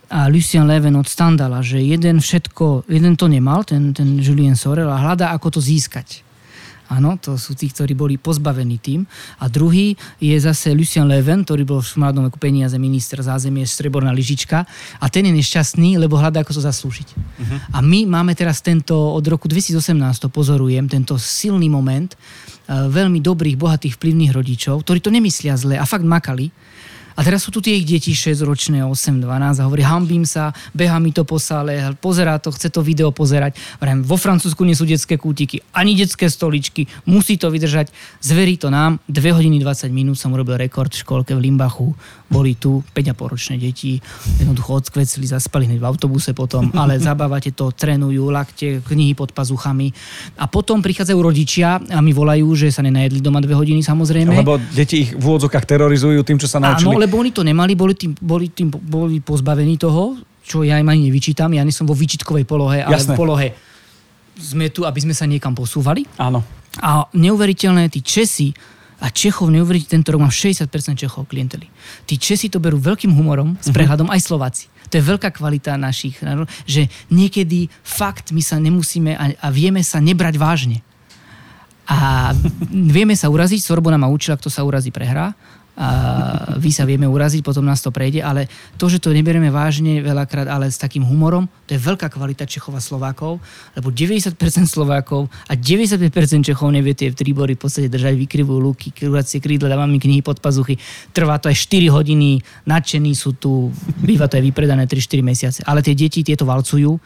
a 0.08 0.28
Lucien 0.32 0.64
Leven 0.64 0.96
od 0.96 1.04
Standala, 1.04 1.60
že 1.60 1.84
jeden 1.84 2.24
všetko, 2.24 2.88
jeden 2.88 3.14
to 3.16 3.28
nemal, 3.28 3.60
ten, 3.64 3.92
ten 3.92 4.16
Julien 4.16 4.56
Sorel 4.56 4.88
a 4.88 4.96
hľadá, 4.96 5.36
ako 5.36 5.56
to 5.56 5.60
získať. 5.60 6.24
Áno, 6.88 7.20
to 7.20 7.36
sú 7.36 7.52
tí, 7.52 7.68
ktorí 7.68 7.92
boli 7.92 8.16
pozbavení 8.16 8.80
tým. 8.80 9.04
A 9.44 9.52
druhý 9.52 9.92
je 10.16 10.32
zase 10.40 10.72
Lucien 10.72 11.04
Leven, 11.04 11.44
ktorý 11.44 11.68
bol 11.68 11.84
v 11.84 12.00
mladom 12.00 12.24
veku 12.32 12.40
peniaze 12.40 12.72
minister 12.80 13.20
zázemie, 13.20 13.68
streborná 13.68 14.08
lyžička. 14.08 14.64
A 14.96 15.06
ten 15.12 15.28
je 15.28 15.36
nešťastný, 15.36 16.00
lebo 16.00 16.16
hľadá, 16.16 16.40
ako 16.40 16.56
to 16.56 16.64
zaslúžiť. 16.64 17.08
Uh-huh. 17.12 17.76
A 17.76 17.84
my 17.84 18.08
máme 18.08 18.32
teraz 18.32 18.64
tento, 18.64 18.96
od 18.96 19.20
roku 19.28 19.52
2018 19.52 19.76
to 20.16 20.32
pozorujem, 20.32 20.88
tento 20.88 21.20
silný 21.20 21.68
moment 21.68 22.16
uh, 22.16 22.88
veľmi 22.88 23.20
dobrých, 23.20 23.60
bohatých, 23.60 24.00
vplyvných 24.00 24.32
rodičov, 24.32 24.80
ktorí 24.80 25.04
to 25.04 25.12
nemyslia 25.12 25.60
zle 25.60 25.76
a 25.76 25.84
fakt 25.84 26.08
makali, 26.08 26.48
a 27.18 27.26
teraz 27.26 27.42
sú 27.42 27.50
tu 27.50 27.58
tie 27.58 27.74
ich 27.74 27.82
deti 27.82 28.14
6-ročné, 28.14 28.86
8, 28.86 29.18
12 29.18 29.58
a 29.58 29.66
hovorí, 29.66 29.82
hambím 29.82 30.22
sa, 30.22 30.54
beha 30.70 31.02
mi 31.02 31.10
to 31.10 31.26
po 31.26 31.42
sále, 31.42 31.74
pozerá 31.98 32.38
to, 32.38 32.54
chce 32.54 32.70
to 32.70 32.78
video 32.78 33.10
pozerať. 33.10 33.58
Vrem, 33.82 34.06
vo 34.06 34.14
Francúzsku 34.14 34.62
nie 34.62 34.78
sú 34.78 34.86
detské 34.86 35.18
kútiky, 35.18 35.58
ani 35.74 35.98
detské 35.98 36.30
stoličky, 36.30 36.86
musí 37.10 37.34
to 37.34 37.50
vydržať. 37.50 37.90
Zverí 38.22 38.54
to 38.54 38.70
nám, 38.70 39.02
2 39.10 39.34
hodiny 39.34 39.58
20 39.58 39.90
minút 39.90 40.14
som 40.14 40.30
urobil 40.30 40.62
rekord 40.62 40.94
v 40.94 41.02
školke 41.02 41.34
v 41.34 41.50
Limbachu. 41.50 41.90
Boli 42.28 42.60
tu 42.60 42.84
5,5 42.92 43.32
ročné 43.32 43.54
deti, 43.56 43.96
jednoducho 44.36 44.84
odskvecli, 44.84 45.24
zaspali 45.24 45.64
hneď 45.64 45.80
v 45.80 45.86
autobuse 45.88 46.36
potom, 46.36 46.68
ale 46.76 47.00
zabávate 47.08 47.56
to, 47.56 47.72
trénujú, 47.72 48.28
lakte, 48.28 48.84
knihy 48.84 49.16
pod 49.16 49.32
pazuchami. 49.32 49.88
A 50.36 50.44
potom 50.44 50.84
prichádzajú 50.84 51.18
rodičia 51.18 51.80
a 51.80 51.98
mi 52.04 52.12
volajú, 52.12 52.52
že 52.52 52.68
sa 52.68 52.84
nenajedli 52.84 53.24
doma 53.24 53.40
2 53.40 53.48
hodiny 53.56 53.80
samozrejme. 53.80 54.44
Lebo 54.44 54.60
deti 54.76 55.08
ich 55.08 55.10
v 55.16 55.24
úvodzokách 55.24 55.64
terorizujú 55.64 56.20
tým, 56.20 56.36
čo 56.36 56.46
sa 56.46 56.60
naučili. 56.60 56.92
Áno, 56.92 57.00
lebo 57.00 57.16
oni 57.16 57.32
to 57.32 57.40
nemali, 57.40 57.72
boli 57.72 57.96
tým, 57.96 58.12
boli 58.20 58.52
tým 58.52 58.68
boli 58.68 59.24
pozbavení 59.24 59.80
toho, 59.80 60.20
čo 60.48 60.64
ja 60.64 60.80
im 60.80 60.88
ani 60.88 61.12
nevyčítam. 61.12 61.52
Ja 61.52 61.64
nie 61.64 61.72
som 61.72 61.84
vo 61.84 61.92
výčitkovej 61.92 62.48
polohe, 62.48 62.80
ale 62.80 62.96
Jasné. 62.96 63.12
v 63.12 63.20
polohe 63.20 63.48
sme 64.38 64.72
tu, 64.72 64.88
aby 64.88 65.00
sme 65.02 65.12
sa 65.12 65.28
niekam 65.28 65.52
posúvali. 65.52 66.06
Áno. 66.16 66.40
A 66.78 67.04
neuveriteľné, 67.10 67.90
tí 67.90 68.00
Česi, 68.00 68.54
a 68.98 69.06
Čechov 69.14 69.54
neuveriteľne, 69.54 70.02
tento 70.02 70.10
rok 70.10 70.26
mám 70.26 70.34
60% 70.34 70.66
Čechov 70.98 71.30
klienteli. 71.30 71.70
Tí 72.02 72.18
Česi 72.18 72.50
to 72.50 72.58
berú 72.58 72.82
veľkým 72.82 73.14
humorom, 73.14 73.54
s 73.62 73.70
mhm. 73.70 73.74
prehľadom, 73.74 74.08
aj 74.10 74.20
Slováci. 74.22 74.64
To 74.88 74.96
je 74.98 75.04
veľká 75.04 75.30
kvalita 75.36 75.76
našich, 75.76 76.16
že 76.64 76.88
niekedy 77.12 77.68
fakt 77.84 78.32
my 78.32 78.40
sa 78.40 78.56
nemusíme 78.56 79.12
a, 79.12 79.24
a 79.36 79.48
vieme 79.52 79.84
sa 79.84 80.00
nebrať 80.00 80.40
vážne. 80.40 80.80
A 81.88 82.32
vieme 82.96 83.16
sa 83.16 83.28
uraziť, 83.28 83.60
Sorbona 83.60 84.00
ma 84.00 84.08
učila, 84.08 84.36
kto 84.36 84.48
sa 84.48 84.64
urazí, 84.64 84.92
prehrá 84.92 85.36
vy 86.58 86.70
sa 86.74 86.82
vieme 86.82 87.06
uraziť, 87.06 87.46
potom 87.46 87.62
nás 87.62 87.78
to 87.78 87.94
prejde, 87.94 88.18
ale 88.18 88.50
to, 88.74 88.90
že 88.90 88.98
to 88.98 89.14
neberieme 89.14 89.46
vážne 89.46 90.02
veľakrát, 90.02 90.50
ale 90.50 90.66
s 90.66 90.74
takým 90.74 91.06
humorom, 91.06 91.46
to 91.70 91.78
je 91.78 91.80
veľká 91.80 92.10
kvalita 92.10 92.50
Čechov 92.50 92.74
a 92.74 92.82
Slovákov, 92.82 93.38
lebo 93.78 93.94
90% 93.94 94.34
Slovákov 94.66 95.30
a 95.46 95.54
95% 95.54 96.10
Čechov 96.42 96.74
nevie 96.74 96.98
tie 96.98 97.14
tríbory 97.14 97.54
v 97.54 97.62
podstate 97.62 97.86
držať, 97.86 98.18
vykrivujú 98.18 98.58
luky, 98.58 98.90
kruhacie 98.90 99.38
krídla, 99.38 99.70
dávame 99.70 100.02
knihy 100.02 100.18
pod 100.18 100.42
pazuchy, 100.42 100.74
trvá 101.14 101.38
to 101.38 101.46
aj 101.46 101.54
4 101.54 101.94
hodiny, 101.94 102.42
nadšení 102.66 103.14
sú 103.14 103.38
tu, 103.38 103.70
býva 104.02 104.26
to 104.26 104.34
aj 104.34 104.44
vypredané 104.50 104.90
3-4 104.90 105.22
mesiace, 105.22 105.60
ale 105.62 105.78
tie 105.86 105.94
deti 105.94 106.26
tieto 106.26 106.42
valcujú 106.42 106.98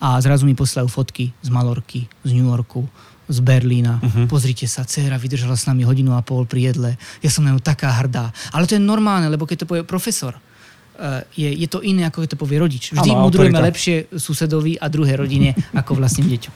a 0.00 0.20
zrazu 0.20 0.44
mi 0.44 0.52
posielajú 0.52 0.88
fotky 0.88 1.32
z 1.40 1.48
Malorky, 1.48 2.04
z 2.24 2.30
New 2.36 2.48
Yorku, 2.48 2.84
z 3.30 3.38
Berlína. 3.40 4.02
Uh-huh. 4.02 4.26
Pozrite 4.26 4.66
sa, 4.66 4.82
dcera 4.82 5.14
vydržala 5.14 5.54
s 5.54 5.70
nami 5.70 5.86
hodinu 5.86 6.18
a 6.18 6.20
pol 6.26 6.42
pri 6.44 6.74
jedle. 6.74 6.90
Ja 7.22 7.30
som 7.30 7.46
na 7.46 7.54
ňu 7.54 7.62
taká 7.62 7.94
hrdá. 8.02 8.34
Ale 8.50 8.66
to 8.66 8.74
je 8.74 8.82
normálne, 8.82 9.30
lebo 9.30 9.46
keď 9.46 9.64
to 9.64 9.66
povie 9.70 9.86
profesor, 9.86 10.34
eh, 10.34 11.22
je, 11.38 11.48
je 11.62 11.68
to 11.70 11.78
iné, 11.86 12.10
ako 12.10 12.26
keď 12.26 12.34
to 12.34 12.38
povie 12.42 12.58
rodič. 12.58 12.90
Vždy 12.90 13.10
ano, 13.14 13.30
mudrujeme 13.30 13.62
lepšie 13.62 14.10
susedovi 14.18 14.74
a 14.74 14.90
druhej 14.90 15.14
rodine 15.14 15.54
ako 15.80 16.02
vlastným 16.02 16.26
deťom. 16.26 16.54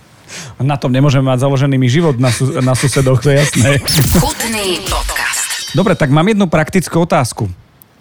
Na 0.66 0.74
tom 0.80 0.90
nemôžeme 0.90 1.30
mať 1.30 1.46
založený 1.46 1.76
mi 1.78 1.86
život 1.86 2.18
na, 2.18 2.34
su- 2.34 2.58
na 2.58 2.74
susedoch, 2.74 3.22
to 3.22 3.30
je 3.30 3.44
jasné. 3.44 3.78
Chutný 4.18 4.82
podcast. 4.88 5.76
Dobre, 5.76 5.94
tak 5.94 6.10
mám 6.10 6.26
jednu 6.26 6.48
praktickú 6.50 7.04
otázku. 7.04 7.46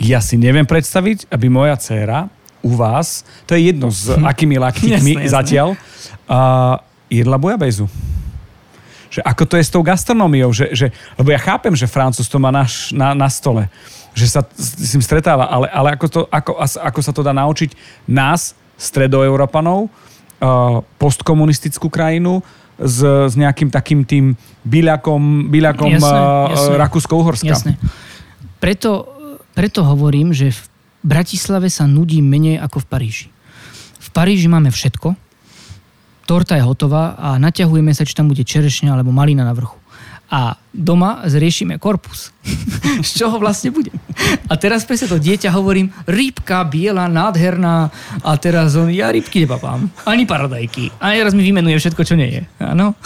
Ja 0.01 0.23
si 0.23 0.39
neviem 0.39 0.65
predstaviť, 0.65 1.29
aby 1.29 1.51
moja 1.51 1.75
dcéra 1.77 2.31
u 2.63 2.79
vás, 2.79 3.27
to 3.43 3.59
je 3.59 3.75
jedno 3.75 3.91
s 3.91 4.07
akými 4.07 4.55
laktikmi 4.55 5.27
zatiaľ, 5.27 5.75
uh, 5.75 6.79
jedla 7.11 7.35
bojabejzu 7.35 7.91
že 9.13 9.21
ako 9.21 9.43
to 9.45 9.55
je 9.61 9.65
s 9.69 9.69
tou 9.69 9.85
gastronómiou, 9.85 10.49
že, 10.49 10.73
že, 10.73 10.87
lebo 11.21 11.29
ja 11.29 11.37
chápem, 11.37 11.77
že 11.77 11.85
Francúz 11.85 12.25
to 12.25 12.41
má 12.41 12.49
na, 12.49 12.65
na, 12.89 13.13
na 13.13 13.29
stole, 13.29 13.69
že 14.17 14.25
sa 14.25 14.41
s 14.57 14.89
tým 14.89 15.05
stretáva, 15.05 15.45
ale, 15.45 15.69
ale 15.69 15.93
ako, 15.93 16.07
to, 16.09 16.21
ako, 16.33 16.57
ako 16.57 16.99
sa 17.05 17.13
to 17.13 17.21
dá 17.21 17.29
naučiť 17.29 17.77
nás, 18.09 18.57
stredoeurópanov, 18.73 19.85
uh, 19.85 20.81
postkomunistickú 20.97 21.93
krajinu, 21.93 22.41
s, 22.73 23.05
s 23.05 23.33
nejakým 23.37 23.69
takým 23.69 24.01
tým 24.01 24.33
byľakom, 24.65 25.53
byľakom 25.53 25.93
jasne, 25.93 26.09
uh, 26.09 26.49
jasne. 26.49 26.73
Rakúsko-Uhorska. 26.81 27.53
Jasne. 27.53 27.73
Preto, 28.57 29.13
preto 29.53 29.85
hovorím, 29.85 30.33
že 30.33 30.49
v 30.49 30.61
Bratislave 31.05 31.69
sa 31.69 31.85
nudí 31.85 32.17
menej 32.25 32.57
ako 32.57 32.81
v 32.81 32.87
Paríži. 32.89 33.27
V 34.01 34.09
Paríži 34.09 34.49
máme 34.49 34.73
všetko, 34.73 35.13
torta 36.25 36.55
je 36.55 36.63
hotová 36.63 37.15
a 37.19 37.35
naťahujeme 37.39 37.91
sa, 37.91 38.07
či 38.07 38.15
tam 38.15 38.31
bude 38.31 38.43
čerešňa 38.43 38.95
alebo 38.95 39.11
malina 39.11 39.43
na 39.43 39.53
vrchu. 39.55 39.79
A 40.33 40.57
doma 40.73 41.21
zriešime 41.29 41.77
korpus. 41.77 42.33
Z 43.05 43.21
čoho 43.21 43.37
vlastne 43.37 43.69
bude? 43.69 43.93
A 44.49 44.57
teraz 44.57 44.81
presne 44.81 45.05
to 45.05 45.21
dieťa 45.21 45.53
hovorím, 45.53 45.93
rybka, 46.09 46.65
biela, 46.65 47.05
nádherná. 47.05 47.93
A 48.25 48.33
teraz 48.41 48.73
on, 48.73 48.89
ja 48.89 49.13
rybky 49.13 49.45
nepapám. 49.45 49.85
Ani 50.09 50.25
paradajky. 50.25 50.89
A 50.97 51.13
teraz 51.13 51.37
mi 51.37 51.45
vymenuje 51.45 51.77
všetko, 51.77 52.01
čo 52.01 52.17
nie 52.17 52.33
je. 52.33 52.41
Áno. 52.57 52.97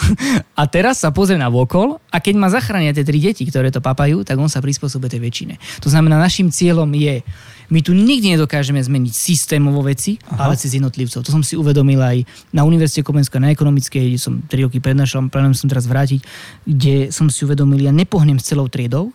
A 0.56 0.62
teraz 0.64 1.04
sa 1.04 1.12
pozrie 1.12 1.36
na 1.36 1.52
vokol 1.52 2.00
a 2.08 2.16
keď 2.16 2.34
ma 2.40 2.48
zachránia 2.48 2.96
tie 2.96 3.04
tri 3.04 3.20
deti, 3.20 3.44
ktoré 3.44 3.68
to 3.68 3.84
papajú, 3.84 4.24
tak 4.24 4.40
on 4.40 4.48
sa 4.48 4.64
prispôsobuje 4.64 5.12
tej 5.12 5.20
väčšine. 5.20 5.54
To 5.84 5.92
znamená, 5.92 6.16
našim 6.16 6.48
cieľom 6.48 6.88
je 6.96 7.20
my 7.68 7.84
tu 7.84 7.92
nikdy 7.92 8.36
nedokážeme 8.36 8.80
zmeniť 8.80 9.12
systémovo 9.12 9.84
veci, 9.84 10.16
Aha. 10.32 10.48
ale 10.48 10.56
cez 10.56 10.72
jednotlivcov. 10.72 11.20
To 11.20 11.30
som 11.30 11.44
si 11.44 11.52
uvedomil 11.52 12.00
aj 12.00 12.24
na 12.52 12.64
Univerzite 12.64 13.04
Komenska 13.04 13.36
na 13.36 13.52
ekonomickej, 13.52 14.16
kde 14.16 14.20
som 14.20 14.40
3 14.40 14.66
roky 14.68 14.80
prednášal, 14.80 15.28
plánujem 15.28 15.56
som 15.56 15.68
teraz 15.68 15.84
vrátiť, 15.84 16.24
kde 16.64 17.12
som 17.12 17.28
si 17.28 17.44
uvedomil, 17.44 17.84
ja 17.84 17.92
nepohnem 17.92 18.40
s 18.40 18.48
celou 18.48 18.72
triedou, 18.72 19.12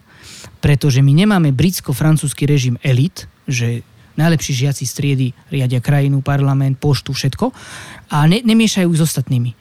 pretože 0.61 1.01
my 1.01 1.11
nemáme 1.25 1.49
britsko-francúzsky 1.49 2.45
režim 2.45 2.77
elit, 2.85 3.25
že 3.49 3.81
najlepší 4.13 4.67
žiaci 4.67 4.83
z 4.85 4.93
triedy 4.93 5.27
riadia 5.49 5.81
krajinu, 5.81 6.21
parlament, 6.21 6.77
poštu, 6.77 7.13
všetko 7.13 7.49
a 8.13 8.17
ne, 8.29 8.45
nemiešajú 8.45 8.89
s 8.93 9.01
ostatnými. 9.01 9.51
E, 9.51 9.55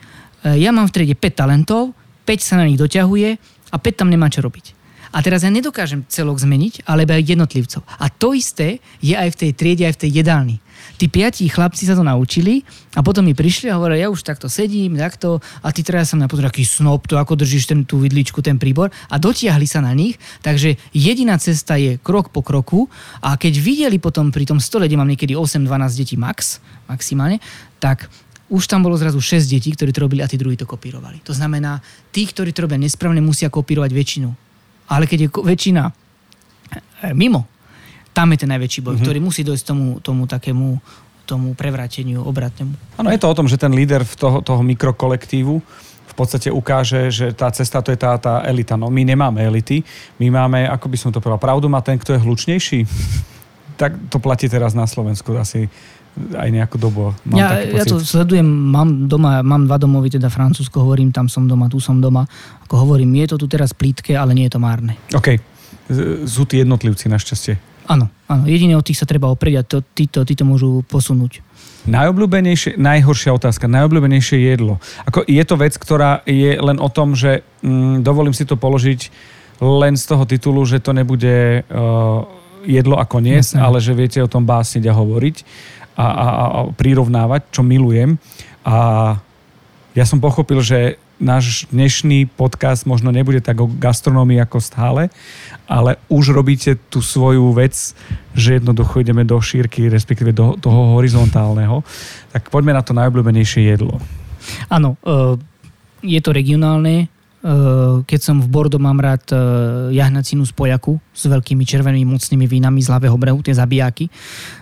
ja 0.61 0.71
mám 0.71 0.93
v 0.93 0.95
triede 1.01 1.17
5 1.17 1.33
talentov, 1.33 1.97
5 2.29 2.39
sa 2.45 2.61
na 2.61 2.69
nich 2.69 2.77
doťahuje 2.77 3.29
a 3.73 3.77
5 3.81 3.99
tam 3.99 4.13
nemá 4.13 4.29
čo 4.29 4.45
robiť. 4.45 4.72
A 5.13 5.21
teraz 5.21 5.45
ja 5.45 5.53
nedokážem 5.53 6.09
celok 6.09 6.41
zmeniť, 6.41 6.89
alebo 6.89 7.13
aj 7.13 7.29
jednotlivcov. 7.37 7.85
A 7.85 8.09
to 8.09 8.33
isté 8.33 8.81
je 9.05 9.13
aj 9.13 9.37
v 9.37 9.39
tej 9.39 9.51
triede, 9.53 9.85
aj 9.85 10.01
v 10.01 10.03
tej 10.09 10.11
jedálni. 10.25 10.57
Tí 10.97 11.07
piatí 11.07 11.47
chlapci 11.47 11.87
sa 11.87 11.95
to 11.95 12.03
naučili 12.03 12.63
a 12.97 13.03
potom 13.03 13.27
mi 13.27 13.37
prišli 13.37 13.71
a 13.71 13.79
hovorili, 13.79 14.03
ja 14.03 14.11
už 14.11 14.23
takto 14.23 14.47
sedím, 14.51 14.99
takto 14.99 15.39
a 15.63 15.69
ty 15.71 15.83
teraz 15.83 16.11
sa 16.11 16.19
mňa 16.19 16.31
pozrieť, 16.31 16.49
aký 16.51 16.65
snob, 16.67 17.07
to 17.07 17.19
ako 17.19 17.39
držíš 17.39 17.71
ten, 17.71 17.81
tú 17.87 18.03
vidličku, 18.03 18.39
ten 18.43 18.59
príbor 18.59 18.91
a 19.11 19.17
dotiahli 19.19 19.67
sa 19.67 19.83
na 19.83 19.93
nich. 19.95 20.19
Takže 20.43 20.79
jediná 20.95 21.39
cesta 21.39 21.79
je 21.79 21.99
krok 21.99 22.31
po 22.31 22.43
kroku 22.43 22.87
a 23.23 23.35
keď 23.39 23.55
videli 23.63 23.99
potom 24.03 24.31
pri 24.35 24.47
tom 24.47 24.59
stole, 24.59 24.87
kde 24.87 24.99
mám 24.99 25.11
niekedy 25.11 25.35
8-12 25.35 25.67
detí 25.99 26.17
max, 26.19 26.63
maximálne, 26.91 27.39
tak 27.79 28.07
už 28.53 28.69
tam 28.69 28.85
bolo 28.85 28.95
zrazu 29.01 29.19
6 29.19 29.49
detí, 29.49 29.73
ktorí 29.73 29.91
to 29.97 30.05
robili 30.05 30.21
a 30.21 30.29
tí 30.29 30.37
druhí 30.37 30.61
to 30.61 30.69
kopírovali. 30.69 31.25
To 31.25 31.33
znamená, 31.33 31.81
tí, 32.13 32.29
ktorí 32.29 32.53
to 32.53 32.69
robia 32.69 32.77
nesprávne, 32.77 33.25
musia 33.25 33.49
kopírovať 33.49 33.91
väčšinu 33.91 34.52
ale 34.93 35.09
keď 35.09 35.19
je 35.25 35.29
väčšina 35.33 35.83
e, 35.89 35.93
mimo, 37.17 37.49
tam 38.13 38.29
je 38.37 38.45
ten 38.45 38.51
najväčší 38.53 38.81
boj, 38.85 39.01
mm-hmm. 39.01 39.07
ktorý 39.09 39.19
musí 39.25 39.41
dojsť 39.41 39.65
tomu, 39.65 39.89
tomu 40.05 40.29
takému 40.29 40.77
tomu 41.25 41.55
prevráteniu 41.57 42.21
obratnému. 42.27 42.99
Áno, 43.01 43.09
je 43.09 43.21
to 43.23 43.31
o 43.31 43.39
tom, 43.39 43.49
že 43.49 43.57
ten 43.57 43.73
líder 43.73 44.05
v 44.05 44.15
toho, 44.19 44.39
toho 44.45 44.61
mikrokolektívu 44.61 45.55
v 46.13 46.15
podstate 46.19 46.53
ukáže, 46.53 47.09
že 47.09 47.33
tá 47.33 47.49
cesta 47.49 47.81
to 47.81 47.89
je 47.89 47.97
tá, 47.97 48.13
tá 48.21 48.45
elita. 48.45 48.77
No 48.77 48.93
my 48.93 49.01
nemáme 49.01 49.41
elity, 49.41 49.81
my 50.21 50.29
máme, 50.29 50.69
ako 50.69 50.93
by 50.93 50.97
som 51.01 51.09
to 51.09 51.25
povedal, 51.25 51.41
pravdu 51.41 51.73
má 51.73 51.81
ten, 51.81 51.97
kto 51.97 52.13
je 52.13 52.21
hlučnejší. 52.21 52.81
tak 53.81 53.97
to 54.13 54.21
platí 54.21 54.45
teraz 54.47 54.77
na 54.77 54.85
Slovensku 54.85 55.33
asi 55.41 55.73
aj 56.13 56.49
nejakú 56.53 56.77
dobu. 56.77 57.17
Mám 57.25 57.39
ja, 57.41 57.49
ja 57.65 57.85
to 57.89 57.97
sledujem, 58.01 58.45
mám 58.45 59.09
doma, 59.09 59.41
mám 59.41 59.65
dva 59.65 59.81
domovy, 59.81 60.13
teda 60.13 60.29
Francúzsko, 60.29 60.85
hovorím, 60.85 61.09
tam 61.09 61.27
som 61.27 61.49
doma, 61.49 61.73
tu 61.73 61.81
som 61.81 61.99
doma. 61.99 62.29
Ako 62.69 62.85
hovorím, 62.85 63.17
je 63.25 63.33
to 63.33 63.37
tu 63.41 63.47
teraz 63.49 63.73
plítke, 63.73 64.13
ale 64.13 64.37
nie 64.37 64.47
je 64.47 64.53
to 64.53 64.61
márne. 64.61 65.01
OK. 65.17 65.41
Sú 66.29 66.45
tí 66.45 66.61
jednotlivci 66.61 67.09
našťastie. 67.09 67.73
Áno, 67.91 68.07
áno. 68.31 68.47
Jedine 68.47 68.79
od 68.79 68.87
tých 68.87 69.01
sa 69.01 69.09
treba 69.09 69.27
oprieť 69.33 69.55
a 69.59 69.63
to, 69.67 69.79
títo, 69.83 70.23
títo 70.23 70.47
môžu 70.47 70.87
posunúť. 70.87 71.43
Najobľúbenejšie, 71.83 72.79
najhoršia 72.79 73.35
otázka, 73.35 73.67
najobľúbenejšie 73.67 74.39
jedlo. 74.55 74.79
Ako 75.03 75.27
je 75.27 75.43
to 75.43 75.59
vec, 75.59 75.75
ktorá 75.75 76.23
je 76.23 76.55
len 76.55 76.79
o 76.79 76.87
tom, 76.87 77.19
že 77.19 77.43
mm, 77.67 78.07
dovolím 78.07 78.31
si 78.31 78.47
to 78.47 78.55
položiť 78.55 79.11
len 79.59 79.99
z 79.99 80.05
toho 80.07 80.23
titulu, 80.23 80.63
že 80.63 80.79
to 80.79 80.95
nebude 80.95 81.67
uh, 81.67 82.23
jedlo 82.63 82.99
a 82.99 83.05
koniec, 83.07 83.51
Jasne. 83.51 83.63
ale 83.63 83.83
že 83.83 83.99
viete 83.99 84.23
o 84.23 84.31
tom 84.31 84.47
básniť 84.47 84.87
a 84.87 84.95
hovoriť 84.95 85.37
a, 85.97 86.07
a, 86.07 86.27
a 86.27 86.59
prirovnávať, 86.73 87.49
čo 87.53 87.63
milujem. 87.65 88.17
A 88.63 88.77
ja 89.93 90.05
som 90.09 90.23
pochopil, 90.23 90.65
že 90.65 90.97
náš 91.23 91.71
dnešný 91.71 92.27
podcast 92.35 92.83
možno 92.83 93.15
nebude 93.15 93.39
tak 93.39 93.63
o 93.63 93.71
gastronómii 93.71 94.43
ako 94.43 94.59
stále, 94.59 95.03
ale 95.71 95.95
už 96.11 96.35
robíte 96.35 96.75
tú 96.91 96.99
svoju 96.99 97.55
vec, 97.55 97.95
že 98.35 98.59
jednoducho 98.59 98.99
ideme 98.99 99.23
do 99.23 99.39
šírky, 99.39 99.87
respektíve 99.87 100.35
do 100.35 100.59
toho 100.59 100.99
horizontálneho. 100.99 101.87
Tak 102.35 102.51
poďme 102.51 102.75
na 102.75 102.83
to 102.83 102.91
najobľúbenejšie 102.99 103.71
jedlo. 103.71 104.03
Áno, 104.67 104.99
e, 105.07 105.39
je 106.03 106.19
to 106.19 106.35
regionálne, 106.35 107.07
keď 108.07 108.21
som 108.23 108.39
v 108.39 108.47
Bordo, 108.47 108.79
mám 108.79 109.03
rád 109.03 109.27
eh, 109.35 109.39
jahnacinu 109.99 110.47
z 110.47 110.55
pojaku 110.55 111.03
s 111.11 111.27
veľkými 111.27 111.67
červenými 111.67 112.07
mocnými 112.07 112.47
vínami 112.47 112.79
z 112.79 112.89
ľavého 112.95 113.19
brehu, 113.19 113.43
tie 113.43 113.51
zabijáky. 113.51 114.07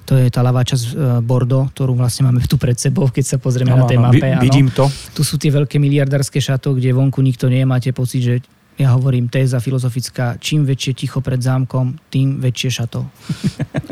To 0.09 0.17
je 0.17 0.33
tá 0.33 0.41
ľavá 0.41 0.65
časť 0.65 0.85
eh, 0.89 0.95
Bordo, 1.21 1.69
ktorú 1.77 1.93
vlastne 1.93 2.33
máme 2.33 2.41
tu 2.49 2.57
pred 2.57 2.81
sebou, 2.81 3.13
keď 3.13 3.25
sa 3.25 3.37
pozrieme 3.37 3.77
no, 3.77 3.85
na 3.85 3.85
tej 3.85 4.01
mape. 4.01 4.25
Vidím 4.41 4.73
to. 4.73 4.89
Tu 5.13 5.21
sú 5.21 5.37
tie 5.37 5.53
veľké 5.53 5.77
miliardárske 5.77 6.41
šato, 6.41 6.73
kde 6.73 6.97
vonku 6.97 7.21
nikto 7.21 7.53
nie 7.53 7.69
máte 7.69 7.93
pocit, 7.93 8.25
že 8.25 8.35
ja 8.81 8.97
hovorím 8.97 9.29
téza 9.29 9.61
filozofická, 9.61 10.41
čím 10.41 10.65
väčšie 10.65 10.97
ticho 10.97 11.21
pred 11.21 11.37
zámkom, 11.37 12.01
tým 12.09 12.41
väčšie 12.41 12.81
šato. 12.81 13.05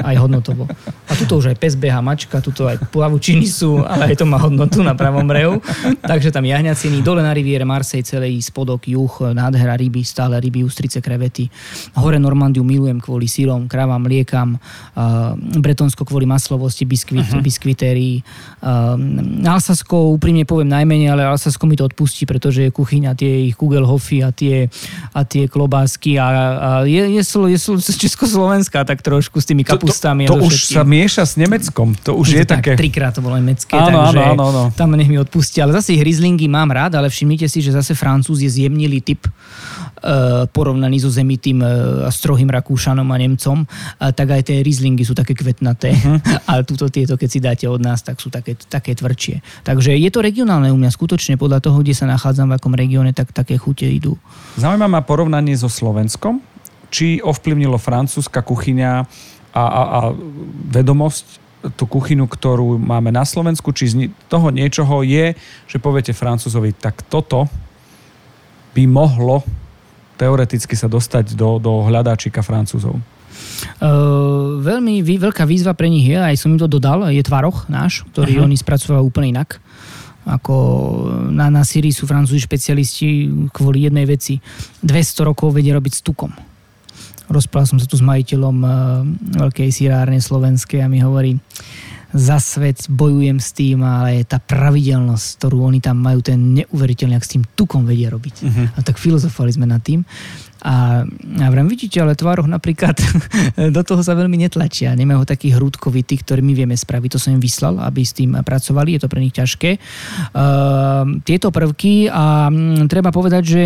Aj 0.00 0.16
hodnotovo. 0.16 0.64
A 1.04 1.12
tuto 1.12 1.36
už 1.36 1.52
aj 1.52 1.60
pes 1.60 1.76
beha 1.76 2.00
mačka, 2.00 2.40
tuto 2.40 2.64
aj 2.64 2.88
plavučiny 2.88 3.44
sú, 3.44 3.84
ale 3.84 4.16
aj 4.16 4.16
to 4.16 4.24
má 4.24 4.40
hodnotu 4.40 4.80
na 4.80 4.96
pravom 4.96 5.28
rehu. 5.28 5.60
Takže 6.00 6.32
tam 6.32 6.48
jahňaciny, 6.48 7.04
dole 7.04 7.20
na 7.20 7.36
riviere 7.36 7.68
Marsej, 7.68 8.00
celý 8.00 8.40
spodok, 8.40 8.88
juh, 8.88 9.12
nádhera 9.36 9.76
ryby, 9.76 10.00
stále 10.00 10.40
ryby, 10.40 10.64
ústrice, 10.64 11.04
krevety. 11.04 11.52
Hore 11.92 12.16
Normandiu 12.16 12.64
milujem 12.64 12.96
kvôli 12.96 13.28
sírom, 13.28 13.68
kravám, 13.68 14.00
mliekam, 14.00 14.56
uh, 14.56 15.36
Bretonsko 15.36 16.08
kvôli 16.08 16.24
maslovosti, 16.24 16.88
biskvit, 16.88 17.28
uh-huh. 17.28 17.44
biskvitérii. 17.44 18.24
Uh, 18.64 18.96
Alsasko, 19.44 20.16
úprimne 20.16 20.48
poviem 20.48 20.72
najmenej, 20.72 21.12
ale 21.12 21.28
Alsasko 21.28 21.68
mi 21.68 21.76
to 21.76 21.84
odpustí, 21.84 22.24
pretože 22.24 22.64
je 22.64 22.70
kuchyňa, 22.72 23.12
tie 23.12 23.52
ich 23.52 23.58
kugelhofy 23.58 24.24
a 24.24 24.32
tie 24.32 24.70
a 25.14 25.24
tie 25.24 25.48
klobásky 25.48 26.20
a, 26.20 26.26
a 26.26 26.68
je, 26.84 27.20
je, 27.20 27.22
je, 27.22 27.58
je 27.58 27.94
Československá 28.06 28.84
tak 28.84 29.02
trošku 29.02 29.40
s 29.40 29.46
tými 29.48 29.64
kapustami. 29.64 30.28
To, 30.28 30.36
to, 30.36 30.44
to 30.44 30.46
už 30.46 30.74
sa 30.74 30.82
mieša 30.84 31.24
s 31.24 31.34
Nemeckom, 31.40 31.96
to 31.98 32.14
už 32.14 32.26
je, 32.32 32.42
je 32.42 32.44
tak, 32.46 32.62
také... 32.62 32.78
Trikrát 32.78 33.14
to 33.16 33.24
bolo 33.24 33.36
nemecké, 33.40 33.74
áno, 33.74 34.08
takže 34.08 34.18
áno, 34.18 34.32
áno, 34.32 34.44
áno. 34.48 34.62
tam 34.74 34.94
nech 34.94 35.08
mi 35.08 35.18
odpustia. 35.18 35.66
Ale 35.66 35.74
zase 35.74 35.96
ich 35.96 36.02
rizlingy 36.04 36.46
mám 36.46 36.70
rád, 36.70 36.98
ale 36.98 37.10
všimnite 37.10 37.46
si, 37.50 37.64
že 37.64 37.74
zase 37.74 37.96
Francúz 37.96 38.44
je 38.44 38.50
zjemnilý 38.50 39.00
typ 39.02 39.26
uh, 39.98 40.46
porovnaný 40.48 41.02
so 41.02 41.10
zemitým 41.10 41.60
uh, 41.60 42.06
strohým 42.08 42.48
Rakúšanom 42.48 43.04
a 43.04 43.16
Nemcom, 43.18 43.66
tak 43.98 44.28
aj 44.30 44.42
tie 44.48 44.62
rizlingy 44.62 45.02
sú 45.02 45.12
také 45.12 45.34
kvetnaté. 45.34 45.92
Uh-huh. 45.94 46.18
Ale 46.50 46.62
túto 46.62 46.86
tieto, 46.88 47.18
keď 47.18 47.28
si 47.28 47.38
dáte 47.42 47.66
od 47.66 47.82
nás, 47.82 48.00
tak 48.00 48.22
sú 48.22 48.30
také, 48.30 48.54
také 48.54 48.94
tvrdšie. 48.94 49.66
Takže 49.66 49.94
je 49.94 50.10
to 50.10 50.22
regionálne 50.22 50.70
u 50.70 50.78
mňa 50.78 50.90
skutočne 50.94 51.34
podľa 51.36 51.62
toho, 51.62 51.82
kde 51.82 51.94
sa 51.94 52.06
nachádzam, 52.06 52.48
v 52.48 52.56
akom 52.56 52.74
regióne, 52.74 53.12
tak 53.12 53.34
také 53.34 53.58
chute 53.58 53.84
idú. 53.84 54.16
Zaujíma 54.56 54.88
ma 54.88 55.02
porovnanie 55.04 55.54
so 55.58 55.68
Slovenskom. 55.68 56.40
Či 56.88 57.20
ovplyvnilo 57.20 57.76
francúzska 57.76 58.40
kuchyňa 58.40 59.04
a, 59.52 59.62
a, 59.62 59.82
a 59.84 60.00
vedomosť 60.72 61.48
tú 61.74 61.84
kuchynu, 61.90 62.30
ktorú 62.30 62.78
máme 62.78 63.10
na 63.10 63.26
Slovensku, 63.26 63.74
či 63.74 63.84
z 63.90 63.94
toho 64.30 64.48
niečoho 64.54 65.02
je, 65.02 65.34
že 65.66 65.82
poviete 65.82 66.14
Francúzovi, 66.14 66.70
tak 66.70 67.02
toto 67.10 67.50
by 68.78 68.86
mohlo 68.86 69.42
teoreticky 70.18 70.74
sa 70.74 70.90
dostať 70.90 71.38
do, 71.38 71.62
do 71.62 71.86
hľadáčika 71.86 72.42
Francúzov? 72.42 72.98
Uh, 73.78 74.58
veľmi 74.58 75.02
veľká 75.02 75.46
výzva 75.46 75.74
pre 75.74 75.86
nich 75.86 76.06
je, 76.06 76.18
aj 76.18 76.34
som 76.38 76.54
im 76.54 76.60
to 76.60 76.66
dodal, 76.66 77.06
je 77.10 77.22
tvaroch 77.22 77.70
náš, 77.70 78.02
ktorý 78.10 78.38
uh-huh. 78.38 78.46
oni 78.50 78.56
spracovajú 78.58 79.02
úplne 79.06 79.38
inak. 79.38 79.62
Ako 80.28 80.54
na, 81.32 81.48
na 81.48 81.62
Syrii 81.64 81.94
sú 81.94 82.04
francúzi 82.04 82.42
špecialisti 82.44 83.30
kvôli 83.48 83.88
jednej 83.88 84.04
veci. 84.04 84.36
200 84.84 85.24
rokov 85.24 85.56
vedia 85.56 85.72
robiť 85.72 85.92
s 85.94 86.04
tukom. 86.04 86.28
Rozprával 87.32 87.64
som 87.64 87.80
sa 87.80 87.88
tu 87.88 87.96
s 87.96 88.04
majiteľom 88.04 88.56
uh, 88.60 88.70
veľkej 89.40 89.68
sírárne 89.72 90.20
slovenskej 90.20 90.84
a 90.84 90.90
mi 90.90 91.00
hovorí, 91.00 91.38
za 92.12 92.40
svet 92.40 92.88
bojujem 92.88 93.36
s 93.36 93.52
tým, 93.52 93.84
ale 93.84 94.24
tá 94.24 94.40
pravidelnosť, 94.40 95.26
ktorú 95.36 95.68
oni 95.68 95.80
tam 95.84 96.00
majú, 96.00 96.24
ten 96.24 96.56
neuveriteľný, 96.56 97.14
ak 97.16 97.26
s 97.26 97.32
tým 97.36 97.44
tukom 97.52 97.84
vedia 97.84 98.08
robiť. 98.08 98.34
Uh-huh. 98.40 98.66
A 98.72 98.78
tak 98.80 98.96
filozofovali 98.96 99.52
sme 99.52 99.68
nad 99.68 99.84
tým. 99.84 100.08
A 100.58 101.06
ja 101.38 101.48
vrem, 101.54 101.70
vidíte, 101.70 102.02
ale 102.02 102.18
tvároch 102.18 102.50
napríklad 102.50 102.98
do 103.76 103.82
toho 103.84 104.00
sa 104.02 104.16
veľmi 104.16 104.40
netlačia. 104.40 104.96
Nemajú 104.96 105.28
taký 105.28 105.54
hrúdkovitý, 105.54 106.18
ktorý 106.24 106.42
my 106.42 106.52
vieme 106.56 106.74
spraviť. 106.74 107.10
To 107.14 107.20
som 107.20 107.36
im 107.36 107.42
vyslal, 107.44 107.78
aby 107.78 108.02
s 108.02 108.16
tým 108.16 108.34
pracovali. 108.40 108.96
Je 108.96 109.00
to 109.04 109.12
pre 109.12 109.22
nich 109.22 109.36
ťažké. 109.36 109.70
Uh, 110.34 111.20
tieto 111.22 111.54
prvky 111.54 112.10
a 112.10 112.50
m, 112.50 112.90
treba 112.90 113.14
povedať, 113.14 113.42
že 113.44 113.62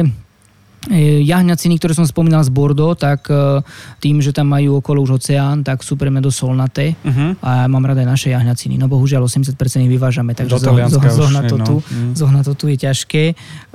jahňaciny, 0.91 1.79
ktoré 1.79 1.95
som 1.95 2.03
spomínal 2.03 2.43
z 2.43 2.51
Bordeaux, 2.51 2.99
tak 2.99 3.31
e, 3.31 3.63
tým, 4.03 4.19
že 4.19 4.35
tam 4.35 4.51
majú 4.51 4.83
okolo 4.83 5.07
už 5.07 5.23
oceán, 5.23 5.63
tak 5.63 5.87
sú 5.87 5.95
pre 5.95 6.11
mňa 6.11 6.19
dosť 6.19 6.39
solnaté 6.43 6.87
uh-huh. 6.99 7.39
a 7.39 7.71
mám 7.71 7.87
rada 7.87 8.03
aj 8.03 8.11
naše 8.11 8.29
jahňaciny. 8.35 8.75
No 8.83 8.91
bohužiaľ 8.91 9.31
80% 9.31 9.55
ich 9.87 9.93
vyvážame, 9.93 10.35
takže 10.35 10.59
zo, 10.59 10.75
zo, 10.75 10.99
zohnať, 10.99 11.45
to 11.47 11.57
tu, 11.63 11.77
mm. 11.79 12.13
zohnať 12.19 12.45
to 12.51 12.55
tu 12.59 12.67
je 12.75 12.77
ťažké. 12.83 13.25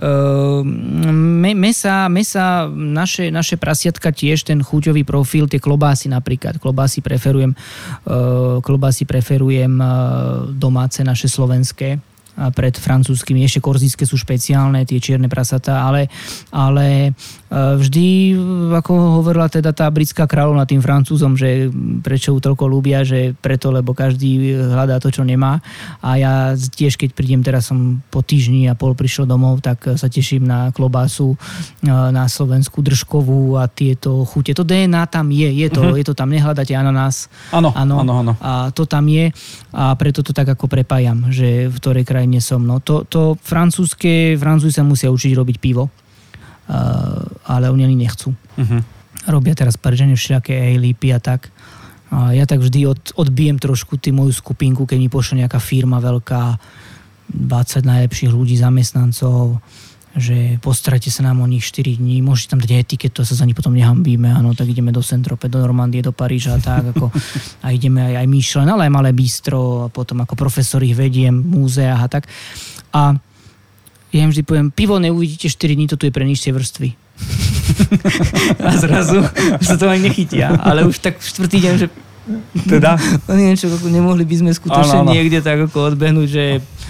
Uh, 0.03 0.67
me, 0.67 1.55
mesa, 1.55 2.11
mesa 2.11 2.67
naše, 2.67 3.31
naše 3.31 3.55
prasiatka 3.55 4.11
tiež, 4.11 4.43
ten 4.43 4.59
chuťový 4.59 5.07
profil, 5.07 5.47
tie 5.47 5.63
klobásy 5.63 6.11
napríklad. 6.11 6.59
Klobásy 6.59 6.99
preferujem, 6.99 7.55
klobásy 8.63 9.07
preferujem 9.07 9.79
domáce, 10.59 10.99
naše 11.07 11.31
slovenské 11.31 12.16
pred 12.53 12.73
francúzskými. 12.77 13.41
Ešte 13.41 13.63
korzíske 13.63 14.05
sú 14.05 14.15
špeciálne, 14.15 14.85
tie 14.85 15.01
čierne 15.01 15.25
prasatá, 15.25 15.89
ale, 15.89 16.05
ale 16.53 17.09
e, 17.09 17.11
vždy, 17.51 18.37
ako 18.77 19.21
hovorila 19.21 19.49
teda 19.49 19.73
tá 19.73 19.89
britská 19.89 20.29
kráľovna 20.29 20.69
tým 20.69 20.81
francúzom, 20.81 21.33
že 21.33 21.73
prečo 22.05 22.37
ju 22.37 22.39
toľko 22.39 22.63
ľúbia, 22.69 23.01
že 23.01 23.33
preto, 23.33 23.73
lebo 23.73 23.97
každý 23.97 24.53
hľadá 24.53 25.01
to, 25.01 25.09
čo 25.09 25.25
nemá. 25.25 25.57
A 26.05 26.21
ja 26.21 26.33
tiež, 26.53 26.99
keď 26.99 27.17
prídem, 27.17 27.41
teraz 27.41 27.73
som 27.73 28.03
po 28.13 28.21
týždni 28.21 28.69
a 28.69 28.77
pol 28.77 28.93
prišiel 28.93 29.25
domov, 29.25 29.65
tak 29.65 29.97
sa 29.97 30.05
teším 30.05 30.45
na 30.45 30.69
klobásu 30.69 31.33
e, 31.33 31.37
na 31.89 32.29
Slovensku 32.29 32.85
držkovú 32.85 33.57
a 33.57 33.65
tieto 33.65 34.21
chute. 34.29 34.53
To 34.53 34.61
DNA 34.61 35.09
tam 35.09 35.33
je, 35.33 35.49
je 35.49 35.67
to, 35.73 35.81
uh-huh. 35.81 35.97
je 35.97 36.05
to 36.05 36.13
tam, 36.13 36.29
nehľadáte 36.29 36.77
ananás. 36.77 37.31
Áno, 37.49 37.73
áno, 37.73 37.97
áno. 38.03 38.33
A 38.37 38.69
to 38.69 38.85
tam 38.85 39.09
je 39.09 39.33
a 39.71 39.95
preto 39.95 40.19
to 40.25 40.35
tak 40.35 40.51
ako 40.51 40.67
prepájam, 40.67 41.31
že 41.31 41.71
v 41.71 41.75
ktorej 41.79 42.03
krajine 42.03 42.26
krajine 42.27 42.43
som. 42.43 42.59
No, 42.67 42.83
to, 42.83 43.07
to 43.07 43.39
francúzske, 43.39 44.35
francúzi 44.35 44.75
sa 44.75 44.83
musia 44.83 45.07
učiť 45.07 45.31
robiť 45.31 45.57
pivo, 45.63 45.87
uh, 45.87 47.23
ale 47.47 47.71
oni 47.71 47.87
ani 47.87 47.95
nechcú. 47.95 48.35
Uh-huh. 48.35 48.81
Robia 49.31 49.55
teraz 49.55 49.79
peržene 49.79 50.19
všelijaké 50.19 50.75
lípy 50.75 51.15
a 51.15 51.19
tak. 51.23 51.47
A 52.11 52.35
ja 52.35 52.43
tak 52.43 52.59
vždy 52.59 52.87
od, 52.87 52.99
odbijem 53.15 53.59
trošku 53.59 53.95
ty 53.99 54.11
moju 54.11 54.35
skupinku, 54.35 54.83
keď 54.83 54.97
mi 54.99 55.07
pošle 55.07 55.39
nejaká 55.43 55.59
firma 55.59 56.03
veľká, 56.03 56.59
20 57.27 57.83
najlepších 57.83 58.31
ľudí, 58.31 58.55
zamestnancov, 58.55 59.59
že 60.17 60.57
postrate 60.57 61.13
sa 61.13 61.21
nám 61.21 61.45
o 61.45 61.47
nich 61.47 61.61
4 61.61 62.01
dní, 62.01 62.25
môžete 62.25 62.57
tam 62.57 62.59
dať 62.59 62.73
etiketu 62.73 63.21
a 63.21 63.25
sa 63.29 63.37
za 63.37 63.45
nich 63.45 63.53
potom 63.53 63.77
nehambíme, 63.77 64.33
áno, 64.33 64.57
tak 64.57 64.73
ideme 64.73 64.89
do 64.89 65.05
Centrope, 65.05 65.45
do 65.45 65.61
Normandie, 65.61 66.01
do 66.01 66.09
Paríža 66.09 66.57
a 66.57 66.59
tak, 66.59 66.97
ako, 66.97 67.13
a 67.65 67.67
ideme 67.69 68.01
aj, 68.01 68.25
aj 68.25 68.27
Michelin, 68.27 68.69
ale 68.73 68.89
aj 68.89 68.93
malé 68.97 69.09
bistro, 69.13 69.85
a 69.85 69.93
potom 69.93 70.25
ako 70.25 70.33
profesor 70.33 70.81
ich 70.81 70.97
vediem, 70.97 71.31
múzea 71.31 72.01
a 72.01 72.09
tak. 72.09 72.25
A 72.97 73.13
ja 74.09 74.21
im 74.25 74.33
vždy 74.33 74.41
poviem, 74.41 74.67
pivo 74.73 74.97
neuvidíte 74.97 75.53
4 75.53 75.77
dní, 75.77 75.85
toto 75.85 76.09
je 76.09 76.11
pre 76.11 76.25
nižšie 76.25 76.49
vrstvy. 76.49 76.89
a 78.67 78.71
zrazu 78.77 79.21
sa 79.61 79.77
to 79.77 79.85
ani 79.85 80.09
nechytia, 80.09 80.57
ale 80.57 80.85
už 80.85 80.97
tak 80.97 81.21
štvrtý 81.21 81.61
deň, 81.61 81.75
že 81.77 81.87
teda? 82.67 82.99
No 83.27 83.31
neviem 83.35 83.55
čo, 83.55 83.71
nemohli 83.87 84.23
by 84.27 84.35
sme 84.43 84.51
skutočne 84.51 85.03
ano, 85.03 85.11
ano. 85.11 85.15
niekde 85.15 85.39
tak 85.39 85.67
ako 85.67 85.95
odbehnúť, 85.95 86.27
že... 86.27 86.45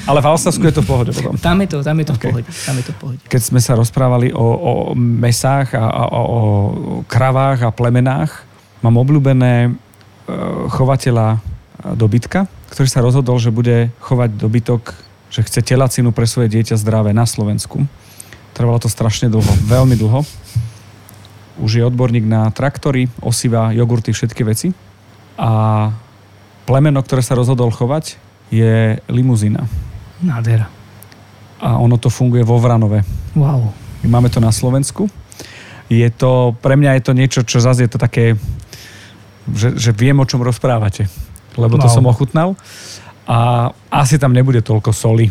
Ale 0.08 0.24
v 0.24 0.28
Alsasku 0.32 0.64
je 0.64 0.76
to 0.80 0.82
v 0.82 0.88
pohode 0.88 1.12
potom. 1.12 1.36
Tam 1.36 1.60
je 1.60 1.68
to, 1.68 1.78
tam 1.84 2.00
je 2.00 2.06
to 2.08 2.14
okay. 2.16 2.32
v 2.32 2.40
pohode. 2.40 2.50
Tam 2.64 2.76
je 2.80 2.86
to 2.88 2.92
v 2.96 2.98
pohode. 2.98 3.20
Keď 3.28 3.42
sme 3.44 3.60
sa 3.60 3.76
rozprávali 3.76 4.32
o, 4.32 4.48
o 4.48 4.74
mesách 4.96 5.76
a, 5.76 5.84
a 5.84 6.04
o, 6.16 6.22
o 6.24 6.42
kravách 7.12 7.68
a 7.68 7.76
plemenách, 7.76 8.48
mám 8.80 8.96
obľúbené 9.04 9.68
e, 9.68 9.70
chovateľa 10.72 11.44
dobytka, 11.94 12.48
ktorý 12.72 12.88
sa 12.88 13.04
rozhodol, 13.04 13.38
že 13.38 13.52
bude 13.54 13.92
chovať 14.00 14.30
dobytok, 14.40 14.96
že 15.28 15.44
chce 15.44 15.60
telacinu 15.60 16.16
pre 16.16 16.24
svoje 16.24 16.52
dieťa 16.56 16.80
zdravé 16.80 17.12
na 17.12 17.28
Slovensku. 17.28 17.84
Trvalo 18.56 18.80
to 18.82 18.90
strašne 18.90 19.30
dlho, 19.30 19.52
veľmi 19.68 19.94
dlho. 20.00 20.24
Už 21.58 21.72
je 21.78 21.84
odborník 21.84 22.26
na 22.26 22.50
traktory, 22.54 23.10
osiva, 23.22 23.74
jogurty, 23.74 24.14
všetky 24.14 24.46
veci 24.46 24.70
A 25.42 25.90
plemeno, 26.70 27.02
ktoré 27.02 27.26
sa 27.26 27.34
rozhodol 27.38 27.74
chovať, 27.74 28.18
je 28.54 28.98
limuzína. 29.10 29.87
Nádhera. 30.22 30.68
A 31.58 31.78
ono 31.78 31.98
to 31.98 32.10
funguje 32.10 32.42
vo 32.42 32.58
Vranove. 32.58 33.02
Wow. 33.34 33.74
My 34.06 34.18
máme 34.18 34.30
to 34.30 34.38
na 34.38 34.54
Slovensku. 34.54 35.10
Je 35.90 36.06
to, 36.12 36.54
pre 36.62 36.78
mňa 36.78 37.00
je 37.00 37.04
to 37.04 37.14
niečo, 37.14 37.40
čo 37.42 37.58
zase 37.58 37.88
je 37.88 37.92
to 37.92 38.00
také, 38.00 38.38
že, 39.50 39.74
že 39.74 39.92
viem, 39.96 40.18
o 40.20 40.28
čom 40.28 40.44
rozprávate. 40.44 41.08
Lebo 41.58 41.80
to 41.80 41.90
Wow. 41.90 41.96
som 41.96 42.06
ochutnal. 42.06 42.50
A 43.28 43.70
asi 43.90 44.16
tam 44.16 44.32
nebude 44.32 44.62
toľko 44.62 44.94
soli. 44.94 45.28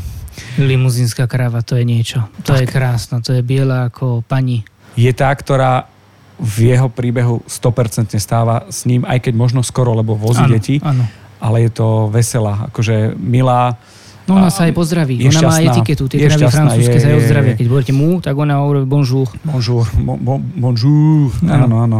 Limuzínska 0.60 1.24
kráva, 1.24 1.64
to 1.64 1.80
je 1.80 1.84
niečo. 1.86 2.20
To 2.44 2.52
je 2.52 2.68
krásno, 2.68 3.24
to 3.24 3.32
je 3.32 3.40
biela 3.40 3.88
ako 3.88 4.20
pani. 4.26 4.66
Je 4.92 5.08
tá, 5.12 5.32
ktorá 5.32 5.88
v 6.36 6.76
jeho 6.76 6.92
príbehu 6.92 7.40
100% 7.48 8.12
stáva 8.20 8.68
s 8.68 8.84
ním, 8.84 9.00
aj 9.08 9.24
keď 9.24 9.32
možno 9.32 9.64
skoro, 9.64 9.96
lebo 9.96 10.12
vozí 10.12 10.44
Áno, 10.44 10.52
deti, 10.52 10.76
Áno. 10.84 11.08
ale 11.40 11.64
je 11.64 11.70
to 11.72 12.12
veselá, 12.12 12.68
akože 12.68 13.16
milá. 13.16 13.80
No 14.26 14.34
ona 14.36 14.50
A 14.50 14.50
sa 14.50 14.66
aj 14.66 14.74
pozdraví. 14.74 15.14
je 15.16 15.30
ona 15.30 15.38
má 15.38 15.54
šťastná. 15.54 15.70
etiketu. 15.70 16.02
Tie 16.06 16.18
Je 16.18 16.26
kravy 16.26 16.40
šťastná, 16.42 16.50
francúzske 16.66 16.92
je- 16.92 17.00
sa 17.00 17.06
aj 17.06 17.14
je- 17.14 17.20
ozdravia. 17.22 17.52
Keď 17.54 17.66
budete 17.66 17.92
mu, 17.92 18.08
tak 18.18 18.34
ona 18.34 18.54
hovorí 18.58 18.82
bonjour. 18.82 19.26
Bonjour, 19.40 19.86
bon, 19.96 20.18
bon, 20.18 20.38
bonjour. 20.42 21.30
Áno, 21.46 21.78
áno. 21.78 21.98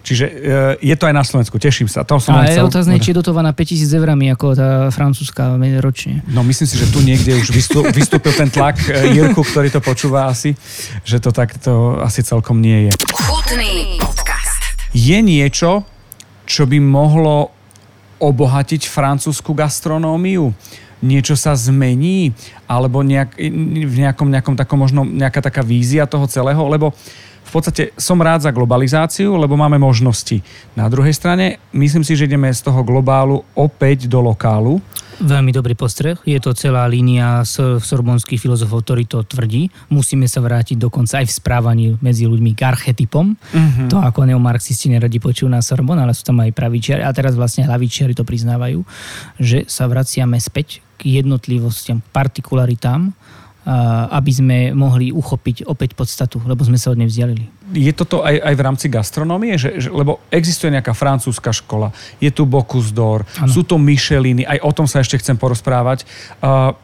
Čiže 0.00 0.24
e, 0.24 0.34
je 0.80 0.94
to 0.94 1.04
aj 1.04 1.12
na 1.12 1.20
Slovensku, 1.20 1.56
teším 1.56 1.84
sa. 1.84 2.00
To 2.02 2.16
som 2.16 2.32
A 2.32 2.48
je 2.48 2.56
chcel 2.56 2.64
otázne, 2.64 2.96
či 2.96 3.12
je 3.12 3.20
dotovaná 3.20 3.52
5000 3.52 3.92
eurami, 3.92 4.32
ako 4.32 4.46
tá 4.52 4.68
francúzska 4.88 5.52
ročne. 5.78 6.24
No 6.26 6.40
myslím 6.40 6.64
si, 6.64 6.76
že 6.76 6.88
tu 6.88 7.00
niekde 7.00 7.36
už 7.36 7.52
vystú, 7.52 7.84
vystúpil 7.92 8.32
ten 8.32 8.48
tlak 8.48 8.80
e, 8.88 9.12
Jirku, 9.12 9.44
ktorý 9.44 9.68
to 9.68 9.84
počúva 9.84 10.26
asi, 10.26 10.56
že 11.04 11.20
to 11.20 11.28
takto 11.28 12.00
asi 12.00 12.24
celkom 12.24 12.56
nie 12.56 12.88
je. 12.88 12.92
Chutný 13.12 14.00
podcast. 14.00 14.80
Je 14.90 15.20
niečo, 15.20 15.84
čo 16.44 16.64
by 16.64 16.80
mohlo 16.80 17.52
obohatiť 18.16 18.88
francúzsku 18.88 19.52
gastronómiu? 19.52 20.56
Niečo 21.04 21.36
sa 21.36 21.52
zmení? 21.52 22.32
Alebo 22.64 23.04
nejak, 23.04 23.36
v 23.84 23.96
nejakom, 24.00 24.28
nejakom 24.32 24.56
takom 24.56 24.78
možno 24.80 25.04
nejaká 25.04 25.44
taká 25.44 25.60
vízia 25.60 26.08
toho 26.08 26.24
celého? 26.24 26.60
Lebo 26.68 26.92
v 26.92 27.35
podstate 27.56 27.96
som 27.96 28.20
rád 28.20 28.44
za 28.44 28.52
globalizáciu, 28.52 29.40
lebo 29.40 29.56
máme 29.56 29.80
možnosti. 29.80 30.44
Na 30.76 30.92
druhej 30.92 31.16
strane, 31.16 31.56
myslím 31.72 32.04
si, 32.04 32.12
že 32.12 32.28
ideme 32.28 32.52
z 32.52 32.60
toho 32.60 32.84
globálu 32.84 33.40
opäť 33.56 34.04
do 34.04 34.20
lokálu. 34.20 34.84
Veľmi 35.16 35.48
dobrý 35.48 35.72
postreh. 35.72 36.20
Je 36.28 36.36
to 36.36 36.52
celá 36.52 36.84
línia 36.84 37.40
sorbonských 37.80 38.36
filozofov, 38.36 38.84
ktorí 38.84 39.08
to 39.08 39.24
tvrdí. 39.24 39.72
Musíme 39.88 40.28
sa 40.28 40.44
vrátiť 40.44 40.76
dokonca 40.76 41.24
aj 41.24 41.26
v 41.32 41.36
správaní 41.40 41.86
medzi 42.04 42.28
ľuďmi 42.28 42.52
k 42.52 42.60
archetypom. 42.68 43.32
Mhm. 43.32 43.88
To 43.88 43.96
ako 44.04 44.28
neomarxisti 44.28 44.92
neradi 44.92 45.16
počujú 45.16 45.48
na 45.48 45.64
Sorbon, 45.64 45.96
ale 45.96 46.12
sú 46.12 46.28
tam 46.28 46.44
aj 46.44 46.52
pravičiari. 46.52 47.00
A 47.00 47.16
teraz 47.16 47.32
vlastne 47.32 47.64
hlavičiari 47.64 48.12
to 48.12 48.28
priznávajú, 48.28 48.84
že 49.40 49.64
sa 49.64 49.88
vraciame 49.88 50.36
späť 50.36 50.84
k 51.00 51.20
jednotlivostiam, 51.20 52.04
partikularitám, 52.12 53.16
aby 54.10 54.30
sme 54.30 54.58
mohli 54.70 55.10
uchopiť 55.10 55.66
opäť 55.66 55.98
podstatu, 55.98 56.38
lebo 56.46 56.62
sme 56.62 56.78
sa 56.78 56.94
od 56.94 56.98
nej 57.02 57.10
vzdialili. 57.10 57.50
Je 57.74 57.90
toto 57.90 58.22
aj, 58.22 58.38
aj 58.38 58.54
v 58.54 58.62
rámci 58.62 58.86
gastronómie? 58.86 59.58
Že, 59.58 59.70
že, 59.82 59.88
lebo 59.90 60.22
existuje 60.30 60.70
nejaká 60.70 60.94
francúzska 60.94 61.50
škola, 61.50 61.90
je 62.22 62.30
tu 62.30 62.46
Bocuse 62.46 62.94
d'Or, 62.94 63.26
sú 63.50 63.66
to 63.66 63.74
Micheliny, 63.74 64.46
aj 64.46 64.62
o 64.62 64.70
tom 64.70 64.86
sa 64.86 65.02
ešte 65.02 65.18
chcem 65.18 65.34
porozprávať. 65.34 66.06
Uh, 66.38 66.78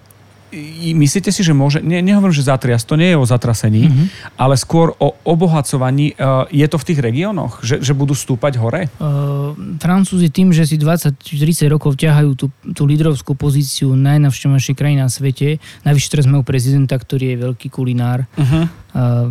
myslíte 0.94 1.32
si, 1.32 1.40
že 1.40 1.50
môže, 1.50 1.80
ne, 1.80 1.98
nehovorím, 1.98 2.36
že 2.36 2.44
zatriasť, 2.44 2.84
to 2.84 2.94
nie 2.94 3.10
je 3.10 3.16
o 3.16 3.24
zatrasení, 3.24 3.88
Mhm. 3.88 4.04
ale 4.36 4.54
skôr 4.54 4.92
o 5.00 5.16
obohacovaní. 5.24 6.12
Uh, 6.14 6.44
je 6.52 6.66
to 6.68 6.76
v 6.76 6.86
tých 6.92 7.00
regiónoch, 7.00 7.64
že, 7.64 7.80
že 7.80 7.96
budú 7.96 8.12
stúpať 8.12 8.60
hore? 8.60 8.92
Uh, 9.00 9.56
Francúzi 9.80 10.28
tým, 10.28 10.52
že 10.52 10.68
si 10.68 10.76
20-30 10.76 11.72
rokov 11.72 11.96
ťahajú 11.96 12.30
tú, 12.36 12.46
tú 12.72 12.82
lídrovskú 12.84 13.32
pozíciu 13.32 13.96
najnavštevnejšej 13.96 14.74
krajiny 14.76 15.00
na 15.00 15.08
svete, 15.08 15.56
najvyššie 15.82 16.12
teraz 16.12 16.26
majú 16.28 16.44
prezidenta, 16.44 16.94
ktorý 16.94 17.32
je 17.32 17.36
veľký 17.48 17.68
kulinár. 17.72 18.28
Uh-huh. 18.36 18.68
Uh, 18.92 19.24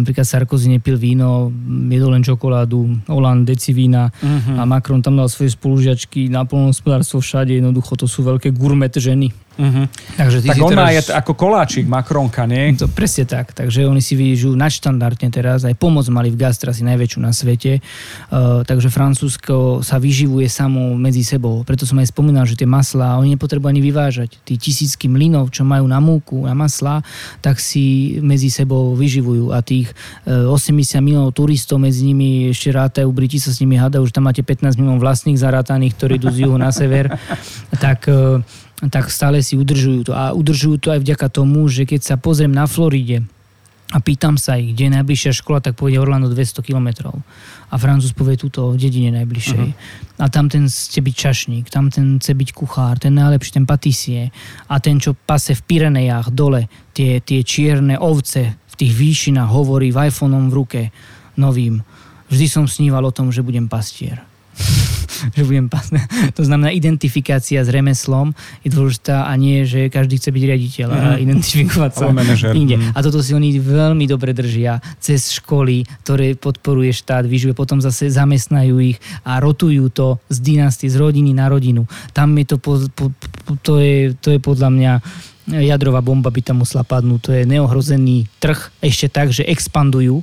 napríklad 0.00 0.24
Sarkozy 0.24 0.72
nepil 0.72 0.96
víno, 0.96 1.52
jedol 1.92 2.16
len 2.16 2.24
čokoládu, 2.24 3.04
Hollande 3.12 3.52
deci 3.52 3.76
vína 3.76 4.08
Mhm. 4.24 4.56
a 4.56 4.62
Macron 4.64 5.04
tam 5.04 5.20
dal 5.20 5.28
svoje 5.28 5.52
spolužiačky 5.52 6.32
na 6.32 6.48
polnohospodárstvo 6.48 7.20
všade, 7.20 7.52
jednoducho 7.52 7.92
to 7.94 8.08
sú 8.08 8.24
veľké 8.24 8.56
gourmet 8.56 8.88
ženy. 8.88 9.28
Uh-huh. 9.60 9.84
Takže 10.16 10.40
ty 10.40 10.48
Tak 10.48 10.64
on 10.64 10.72
má 10.72 10.88
teraz... 10.88 11.12
je 11.12 11.12
ako 11.12 11.32
koláčik, 11.36 11.84
Makronka, 11.84 12.48
nie? 12.48 12.72
To 12.80 12.88
presne 12.88 13.28
tak, 13.28 13.52
takže 13.52 13.84
oni 13.84 14.00
si 14.00 14.16
vyžijú 14.16 14.56
nadštandardne 14.56 15.28
teraz, 15.28 15.68
aj 15.68 15.76
pomoc 15.76 16.08
mali 16.08 16.32
v 16.32 16.40
gastre 16.40 16.72
asi 16.72 16.80
najväčšiu 16.88 17.20
na 17.20 17.36
svete, 17.36 17.84
uh, 17.84 18.64
takže 18.64 18.88
Francúzsko 18.88 19.84
sa 19.84 20.00
vyživuje 20.00 20.48
samo 20.48 20.96
medzi 20.96 21.20
sebou, 21.20 21.60
preto 21.68 21.84
som 21.84 22.00
aj 22.00 22.08
spomínal, 22.08 22.48
že 22.48 22.56
tie 22.56 22.64
maslá, 22.64 23.20
oni 23.20 23.36
nepotrebujú 23.36 23.68
ani 23.68 23.82
vyvážať. 23.84 24.40
Tí 24.40 24.56
tisícky 24.56 25.12
mlynov, 25.12 25.52
čo 25.52 25.68
majú 25.68 25.84
na 25.84 26.00
múku, 26.00 26.48
na 26.48 26.56
maslá, 26.56 27.04
tak 27.44 27.60
si 27.60 28.16
medzi 28.24 28.48
sebou 28.48 28.96
vyživujú 28.96 29.52
a 29.52 29.60
tých 29.60 29.92
uh, 30.24 30.48
80 30.48 30.96
miliónov 31.04 31.36
turistov 31.36 31.76
medzi 31.76 32.08
nimi 32.08 32.48
ešte 32.48 32.72
rátajú, 32.72 33.08
Briti 33.12 33.36
sa 33.36 33.52
s 33.52 33.60
nimi 33.60 33.76
hádajú, 33.76 34.08
že 34.08 34.16
tam 34.16 34.24
máte 34.32 34.40
15 34.40 34.80
miliónov 34.80 35.04
vlastných 35.04 35.36
zarátaných, 35.36 35.92
ktorí 36.00 36.12
idú 36.16 36.32
z 36.32 36.48
juhu 36.48 36.56
na 36.56 36.72
sever, 36.72 37.12
tak 37.84 38.08
uh, 38.08 38.40
tak 38.90 39.14
stále 39.14 39.38
si 39.44 39.54
udržujú 39.54 40.10
to. 40.10 40.12
A 40.16 40.34
udržujú 40.34 40.82
to 40.82 40.88
aj 40.90 41.04
vďaka 41.06 41.26
tomu, 41.30 41.70
že 41.70 41.86
keď 41.86 42.00
sa 42.02 42.14
pozriem 42.18 42.50
na 42.50 42.66
Floride 42.66 43.22
a 43.92 44.00
pýtam 44.00 44.40
sa 44.40 44.56
ich, 44.56 44.72
kde 44.72 44.88
je 44.88 44.96
najbližšia 44.98 45.32
škola, 45.36 45.60
tak 45.60 45.76
povie 45.76 46.00
Orlando 46.00 46.32
200 46.32 46.64
km. 46.64 47.12
A 47.68 47.74
Francúz 47.76 48.16
povie 48.16 48.40
túto 48.40 48.72
dedine 48.72 49.12
najbližšej. 49.12 49.68
Uh-huh. 49.68 50.18
A 50.18 50.26
tam 50.32 50.48
ten 50.48 50.66
chce 50.66 50.98
byť 50.98 51.14
čašník, 51.14 51.64
tam 51.68 51.92
ten 51.92 52.16
chce 52.16 52.32
byť 52.32 52.50
kuchár, 52.56 52.96
ten 52.96 53.12
najlepší, 53.12 53.60
ten 53.60 53.68
patisie. 53.68 54.32
A 54.72 54.80
ten, 54.80 54.96
čo 54.96 55.12
pase 55.12 55.52
v 55.52 55.62
Pirenejách 55.62 56.32
dole, 56.32 56.72
tie, 56.96 57.20
tie 57.20 57.44
čierne 57.44 58.00
ovce 58.00 58.56
v 58.72 58.74
tých 58.80 58.92
výšinách 58.96 59.52
hovorí 59.52 59.92
v 59.92 60.08
iPhoneom 60.08 60.48
v 60.48 60.56
ruke 60.56 60.80
novým. 61.36 61.84
Vždy 62.32 62.46
som 62.48 62.64
sníval 62.64 63.04
o 63.04 63.12
tom, 63.12 63.28
že 63.28 63.44
budem 63.44 63.68
pastier 63.68 64.24
že 65.36 65.42
budem 65.42 65.66
pas- 65.66 65.88
To 66.36 66.42
znamená, 66.42 66.70
identifikácia 66.70 67.60
s 67.60 67.68
remeslom 67.68 68.34
je 68.60 68.68
dôležitá 68.68 69.24
a 69.24 69.32
nie, 69.34 69.62
že 69.62 69.86
každý 69.86 70.18
chce 70.18 70.30
byť 70.30 70.42
riaditeľ 70.44 70.88
a 70.88 70.98
Mhm. 71.14 71.18
identifikovať 71.20 71.90
sa 71.92 72.04
inde. 72.52 72.76
Mhm. 72.76 72.92
A 72.92 72.98
toto 73.00 73.20
si 73.20 73.32
oni 73.32 73.54
veľmi 73.54 74.04
dobre 74.04 74.32
držia 74.32 74.82
cez 74.98 75.32
školy, 75.32 75.84
ktoré 76.02 76.34
podporuje 76.34 76.90
štát, 76.90 77.24
vyžuje, 77.24 77.52
potom 77.52 77.78
zase 77.78 78.08
zamestnajú 78.08 78.76
ich 78.78 78.98
a 79.22 79.38
rotujú 79.38 79.88
to 79.88 80.18
z 80.26 80.38
dynastie, 80.42 80.88
z 80.88 80.96
rodiny 80.96 81.32
na 81.32 81.46
rodinu. 81.46 81.84
Tam 82.10 82.34
je 82.34 82.44
to, 82.44 82.56
po, 82.58 82.82
po, 82.90 83.08
po, 83.46 83.52
to, 83.60 83.78
je, 83.78 84.14
to 84.16 84.30
je 84.30 84.38
podľa 84.38 84.68
mňa 84.68 84.92
jadrová 85.42 85.98
bomba 85.98 86.30
by 86.30 86.38
tam 86.38 86.62
musela 86.62 86.82
padnúť. 86.82 87.20
To 87.20 87.30
je 87.34 87.42
neohrozený 87.44 88.30
trh 88.38 88.70
ešte 88.78 89.10
tak, 89.10 89.34
že 89.34 89.42
expandujú 89.42 90.22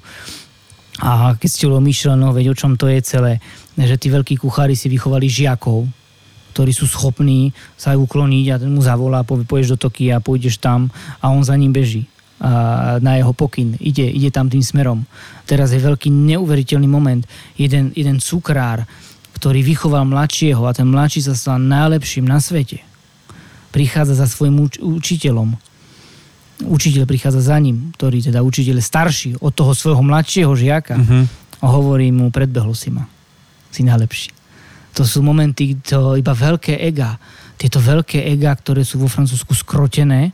a 1.00 1.34
keď 1.40 1.50
ste 1.50 1.68
bolo 1.72 1.80
myšleno, 1.80 2.36
veď 2.36 2.52
o 2.52 2.56
čom 2.60 2.76
to 2.76 2.92
je 2.92 3.00
celé, 3.00 3.40
že 3.80 3.96
tí 3.96 4.12
veľkí 4.12 4.36
kuchári 4.36 4.76
si 4.76 4.92
vychovali 4.92 5.32
žiakov, 5.32 5.88
ktorí 6.52 6.76
sú 6.76 6.92
schopní 6.92 7.56
sa 7.80 7.96
aj 7.96 8.04
ukloniť 8.04 8.46
a 8.52 8.56
ten 8.60 8.68
mu 8.68 8.84
zavolá, 8.84 9.24
povie, 9.24 9.48
pôjdeš 9.48 9.80
do 9.80 9.80
Tokia, 9.80 10.20
pôjdeš 10.20 10.60
tam 10.60 10.92
a 11.24 11.32
on 11.32 11.40
za 11.40 11.56
ním 11.56 11.72
beží 11.72 12.04
a 12.40 13.00
na 13.04 13.20
jeho 13.20 13.36
pokyn. 13.36 13.76
Ide, 13.84 14.08
ide 14.08 14.32
tam 14.32 14.48
tým 14.48 14.64
smerom. 14.64 15.04
Teraz 15.44 15.76
je 15.76 15.80
veľký 15.84 16.08
neuveriteľný 16.08 16.88
moment. 16.88 17.20
Jeden, 17.60 17.92
jeden 17.92 18.24
cukrár, 18.24 18.88
ktorý 19.36 19.60
vychoval 19.60 20.08
mladšieho 20.08 20.64
a 20.64 20.72
ten 20.72 20.88
mladší 20.88 21.20
sa 21.20 21.36
stal 21.36 21.60
najlepším 21.60 22.24
na 22.24 22.40
svete. 22.40 22.80
Prichádza 23.76 24.24
za 24.24 24.28
svojim 24.28 24.56
uč- 24.56 24.80
učiteľom 24.80 25.69
učiteľ 26.64 27.08
prichádza 27.08 27.40
za 27.40 27.58
ním, 27.60 27.96
ktorý 27.96 28.20
teda 28.24 28.44
učiteľ 28.44 28.76
je 28.80 28.86
starší 28.86 29.32
od 29.40 29.52
toho 29.56 29.72
svojho 29.72 30.04
mladšieho 30.04 30.52
žiaka 30.56 30.96
Uh-huh. 31.00 31.24
a 31.64 31.66
hovorí 31.72 32.12
mu, 32.12 32.32
predbehol 32.32 32.76
si 32.76 32.92
ma. 32.92 33.08
Si 33.72 33.86
najlepší. 33.86 34.36
To 34.98 35.08
sú 35.08 35.24
momenty, 35.24 35.80
to 35.80 36.18
iba 36.20 36.34
veľké 36.34 36.82
ega. 36.82 37.16
Tieto 37.56 37.80
veľké 37.80 38.24
ega, 38.36 38.52
ktoré 38.56 38.84
sú 38.84 39.00
vo 39.00 39.08
Francúzsku 39.12 39.56
skrotené, 39.56 40.32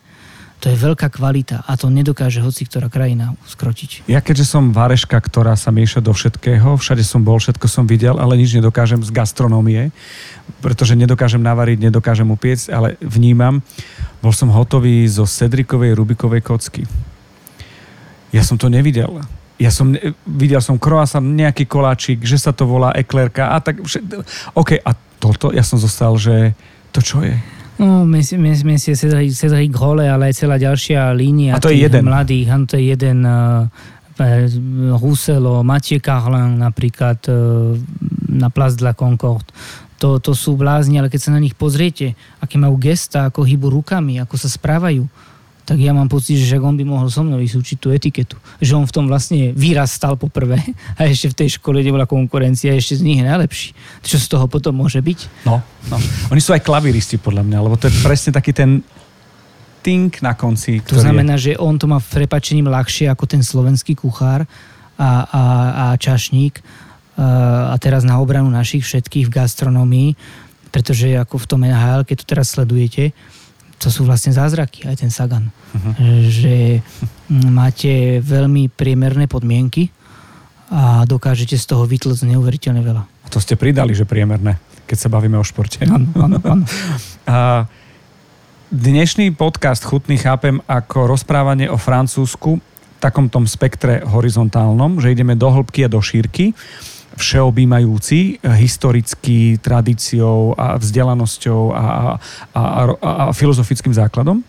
to 0.65 0.73
je 0.73 0.81
veľká 0.81 1.13
kvalita 1.13 1.61
a 1.61 1.77
to 1.77 1.93
nedokáže 1.93 2.41
hoci 2.41 2.65
ktorá 2.65 2.89
krajina 2.89 3.37
skrotiť. 3.45 4.09
Ja 4.09 4.17
keďže 4.17 4.49
som 4.49 4.73
vareška, 4.73 5.13
ktorá 5.13 5.53
sa 5.53 5.69
mieša 5.69 6.01
do 6.01 6.09
všetkého, 6.09 6.81
všade 6.81 7.05
som 7.05 7.21
bol, 7.21 7.37
všetko 7.37 7.69
som 7.69 7.85
videl, 7.85 8.17
ale 8.17 8.33
nič 8.33 8.57
nedokážem 8.57 8.97
z 9.05 9.13
gastronómie, 9.13 9.93
pretože 10.65 10.97
nedokážem 10.97 11.37
navariť, 11.37 11.85
nedokážem 11.85 12.25
upiecť, 12.25 12.73
ale 12.73 12.97
vnímam, 12.97 13.61
bol 14.25 14.33
som 14.33 14.49
hotový 14.49 15.05
zo 15.05 15.29
Cedrikovej 15.29 15.93
Rubikovej 15.93 16.41
kocky. 16.41 16.89
Ja 18.33 18.41
som 18.41 18.57
to 18.57 18.65
nevidel. 18.65 19.21
Ja 19.61 19.69
som, 19.69 19.93
videl 20.25 20.65
som 20.65 20.81
croissant, 20.81 21.21
nejaký 21.21 21.69
koláčik, 21.69 22.25
že 22.25 22.41
sa 22.41 22.49
to 22.49 22.65
volá 22.65 22.89
eklerka 22.97 23.53
a 23.53 23.61
tak. 23.61 23.85
OK, 24.57 24.81
a 24.81 24.91
toto, 25.21 25.53
ja 25.53 25.61
som 25.61 25.77
zostal, 25.77 26.17
že 26.17 26.57
to 26.89 27.05
čo 27.05 27.21
je? 27.21 27.37
No, 27.75 28.07
Messi, 28.07 28.39
Messi, 28.39 28.95
Cedric, 28.95 29.35
Cedric 29.35 29.71
Grolle, 29.71 30.07
ale 30.07 30.31
aj 30.31 30.47
celá 30.47 30.55
ďalšia 30.55 31.11
línia 31.11 31.55
A 31.55 31.59
to 31.59 31.67
je 31.67 31.83
jeden. 31.83 32.07
mladých. 32.07 32.47
Áno, 32.47 32.63
to 32.63 32.79
je 32.79 32.95
jeden 32.95 33.27
uh, 33.27 33.67
Roussello, 34.95 35.59
Mathieu 35.59 35.99
Carlin 35.99 36.55
napríklad 36.55 37.19
uh, 37.27 37.75
na 38.31 38.47
Place 38.47 38.79
de 38.79 38.87
la 38.87 38.95
Concorde. 38.95 39.51
To, 39.99 40.19
to 40.23 40.31
sú 40.31 40.55
blázni, 40.55 40.99
ale 40.99 41.11
keď 41.11 41.19
sa 41.19 41.31
na 41.35 41.39
nich 41.43 41.55
pozriete, 41.55 42.15
aké 42.39 42.55
majú 42.55 42.79
gesta, 42.79 43.27
ako 43.27 43.43
hýbu 43.43 43.67
rukami, 43.71 44.19
ako 44.23 44.35
sa 44.39 44.47
správajú, 44.47 45.07
tak 45.65 45.81
ja 45.81 45.97
mám 45.97 46.05
pocit, 46.05 46.37
že 46.37 46.61
on 46.61 46.77
by 46.77 46.85
mohol 46.85 47.09
so 47.09 47.25
mnou 47.25 47.41
učiť 47.41 47.77
tú 47.81 47.89
etiketu. 47.89 48.37
Že 48.61 48.71
on 48.79 48.85
v 48.85 48.93
tom 48.93 49.05
vlastne 49.09 49.49
vyrastal 49.57 50.13
poprvé 50.13 50.61
a 51.01 51.09
ešte 51.09 51.33
v 51.33 51.35
tej 51.41 51.49
škole 51.57 51.81
nebola 51.81 52.05
konkurencia, 52.05 52.69
ešte 52.77 53.01
z 53.01 53.03
nich 53.03 53.17
je 53.17 53.25
najlepší. 53.25 53.69
Čo 54.05 54.15
z 54.21 54.27
toho 54.29 54.45
potom 54.45 54.77
môže 54.77 55.01
byť? 55.01 55.49
No, 55.49 55.65
no. 55.89 55.97
Oni 56.29 56.37
sú 56.37 56.53
aj 56.53 56.61
klaviristi 56.61 57.17
podľa 57.17 57.41
mňa, 57.41 57.57
lebo 57.65 57.75
to 57.81 57.89
je 57.89 57.97
presne 58.05 58.29
taký 58.29 58.53
ten 58.53 58.85
tink 59.81 60.21
na 60.21 60.37
konci. 60.37 60.85
To 60.85 61.01
znamená, 61.01 61.41
je... 61.41 61.57
že 61.57 61.61
on 61.61 61.81
to 61.81 61.89
má 61.89 61.97
v 61.97 62.23
prepačením 62.23 62.69
ľahšie 62.69 63.09
ako 63.09 63.25
ten 63.25 63.41
slovenský 63.41 63.97
kuchár 63.97 64.45
a, 64.97 65.09
a, 65.25 65.43
a 65.81 65.85
čašník 65.97 66.61
a 67.15 67.75
teraz 67.79 68.03
na 68.03 68.19
obranu 68.19 68.51
našich 68.51 68.83
všetkých 68.83 69.31
v 69.31 69.35
gastronomii, 69.39 70.09
pretože 70.67 71.15
ako 71.15 71.39
v 71.39 71.45
tom 71.47 71.61
NHL, 71.63 72.03
keď 72.03 72.15
to 72.19 72.25
teraz 72.27 72.51
sledujete, 72.51 73.15
to 73.79 73.87
sú 73.91 74.07
vlastne 74.07 74.31
zázraky, 74.31 74.87
aj 74.87 75.05
ten 75.05 75.11
Sagan. 75.11 75.51
Uh-huh. 75.51 75.93
Že 76.31 76.81
máte 77.51 78.23
veľmi 78.23 78.71
priemerné 78.71 79.27
podmienky 79.27 79.91
a 80.71 81.05
dokážete 81.05 81.59
z 81.59 81.65
toho 81.69 81.85
vytlcť 81.85 82.25
neuveriteľne 82.25 82.81
veľa. 82.81 83.03
A 83.05 83.27
to 83.29 83.37
ste 83.37 83.53
pridali, 83.59 83.93
že 83.93 84.07
priemerné, 84.07 84.57
keď 84.89 84.97
sa 84.97 85.09
bavíme 85.11 85.37
o 85.37 85.45
športe. 85.45 85.85
Áno, 85.85 86.09
áno, 86.17 86.37
áno. 86.41 86.65
A 87.29 87.65
dnešný 88.69 89.33
podcast 89.33 89.85
Chutný 89.85 90.17
chápem 90.17 90.61
ako 90.65 91.09
rozprávanie 91.09 91.69
o 91.69 91.77
Francúzsku 91.77 92.57
v 92.57 92.97
takom 93.01 93.29
tom 93.29 93.45
spektre 93.45 94.01
horizontálnom, 94.01 94.97
že 94.97 95.13
ideme 95.13 95.37
do 95.37 95.49
hĺbky 95.49 95.85
a 95.85 95.91
do 95.91 96.01
šírky 96.01 96.53
všeobjímajúci 97.15 98.43
historicky, 98.59 99.57
tradíciou 99.59 100.51
a 100.55 100.75
vzdelanosťou 100.75 101.61
a, 101.71 101.79
a, 101.79 102.61
a, 102.61 102.61
a 103.01 103.23
filozofickým 103.31 103.95
základom. 103.95 104.43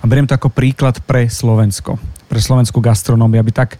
A 0.00 0.04
beriem 0.08 0.24
to 0.24 0.36
ako 0.36 0.48
príklad 0.52 1.00
pre 1.04 1.28
Slovensko, 1.28 2.00
pre 2.28 2.40
slovenskú 2.40 2.80
gastronómiu, 2.80 3.40
aby 3.40 3.52
tak 3.52 3.76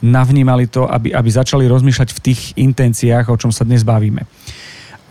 navnímali 0.00 0.66
to, 0.66 0.88
aby, 0.88 1.12
aby 1.12 1.28
začali 1.30 1.68
rozmýšľať 1.68 2.08
v 2.16 2.22
tých 2.24 2.40
intenciách, 2.56 3.28
o 3.28 3.36
čom 3.38 3.52
sa 3.52 3.68
dnes 3.68 3.84
bavíme. 3.84 4.24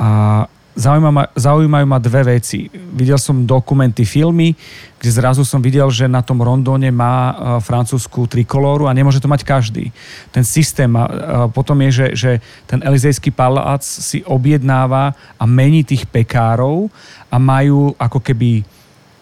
A 0.01 0.43
zaujímajú 0.79 1.13
ma, 1.13 1.25
zaujímajú 1.35 1.85
ma 1.85 1.99
dve 1.99 2.39
veci. 2.39 2.71
Videl 2.71 3.19
som 3.19 3.43
dokumenty, 3.43 4.07
filmy, 4.07 4.55
kde 4.95 5.09
zrazu 5.11 5.43
som 5.43 5.59
videl, 5.59 5.91
že 5.91 6.07
na 6.07 6.23
tom 6.23 6.39
Rondone 6.39 6.87
má 6.87 7.15
uh, 7.31 7.35
francúzskú 7.59 8.23
trikolóru 8.31 8.87
a 8.87 8.95
nemôže 8.95 9.19
to 9.19 9.27
mať 9.27 9.43
každý. 9.43 9.91
Ten 10.31 10.47
systém 10.47 10.87
uh, 10.95 11.51
potom 11.51 11.75
je, 11.83 11.91
že, 11.91 12.07
že 12.15 12.31
ten 12.63 12.79
Elizejský 12.79 13.35
palác 13.35 13.83
si 13.83 14.23
objednáva 14.23 15.11
a 15.35 15.43
mení 15.43 15.83
tých 15.83 16.07
pekárov 16.07 16.87
a 17.27 17.35
majú 17.35 17.91
ako 17.99 18.19
keby 18.23 18.63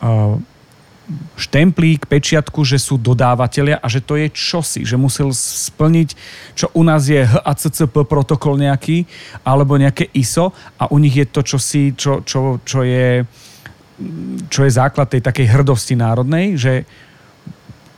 uh, 0.05 0.37
štemplík, 1.39 2.11
pečiatku, 2.11 2.67
že 2.67 2.75
sú 2.75 2.99
dodávateľia 2.99 3.79
a 3.79 3.87
že 3.87 4.03
to 4.03 4.19
je 4.19 4.27
čosi, 4.27 4.83
že 4.83 4.99
musel 4.99 5.31
splniť, 5.31 6.09
čo 6.51 6.67
u 6.75 6.83
nás 6.83 7.07
je 7.07 7.23
HACCP 7.23 8.03
protokol 8.03 8.59
nejaký, 8.59 9.07
alebo 9.47 9.79
nejaké 9.79 10.11
ISO 10.11 10.51
a 10.75 10.91
u 10.91 10.97
nich 10.99 11.15
je 11.15 11.25
to 11.27 11.41
čosi, 11.47 11.95
čo, 11.95 12.27
čo, 12.27 12.59
čo 12.63 12.83
je 12.83 13.23
čo 14.47 14.61
je 14.61 14.71
základ 14.77 15.09
tej 15.09 15.25
takej 15.25 15.49
hrdosti 15.49 15.97
národnej, 15.97 16.53
že 16.53 16.85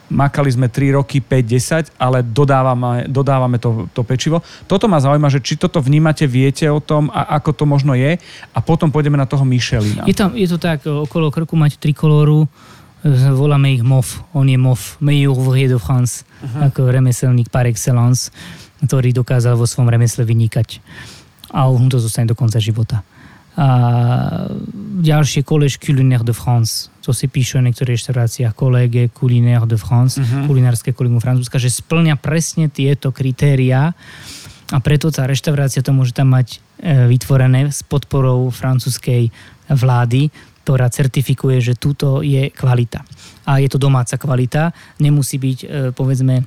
makali 0.09 0.49
sme 0.49 0.67
3 0.67 0.97
roky, 0.97 1.21
5, 1.21 1.93
10, 1.93 2.01
ale 2.01 2.25
dodávame, 2.25 3.05
dodávame 3.05 3.61
to, 3.61 3.85
to 3.93 4.01
pečivo. 4.01 4.41
Toto 4.65 4.89
ma 4.89 4.97
zaujíma, 4.97 5.29
že 5.29 5.39
či 5.39 5.53
toto 5.55 5.77
vnímate, 5.79 6.25
viete 6.25 6.65
o 6.65 6.81
tom 6.81 7.13
a 7.13 7.37
ako 7.37 7.51
to 7.53 7.63
možno 7.69 7.93
je 7.93 8.17
a 8.51 8.59
potom 8.59 8.89
pôjdeme 8.89 9.15
na 9.15 9.29
toho 9.29 9.45
Michelina. 9.45 10.03
Je, 10.09 10.17
tam, 10.17 10.33
je 10.33 10.49
to 10.49 10.57
tak, 10.57 10.81
okolo 10.83 11.29
krku 11.29 11.53
máte 11.53 11.77
trikolóru, 11.77 12.49
voláme 13.07 13.71
ich 13.73 13.83
MOF, 13.83 14.23
on 14.35 14.47
je 14.47 14.57
MOF, 14.59 14.99
Meilleur 14.99 15.37
ouvrier 15.37 15.71
de 15.71 15.79
France, 15.79 16.27
uh-huh. 16.43 16.67
ako 16.67 16.91
remeselník 16.91 17.47
par 17.47 17.63
excellence, 17.63 18.31
ktorý 18.83 19.15
dokázal 19.15 19.55
vo 19.55 19.63
svojom 19.63 19.87
remesle 19.91 20.27
vynikať. 20.27 20.83
A 21.55 21.71
on 21.71 21.87
to 21.87 21.97
zostane 21.97 22.27
do 22.27 22.35
konca 22.35 22.59
života. 22.59 23.01
A 23.59 23.67
ďalšie 25.03 25.43
Collège 25.43 25.83
culinaire 25.83 26.23
de 26.23 26.31
France, 26.31 26.87
to 27.03 27.11
si 27.11 27.27
píšu 27.27 27.59
v 27.59 27.71
niektorých 27.71 27.99
reštauráciách, 27.99 28.55
Collège 28.55 29.11
culinaire 29.11 29.67
de 29.67 29.75
France, 29.75 30.19
uh-huh. 30.19 30.47
kulinárske 30.47 30.91
kolegium 30.95 31.23
Francúzska, 31.23 31.59
že 31.59 31.71
splňa 31.71 32.15
presne 32.19 32.71
tieto 32.71 33.11
kritéria 33.11 33.95
a 34.69 34.77
preto 34.77 35.09
tá 35.09 35.25
reštaurácia 35.25 35.81
to 35.81 35.89
môže 35.89 36.13
tam 36.13 36.29
mať 36.29 36.61
e, 36.77 37.09
vytvorené 37.09 37.73
s 37.73 37.81
podporou 37.81 38.53
francúzskej 38.53 39.33
vlády, 39.69 40.29
ktorá 40.63 40.91
certifikuje, 40.91 41.61
že 41.63 41.79
túto 41.79 42.21
je 42.21 42.51
kvalita. 42.53 43.01
A 43.49 43.57
je 43.57 43.69
to 43.71 43.81
domáca 43.81 44.19
kvalita, 44.19 44.75
nemusí 45.01 45.41
byť, 45.41 45.59
e, 45.63 45.67
povedzme, 45.95 46.45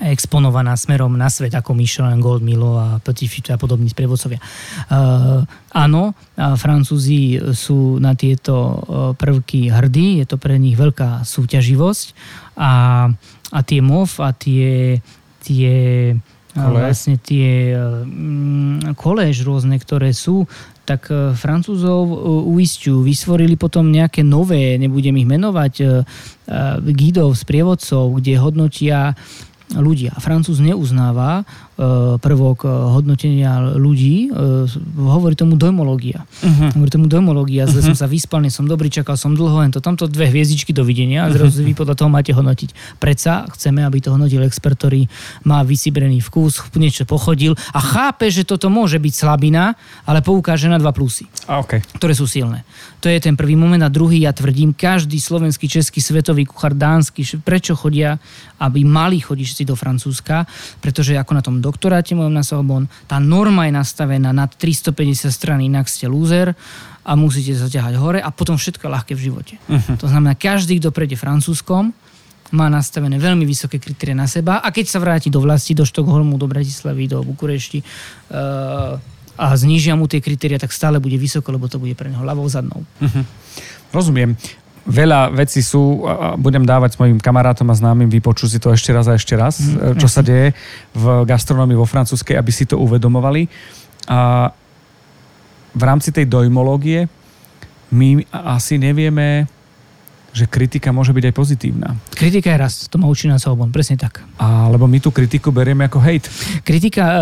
exponovaná 0.00 0.72
smerom 0.72 1.12
na 1.20 1.28
svet 1.28 1.52
ako 1.52 1.76
Michelin, 1.76 2.16
Gold, 2.16 2.40
Milo 2.40 2.80
a 2.80 2.96
Petit 3.04 3.28
Fut 3.28 3.44
a 3.52 3.60
podobní 3.60 3.92
sprievodcovia. 3.92 4.40
Uh, 4.88 5.44
áno, 5.76 6.16
Francúzi 6.32 7.36
sú 7.52 8.00
na 8.00 8.16
tieto 8.16 8.56
e, 8.56 8.76
prvky 9.12 9.68
hrdí, 9.68 10.24
je 10.24 10.26
to 10.32 10.40
pre 10.40 10.56
nich 10.56 10.80
veľká 10.80 11.28
súťaživosť 11.28 12.06
a, 12.56 12.72
a 13.52 13.58
tie 13.60 13.84
MOV 13.84 14.10
a 14.24 14.30
tie, 14.32 14.96
tie 15.44 15.72
Kole. 16.52 16.84
vlastne 16.84 17.16
tie 17.16 17.72
koléž 18.96 19.40
rôzne, 19.44 19.80
ktoré 19.80 20.12
sú, 20.12 20.44
tak 20.82 21.08
e, 21.10 21.34
Francúzov 21.38 22.10
e, 22.10 22.16
uisťujú. 22.58 23.06
Vysvorili 23.06 23.54
potom 23.54 23.88
nejaké 23.88 24.26
nové, 24.26 24.74
nebudem 24.78 25.14
ich 25.18 25.28
menovať, 25.28 25.74
e, 25.78 25.86
gidov, 26.92 27.38
sprievodcov, 27.38 28.18
kde 28.18 28.32
hodnotia 28.42 29.14
ľudia. 29.72 30.12
Francúz 30.20 30.60
neuznáva 30.60 31.48
prvok 32.20 32.58
e, 32.62 32.68
hodnotenia 32.68 33.74
ľudí, 33.80 34.28
e, 34.28 34.68
hovorí 35.00 35.32
tomu 35.32 35.56
dojmológia. 35.56 36.28
Uh-huh. 36.44 36.68
Hovorí 36.76 36.90
tomu 36.92 37.08
dojmológia, 37.08 37.64
zle 37.64 37.80
uh-huh. 37.80 37.96
som 37.96 37.96
sa 37.96 38.06
vyspal, 38.06 38.44
som 38.52 38.68
dobrý, 38.68 38.92
čakal 38.92 39.16
som 39.16 39.32
dlho, 39.32 39.64
len 39.64 39.72
to 39.72 39.80
tamto 39.80 40.04
dve 40.04 40.28
hviezdičky 40.28 40.76
dovidenia 40.76 41.24
a 41.24 41.32
zrazu 41.32 41.64
vy 41.64 41.72
podľa 41.72 41.96
toho 41.96 42.12
máte 42.12 42.36
hodnotiť. 42.36 43.00
Predsa 43.00 43.48
chceme, 43.56 43.80
aby 43.88 44.04
to 44.04 44.12
hodnotil 44.12 44.44
expert, 44.44 44.76
ktorý 44.76 45.08
má 45.48 45.64
vysibrený 45.64 46.20
vkus, 46.20 46.60
niečo 46.76 47.08
pochodil 47.08 47.56
a 47.72 47.80
chápe, 47.80 48.28
že 48.28 48.44
toto 48.44 48.68
môže 48.68 49.00
byť 49.00 49.12
slabina, 49.16 49.72
ale 50.04 50.20
poukáže 50.20 50.68
na 50.68 50.76
dva 50.76 50.92
plusy, 50.92 51.24
a 51.48 51.64
okay. 51.64 51.80
ktoré 51.96 52.12
sú 52.12 52.28
silné. 52.28 52.68
To 53.02 53.10
je 53.10 53.18
ten 53.18 53.34
prvý 53.34 53.58
moment 53.58 53.82
a 53.82 53.90
druhý, 53.90 54.22
ja 54.22 54.30
tvrdím, 54.30 54.70
každý 54.76 55.18
slovenský, 55.18 55.66
český, 55.66 55.98
svetový 55.98 56.46
kuchár, 56.46 56.76
dánsky, 56.76 57.26
prečo 57.42 57.74
chodia, 57.74 58.22
aby 58.62 58.86
mali 58.86 59.18
chodiť 59.18 59.66
do 59.66 59.74
Francúzska, 59.74 60.46
pretože 60.78 61.18
ako 61.18 61.32
na 61.34 61.42
tom 61.42 61.58
doktoráte 61.72 62.12
mojom 62.12 62.36
na 62.36 62.44
Sorbonne, 62.44 62.92
tá 63.08 63.16
norma 63.16 63.64
je 63.64 63.72
nastavená 63.72 64.36
nad 64.36 64.52
350 64.52 65.32
strán, 65.32 65.64
inak 65.64 65.88
ste 65.88 66.04
lúzer 66.04 66.52
a 67.00 67.16
musíte 67.16 67.56
zaťahať 67.56 67.94
hore 67.96 68.20
a 68.20 68.28
potom 68.28 68.60
všetko 68.60 68.84
je 68.84 68.90
ľahké 68.92 69.12
v 69.16 69.22
živote. 69.32 69.54
Uh-huh. 69.66 69.96
To 69.96 70.06
znamená, 70.06 70.36
každý, 70.36 70.76
kto 70.78 70.92
prejde 70.92 71.16
francúzskom, 71.16 71.96
má 72.52 72.68
nastavené 72.68 73.16
veľmi 73.16 73.48
vysoké 73.48 73.80
kritérie 73.80 74.12
na 74.12 74.28
seba 74.28 74.60
a 74.60 74.68
keď 74.68 74.84
sa 74.84 75.00
vráti 75.00 75.32
do 75.32 75.40
vlasti, 75.40 75.72
do 75.72 75.88
Štokholmu, 75.88 76.36
do 76.36 76.44
Bratislavy, 76.44 77.08
do 77.08 77.24
Bukurešti 77.24 77.80
uh, 77.80 79.00
a 79.40 79.44
znížia 79.56 79.96
mu 79.96 80.04
tie 80.04 80.20
kritéria, 80.20 80.60
tak 80.60 80.68
stále 80.68 81.00
bude 81.00 81.16
vysoko, 81.16 81.48
lebo 81.48 81.64
to 81.72 81.80
bude 81.80 81.96
pre 81.96 82.12
neho 82.12 82.20
ľavou 82.20 82.44
zadnou. 82.44 82.84
Uh-huh. 83.00 83.24
Rozumiem 83.88 84.36
veľa 84.82 85.30
vecí 85.30 85.62
sú, 85.62 86.02
a 86.06 86.34
budem 86.34 86.66
dávať 86.66 86.94
s 86.94 86.98
mojim 86.98 87.18
kamarátom 87.22 87.70
a 87.70 87.74
známym, 87.74 88.10
vypočuť 88.10 88.48
si 88.50 88.58
to 88.58 88.74
ešte 88.74 88.90
raz 88.90 89.06
a 89.06 89.14
ešte 89.14 89.34
raz, 89.38 89.62
mm, 89.62 89.98
čo 89.98 90.08
sa 90.10 90.20
deje 90.26 90.54
v 90.94 91.04
gastronómii 91.22 91.78
vo 91.78 91.86
francúzskej, 91.86 92.34
aby 92.34 92.50
si 92.50 92.66
to 92.66 92.78
uvedomovali. 92.82 93.46
A 94.10 94.50
v 95.72 95.82
rámci 95.82 96.10
tej 96.10 96.26
dojmológie 96.26 97.06
my 97.92 98.24
asi 98.32 98.80
nevieme, 98.80 99.46
že 100.32 100.48
kritika 100.48 100.88
môže 100.90 101.12
byť 101.12 101.24
aj 101.28 101.34
pozitívna. 101.36 101.88
Kritika 102.16 102.56
je 102.56 102.58
rast, 102.58 102.88
to 102.88 102.96
ma 102.96 103.04
učí 103.04 103.28
na 103.28 103.36
Sorbonne, 103.36 103.70
presne 103.70 104.00
tak. 104.00 104.24
A, 104.40 104.72
lebo 104.72 104.88
my 104.88 104.96
tú 104.96 105.12
kritiku 105.12 105.52
berieme 105.52 105.84
ako 105.84 106.00
hate. 106.00 106.28
Kritika, 106.64 107.20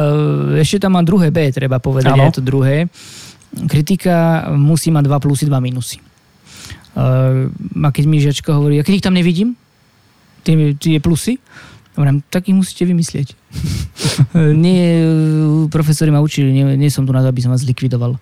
e, 0.56 0.62
ešte 0.62 0.86
tam 0.86 0.94
má 0.94 1.02
druhé 1.02 1.34
B, 1.34 1.50
treba 1.50 1.82
povedať, 1.82 2.14
aj 2.14 2.38
to 2.38 2.42
druhé. 2.42 2.86
Kritika 3.66 4.46
musí 4.54 4.94
mať 4.94 5.10
dva 5.10 5.18
plusy, 5.18 5.50
dva 5.50 5.58
minusy. 5.58 5.98
A 6.96 7.88
keď 7.90 8.04
mi 8.06 8.18
žiačka 8.18 8.54
hovorí, 8.54 8.80
a 8.80 8.86
keď 8.86 8.94
ich 8.98 9.06
tam 9.06 9.14
nevidím, 9.14 9.54
tie, 10.42 10.74
tie 10.74 10.98
plusy, 10.98 11.38
hovorím, 11.94 12.22
tak 12.30 12.48
ich 12.50 12.56
musíte 12.56 12.86
vymyslieť. 12.86 13.34
nie, 14.64 15.04
profesori 15.70 16.10
ma 16.10 16.22
učili, 16.24 16.50
nie, 16.50 16.64
nie 16.74 16.90
som 16.90 17.06
tu 17.06 17.12
na 17.14 17.22
to, 17.22 17.30
aby 17.30 17.42
som 17.42 17.52
vás 17.54 17.62
zlikvidoval 17.62 18.18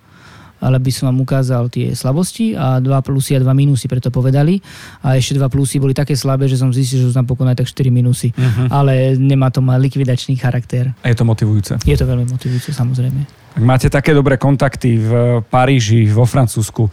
ale 0.58 0.76
by 0.82 0.90
som 0.90 1.10
vám 1.10 1.22
ukázal 1.22 1.70
tie 1.70 1.94
slabosti 1.94 2.58
a 2.58 2.82
dva 2.82 2.98
plusy 2.98 3.38
a 3.38 3.42
dva 3.42 3.54
minusy 3.54 3.86
preto 3.86 4.10
povedali. 4.10 4.58
A 5.02 5.14
ešte 5.14 5.38
dva 5.38 5.46
plusy 5.46 5.78
boli 5.78 5.94
také 5.94 6.18
slabé, 6.18 6.50
že 6.50 6.58
som 6.58 6.74
zistil, 6.74 7.02
že 7.02 7.06
sú 7.10 7.14
tam 7.14 7.26
pokonať 7.26 7.62
tak 7.62 7.68
4 7.70 7.94
minusy. 7.94 8.34
Uh-huh. 8.34 8.66
Ale 8.70 9.14
nemá 9.14 9.54
to 9.54 9.62
má 9.62 9.78
likvidačný 9.78 10.34
charakter. 10.34 10.90
A 11.02 11.06
je 11.10 11.16
to 11.16 11.22
motivujúce. 11.22 11.78
Je 11.86 11.94
to 11.94 12.06
veľmi 12.06 12.26
motivujúce, 12.26 12.74
samozrejme. 12.74 13.20
Ak 13.58 13.64
máte 13.64 13.86
také 13.90 14.14
dobré 14.14 14.38
kontakty 14.38 14.98
v 14.98 15.42
Paríži, 15.46 16.10
vo 16.10 16.26
Francúzsku, 16.26 16.90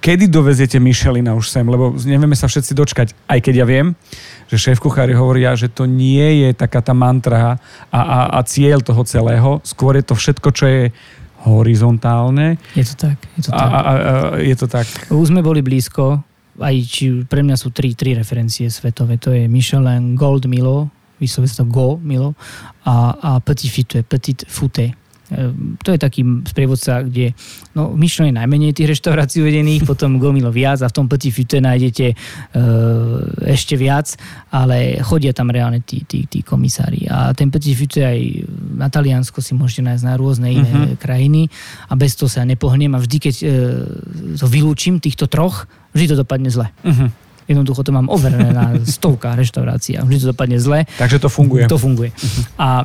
kedy 0.00 0.30
doveziete 0.30 0.78
Michelina 0.80 1.34
už 1.34 1.50
sem? 1.50 1.66
Lebo 1.66 1.94
nevieme 2.02 2.34
sa 2.38 2.46
všetci 2.48 2.72
dočkať, 2.74 3.08
aj 3.26 3.38
keď 3.42 3.54
ja 3.62 3.66
viem, 3.66 3.86
že 4.48 4.56
šéf 4.56 4.80
kuchári 4.80 5.12
hovoria, 5.12 5.52
že 5.58 5.68
to 5.68 5.84
nie 5.84 6.46
je 6.46 6.56
taká 6.56 6.80
tá 6.80 6.96
mantra 6.96 7.60
a, 7.92 8.00
a, 8.00 8.18
a 8.36 8.40
cieľ 8.46 8.80
toho 8.80 9.04
celého. 9.04 9.60
Skôr 9.66 10.00
je 10.00 10.04
to 10.06 10.14
všetko, 10.16 10.48
čo 10.54 10.64
je 10.66 10.82
horizontálne. 11.46 12.58
Je 12.74 12.82
to 12.82 12.94
tak. 12.96 13.18
Je 13.38 13.46
to 13.46 13.50
A, 13.52 13.58
tak. 13.58 13.70
a, 13.70 13.78
a, 13.78 13.92
je 14.42 14.56
to 14.58 14.66
tak. 14.66 14.86
Už 15.12 15.30
sme 15.30 15.44
boli 15.44 15.62
blízko, 15.62 16.24
aj 16.58 16.76
či 16.88 17.22
pre 17.28 17.46
mňa 17.46 17.54
sú 17.54 17.70
tri, 17.70 17.94
tri 17.94 18.18
referencie 18.18 18.66
svetové. 18.66 19.20
To 19.22 19.30
je 19.30 19.46
Michelin 19.46 20.18
Gold 20.18 20.50
Milo, 20.50 20.90
vyslovene 21.22 21.50
sa 21.50 21.62
to 21.62 21.70
Go 21.70 21.98
Milo 22.02 22.34
a, 22.82 23.14
a 23.14 23.30
Petit 23.38 23.70
Fute, 23.70 24.02
Petit 24.02 24.42
Fute. 24.46 24.94
Ehm, 25.30 25.76
To 25.84 25.92
je 25.92 25.98
taký 25.98 26.20
sprievodca, 26.44 27.04
kde 27.04 27.36
no, 27.72 27.92
v 27.92 28.00
Michelin 28.00 28.32
je 28.32 28.40
najmenej 28.40 28.72
tých 28.72 28.88
reštaurácií 28.96 29.44
uvedených, 29.44 29.84
potom 29.90 30.16
Gomilo 30.16 30.48
viac 30.48 30.80
a 30.80 30.88
v 30.88 30.94
tom 30.94 31.06
Petit 31.06 31.30
Fute 31.30 31.60
nájdete 31.60 32.06
e, 32.08 32.14
ešte 33.48 33.76
viac, 33.76 34.16
ale 34.48 34.98
chodia 35.00 35.32
tam 35.32 35.52
reálne 35.52 35.84
tí, 35.84 36.02
tí, 36.04 36.24
tí 36.24 36.40
komisári. 36.40 37.04
A 37.08 37.32
ten 37.36 37.52
Petit 37.52 37.76
Fute 37.76 38.00
aj 38.04 38.18
na 38.74 38.88
Taliansko 38.88 39.40
si 39.40 39.52
môžete 39.52 39.84
nájsť 39.84 40.04
na 40.04 40.14
rôzne 40.16 40.48
iné 40.48 40.64
Mhm. 40.68 40.80
uh-huh. 40.84 40.96
krajiny 40.98 41.48
a 41.86 41.94
bez 41.94 42.16
toho 42.16 42.28
sa 42.28 42.44
nepohnem 42.44 42.92
a 42.92 43.00
vždy, 43.00 43.16
keď 43.20 43.34
e, 43.40 43.46
to 44.36 44.46
vylúčim, 44.46 44.98
týchto 44.98 45.28
troch, 45.28 45.64
vždy 45.92 46.12
to 46.12 46.16
dopadne 46.18 46.48
zle. 46.48 46.68
Uh-huh. 46.84 47.08
Jednoducho 47.48 47.80
to 47.80 47.96
mám 47.96 48.12
overené 48.12 48.52
na 48.52 48.76
stovkách 48.96 49.40
reštaurácií 49.40 49.96
a 49.96 50.04
vždy 50.04 50.18
to 50.20 50.26
dopadne 50.32 50.60
zle. 50.60 50.84
Takže 51.00 51.16
to 51.18 51.28
funguje. 51.28 51.64
To 51.64 51.80
funguje. 51.80 52.12
A, 52.60 52.84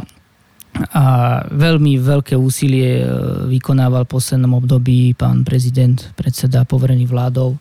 a 0.74 1.06
veľmi 1.54 2.02
veľké 2.02 2.34
úsilie 2.34 3.02
e, 3.02 3.08
vykonával 3.46 4.10
v 4.10 4.14
poslednom 4.18 4.58
období 4.58 5.14
pán 5.14 5.46
prezident, 5.46 6.02
predseda 6.18 6.66
poverený 6.66 7.06
vládou 7.06 7.54
e, 7.54 7.58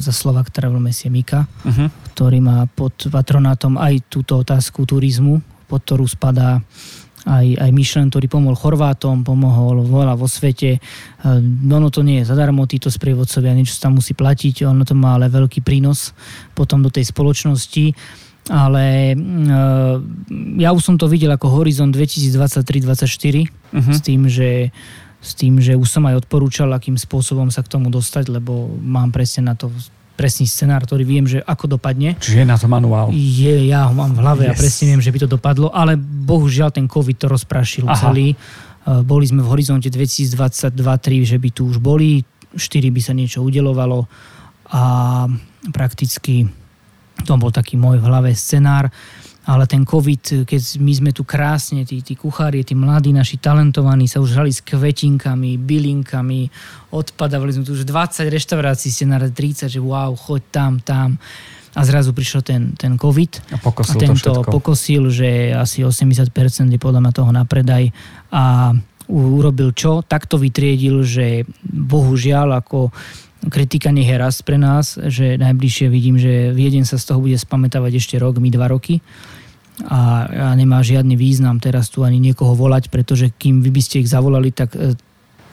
za 0.00 0.12
Slovak 0.16 0.48
Travel 0.48 0.80
Mesie 0.80 1.12
Mika, 1.12 1.44
Uh-huh. 1.44 1.92
ktorý 2.16 2.40
má 2.40 2.64
pod 2.72 2.96
patronátom 3.12 3.76
aj 3.76 4.08
túto 4.08 4.40
otázku 4.40 4.88
turizmu, 4.88 5.44
pod 5.68 5.84
ktorú 5.84 6.08
spadá 6.08 6.64
aj, 7.26 7.58
aj 7.58 7.70
Michelin, 7.74 8.08
ktorý 8.08 8.30
pomohol 8.30 8.54
Chorvátom, 8.54 9.26
pomohol 9.26 9.82
veľa 9.82 10.14
vo 10.16 10.24
svete. 10.24 10.78
E, 10.78 10.80
Ono 11.68 11.92
to 11.92 12.00
nie 12.00 12.24
je 12.24 12.32
zadarmo, 12.32 12.64
títo 12.64 12.88
sprievodcovia, 12.88 13.52
niečo 13.52 13.76
tam 13.76 14.00
musí 14.00 14.16
platiť, 14.16 14.64
ono 14.64 14.88
to 14.88 14.96
má 14.96 15.20
ale 15.20 15.28
veľký 15.28 15.60
prínos 15.60 16.16
potom 16.56 16.80
do 16.80 16.88
tej 16.88 17.12
spoločnosti. 17.12 17.92
Ale 18.46 19.14
mm, 19.18 19.48
e, 20.58 20.62
ja 20.62 20.70
už 20.70 20.82
som 20.82 20.94
to 20.94 21.10
videl 21.10 21.34
ako 21.34 21.50
Horizon 21.62 21.90
2023-2024 21.90 23.66
Uh-huh. 23.66 23.92
s 23.92 24.00
tým, 24.00 24.30
že 24.30 24.70
s 25.26 25.34
tým, 25.34 25.58
že 25.58 25.74
už 25.74 25.90
som 25.90 26.06
aj 26.06 26.22
odporúčal, 26.22 26.70
akým 26.70 26.94
spôsobom 26.94 27.50
sa 27.50 27.66
k 27.66 27.72
tomu 27.74 27.90
dostať, 27.90 28.30
lebo 28.30 28.70
mám 28.78 29.10
presne 29.10 29.50
na 29.50 29.58
to 29.58 29.74
presný 30.16 30.48
scenár, 30.48 30.86
ktorý 30.86 31.04
viem, 31.04 31.26
že 31.28 31.44
ako 31.44 31.76
dopadne. 31.76 32.16
Čiže 32.16 32.42
je 32.42 32.48
na 32.48 32.56
to 32.56 32.70
manuál. 32.70 33.12
Je, 33.12 33.68
ja 33.68 33.90
ho 33.90 33.92
mám 33.92 34.16
v 34.16 34.22
hlave 34.24 34.42
yes. 34.48 34.56
a 34.56 34.60
presne 34.62 34.84
viem, 34.94 35.02
že 35.02 35.12
by 35.12 35.18
to 35.26 35.28
dopadlo, 35.28 35.68
ale 35.74 35.98
bohužiaľ 36.00 36.72
ten 36.72 36.88
COVID 36.88 37.16
to 37.20 37.26
rozprašil 37.28 37.84
Aha. 37.84 37.98
celý. 38.00 38.32
E, 38.32 38.36
Boli 39.04 39.28
sme 39.28 39.44
v 39.44 39.50
horizonte 39.52 39.92
2022-2023, 39.92 41.26
že 41.26 41.36
by 41.36 41.48
tu 41.52 41.68
už 41.68 41.82
boli, 41.82 42.24
4 42.56 42.88
by 42.88 43.00
sa 43.04 43.12
niečo 43.12 43.44
udelovalo 43.44 44.08
a 44.72 44.82
prakticky 45.74 46.48
to 47.24 47.32
bol 47.40 47.54
taký 47.54 47.78
môj 47.80 48.02
v 48.02 48.08
hlave 48.10 48.30
scenár. 48.36 48.92
Ale 49.46 49.62
ten 49.70 49.86
COVID, 49.86 50.42
keď 50.42 50.82
my 50.82 50.90
sme 50.90 51.10
tu 51.14 51.22
krásne, 51.22 51.86
tí, 51.86 52.02
tí 52.02 52.18
kuchári, 52.18 52.66
tí 52.66 52.74
mladí, 52.74 53.14
naši 53.14 53.38
talentovaní 53.38 54.10
sa 54.10 54.18
už 54.18 54.34
hrali 54.34 54.50
s 54.50 54.58
kvetinkami, 54.58 55.54
bylinkami, 55.54 56.50
odpadávali 56.90 57.54
sme 57.54 57.62
tu 57.62 57.78
už 57.78 57.86
20 57.86 58.26
reštaurácií, 58.26 58.90
ste 58.90 59.06
na 59.06 59.22
30, 59.22 59.70
že 59.70 59.78
wow, 59.78 60.10
choď 60.18 60.42
tam, 60.50 60.72
tam. 60.82 61.14
A 61.78 61.80
zrazu 61.86 62.10
prišiel 62.10 62.42
ten, 62.42 62.74
ten 62.74 62.98
COVID 62.98 63.54
A 63.54 63.60
pokosil 63.62 63.94
a 63.94 63.94
to 63.94 64.02
tento 64.02 64.32
všetko. 64.34 64.50
pokosil, 64.50 65.02
že 65.14 65.54
asi 65.54 65.86
80% 65.86 66.26
je 66.72 66.80
podľa 66.82 67.06
mňa 67.06 67.12
toho 67.14 67.30
na 67.30 67.46
predaj 67.46 67.94
a 68.34 68.74
urobil 69.06 69.70
čo? 69.70 70.02
Tak 70.02 70.26
to 70.26 70.42
vytriedil, 70.42 71.06
že 71.06 71.46
bohužiaľ 71.62 72.64
ako 72.64 72.90
kritika 73.48 73.90
nech 73.94 74.06
je 74.06 74.16
raz 74.18 74.42
pre 74.42 74.58
nás, 74.58 74.98
že 74.98 75.38
najbližšie 75.38 75.86
vidím, 75.88 76.18
že 76.18 76.50
Viedeň 76.52 76.84
sa 76.84 76.98
z 76.98 77.04
toho 77.10 77.22
bude 77.22 77.36
spamätávať 77.36 77.98
ešte 77.98 78.16
rok, 78.18 78.38
my 78.38 78.50
dva 78.50 78.66
roky 78.68 79.00
a, 79.86 80.24
a 80.26 80.48
nemá 80.56 80.80
žiadny 80.80 81.14
význam 81.14 81.60
teraz 81.60 81.92
tu 81.92 82.00
ani 82.00 82.16
niekoho 82.16 82.56
volať, 82.56 82.88
pretože 82.88 83.28
kým 83.36 83.60
vy 83.60 83.70
by 83.70 83.80
ste 83.84 84.00
ich 84.00 84.08
zavolali, 84.08 84.48
tak 84.48 84.72
e, 84.72 84.96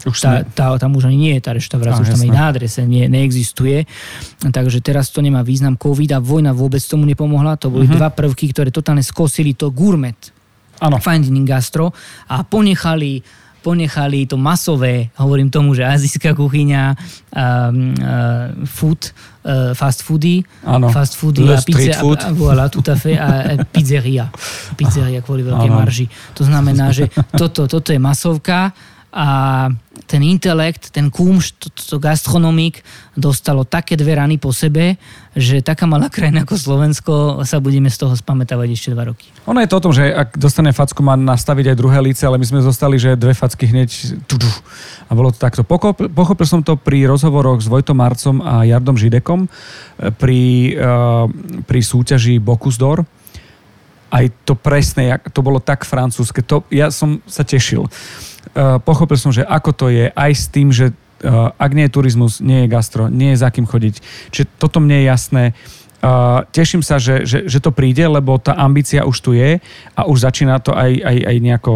Už 0.04 0.20
tá, 0.20 0.44
tá, 0.44 0.76
tam 0.80 0.96
už 1.00 1.08
ani 1.08 1.16
nie 1.16 1.34
je 1.40 1.44
tá 1.48 1.52
reštaurácia, 1.56 2.04
už 2.04 2.12
tam 2.12 2.24
je 2.28 2.32
na 2.32 2.52
adrese, 2.52 2.84
nie, 2.84 3.08
neexistuje. 3.08 3.88
Takže 4.44 4.84
teraz 4.84 5.08
to 5.12 5.24
nemá 5.24 5.40
význam. 5.48 5.80
Covid 5.80 6.12
a 6.16 6.20
vojna 6.20 6.52
vôbec 6.52 6.84
tomu 6.84 7.08
nepomohla. 7.08 7.56
To 7.64 7.72
boli 7.72 7.88
Mhm. 7.88 7.96
dva 7.96 8.12
prvky, 8.12 8.52
ktoré 8.52 8.68
totálne 8.68 9.00
skosili 9.00 9.56
to 9.56 9.72
gourmet, 9.72 10.16
Áno. 10.84 11.00
fine 11.00 11.24
dining 11.24 11.48
gastro 11.48 11.96
a 12.28 12.44
ponechali 12.44 13.24
ponechali 13.64 14.28
to 14.28 14.36
masové, 14.36 15.08
hovorím 15.16 15.48
tomu, 15.48 15.72
že 15.72 15.88
azijská 15.88 16.36
kuchyňa, 16.36 16.84
um, 16.92 17.96
uh, 17.96 18.68
food, 18.68 19.16
uh, 19.48 19.72
fast 19.72 20.04
foody, 20.04 20.44
Áno. 20.68 20.92
fast 20.92 21.16
foody 21.16 21.48
Le 21.48 21.56
a 21.56 21.64
pizza, 21.64 22.04
food. 22.04 22.20
A, 22.20 22.36
voilà, 22.36 22.68
tout 22.68 22.84
à 22.92 23.00
fait, 23.00 23.16
a 23.16 23.56
a 23.56 23.64
pizzeria. 23.64 24.28
Pizzeria 24.80 25.24
kvôli 25.24 25.48
veľkej 25.48 25.72
Áno. 25.72 25.80
marži. 25.80 26.12
To 26.36 26.44
znamená, 26.44 26.92
že 26.92 27.08
toto, 27.40 27.72
toto 27.72 27.96
je 27.96 28.00
masovka 28.04 28.76
a 29.14 29.28
ten 30.10 30.26
intelekt, 30.26 30.90
ten 30.90 31.14
kúmš, 31.14 31.54
to, 31.62 31.70
to 31.70 31.96
gastronomik 32.02 32.82
dostalo 33.14 33.62
také 33.62 33.94
dve 33.94 34.18
rany 34.18 34.42
po 34.42 34.50
sebe, 34.50 34.98
že 35.38 35.62
taká 35.62 35.86
malá 35.86 36.10
krajina 36.10 36.42
ako 36.42 36.58
Slovensko 36.58 37.14
sa 37.46 37.62
budeme 37.62 37.94
z 37.94 38.02
toho 38.02 38.18
spamätávať 38.18 38.74
ešte 38.74 38.90
dva 38.90 39.14
roky. 39.14 39.30
Ono 39.46 39.62
je 39.62 39.70
to 39.70 39.78
o 39.78 39.84
tom, 39.86 39.94
že 39.94 40.10
ak 40.10 40.34
dostane 40.42 40.74
facku, 40.74 41.06
má 41.06 41.14
nastaviť 41.14 41.74
aj 41.74 41.78
druhé 41.78 42.02
líce, 42.02 42.26
ale 42.26 42.42
my 42.42 42.46
sme 42.50 42.66
zostali, 42.66 42.98
že 42.98 43.14
dve 43.14 43.38
facky 43.38 43.70
hneď 43.70 43.90
tu. 44.26 44.42
a 45.06 45.12
bolo 45.14 45.30
to 45.30 45.38
takto. 45.38 45.62
Pochopil, 45.62 46.10
pochopil 46.10 46.50
som 46.50 46.66
to 46.66 46.74
pri 46.74 47.06
rozhovoroch 47.06 47.62
s 47.62 47.70
Vojtom 47.70 48.02
Marcom 48.02 48.42
a 48.42 48.66
Jardom 48.66 48.98
Židekom 48.98 49.46
e, 49.46 49.48
pri, 50.10 50.74
uh, 50.74 51.30
pri 51.70 51.80
súťaži 51.86 52.42
Bocuse 52.42 52.82
d'Or. 52.82 53.06
Aj 54.10 54.26
to 54.46 54.58
presné, 54.58 55.14
jak- 55.14 55.30
to 55.30 55.46
bolo 55.46 55.62
tak 55.62 55.86
francúzske. 55.86 56.42
To, 56.50 56.66
ja 56.74 56.90
som 56.90 57.22
sa 57.30 57.46
tešil. 57.46 57.86
Uh, 58.52 58.78
pochopil 58.84 59.16
som, 59.16 59.32
že 59.32 59.48
ako 59.48 59.72
to 59.72 59.86
je 59.88 60.12
aj 60.12 60.32
s 60.36 60.46
tým, 60.52 60.70
že 60.70 60.92
uh, 60.92 61.56
ak 61.56 61.72
nie 61.72 61.88
je 61.88 61.96
turizmus, 61.96 62.44
nie 62.44 62.68
je 62.68 62.72
gastro, 62.72 63.08
nie 63.08 63.32
je 63.34 63.42
za 63.42 63.50
kým 63.50 63.64
chodiť. 63.64 63.96
Čiže 64.36 64.46
toto 64.60 64.84
mne 64.84 65.00
je 65.00 65.06
jasné. 65.08 65.44
Uh, 66.04 66.44
teším 66.52 66.84
sa, 66.84 67.00
že, 67.00 67.24
že, 67.24 67.48
že 67.48 67.64
to 67.64 67.72
príde, 67.72 68.04
lebo 68.04 68.36
tá 68.36 68.60
ambícia 68.60 69.08
už 69.08 69.18
tu 69.24 69.32
je 69.32 69.64
a 69.96 70.02
už 70.04 70.28
začína 70.28 70.60
to 70.60 70.76
aj, 70.76 70.92
aj, 71.00 71.18
aj 71.24 71.38
nejako 71.40 71.74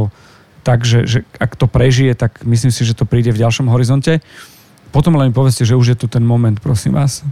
tak, 0.67 0.83
že, 0.83 1.07
že 1.07 1.19
ak 1.39 1.55
to 1.55 1.71
prežije, 1.71 2.11
tak 2.11 2.43
myslím 2.43 2.75
si, 2.75 2.83
že 2.83 2.91
to 2.91 3.07
príde 3.07 3.31
v 3.31 3.39
ďalšom 3.39 3.71
horizonte. 3.71 4.19
Potom 4.91 5.15
len 5.15 5.31
povedzte, 5.31 5.63
že 5.63 5.79
už 5.79 5.95
je 5.95 5.97
tu 6.03 6.11
ten 6.11 6.23
moment, 6.23 6.59
prosím 6.59 6.99
vás. 6.99 7.23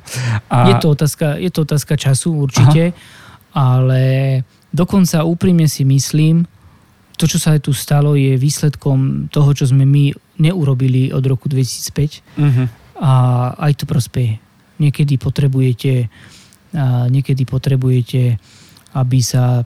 A... 0.47 0.71
Je, 0.71 0.75
to 0.79 0.95
otázka, 0.95 1.35
je 1.35 1.51
to 1.51 1.67
otázka 1.67 1.99
času 1.99 2.31
určite, 2.31 2.95
Aha. 2.95 2.99
ale 3.51 4.01
dokonca 4.71 5.27
úprimne 5.27 5.67
si 5.67 5.83
myslím, 5.83 6.47
to, 7.15 7.25
čo 7.27 7.39
sa 7.39 7.55
aj 7.55 7.67
tu 7.67 7.71
stalo, 7.71 8.15
je 8.15 8.35
výsledkom 8.35 9.27
toho, 9.31 9.49
čo 9.55 9.65
sme 9.67 9.83
my 9.87 10.11
neurobili 10.39 11.11
od 11.15 11.23
roku 11.23 11.47
2005 11.47 12.21
Uh-huh. 12.35 12.67
a 12.99 13.11
aj 13.59 13.83
to 13.83 13.85
prospeje. 13.87 14.39
Niekedy 14.79 15.15
potrebujete, 15.15 16.11
niekedy 17.07 17.47
potrebujete, 17.47 18.35
aby 18.95 19.19
sa 19.23 19.63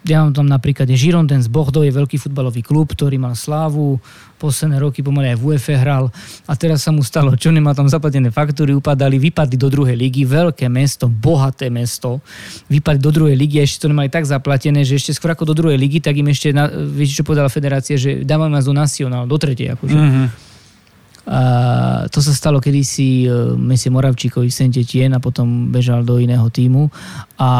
ja 0.00 0.24
mám 0.24 0.32
tam 0.32 0.48
napríklad 0.48 0.88
je 0.88 0.96
Girondins 0.96 1.44
Bordeaux, 1.44 1.84
je 1.84 1.92
veľký 1.92 2.16
futbalový 2.16 2.64
klub, 2.64 2.88
ktorý 2.96 3.20
mal 3.20 3.36
slávu, 3.36 4.00
posledné 4.40 4.80
roky 4.80 5.04
pomaly 5.04 5.36
aj 5.36 5.36
v 5.36 5.44
UEFA 5.52 5.76
hral 5.76 6.04
a 6.48 6.52
teraz 6.56 6.88
sa 6.88 6.90
mu 6.90 7.04
stalo, 7.04 7.36
čo 7.36 7.52
nemá 7.52 7.76
tam 7.76 7.84
zaplatené 7.84 8.32
faktúry, 8.32 8.72
upadali, 8.72 9.20
vypadli 9.20 9.60
do 9.60 9.68
druhej 9.68 10.00
ligy, 10.00 10.24
veľké 10.24 10.72
mesto, 10.72 11.12
bohaté 11.12 11.68
mesto, 11.68 12.24
vypadli 12.72 13.00
do 13.04 13.12
druhej 13.12 13.36
ligy 13.36 13.60
a 13.60 13.68
ešte 13.68 13.84
to 13.84 13.92
nemali 13.92 14.08
tak 14.08 14.24
zaplatené, 14.24 14.80
že 14.88 14.96
ešte 14.96 15.12
skôr 15.12 15.36
ako 15.36 15.52
do 15.52 15.54
druhej 15.60 15.76
ligy, 15.76 16.00
tak 16.00 16.16
im 16.16 16.32
ešte, 16.32 16.56
na, 16.56 16.72
viete 16.72 17.12
čo 17.12 17.20
povedala 17.20 17.52
federácia, 17.52 18.00
že 18.00 18.24
dávame 18.24 18.56
vás 18.56 18.64
do 18.64 18.72
nacionál, 18.72 19.28
do 19.28 19.36
tretej 19.36 19.76
akože. 19.76 19.96
Uh-huh. 20.00 20.26
A 21.28 21.40
to 22.08 22.24
sa 22.24 22.32
stalo 22.32 22.64
kedysi 22.64 23.28
e, 23.28 23.54
Mesie 23.60 23.92
Moravčíkovi 23.92 24.48
v 24.48 24.56
saint 24.56 24.72
a 25.12 25.20
potom 25.20 25.68
bežal 25.68 26.00
do 26.00 26.16
iného 26.16 26.48
týmu 26.48 26.88
a 27.36 27.50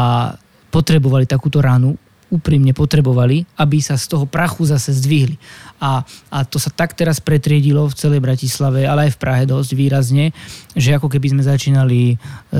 potrebovali 0.73 1.29
takúto 1.29 1.61
ránu, 1.61 1.93
úprimne 2.31 2.71
potrebovali, 2.71 3.43
aby 3.59 3.83
sa 3.83 3.99
z 3.99 4.07
toho 4.07 4.23
prachu 4.23 4.63
zase 4.63 4.95
zdvihli. 4.95 5.35
A, 5.83 6.01
a 6.31 6.37
to 6.47 6.57
sa 6.57 6.71
tak 6.71 6.95
teraz 6.95 7.19
pretriedilo 7.19 7.85
v 7.91 7.97
celej 7.99 8.23
Bratislave, 8.23 8.87
ale 8.87 9.11
aj 9.11 9.19
v 9.19 9.21
Prahe 9.21 9.43
dosť 9.43 9.71
výrazne, 9.75 10.25
že 10.71 10.95
ako 10.95 11.11
keby 11.11 11.35
sme 11.35 11.43
začínali, 11.43 12.15
e, 12.15 12.59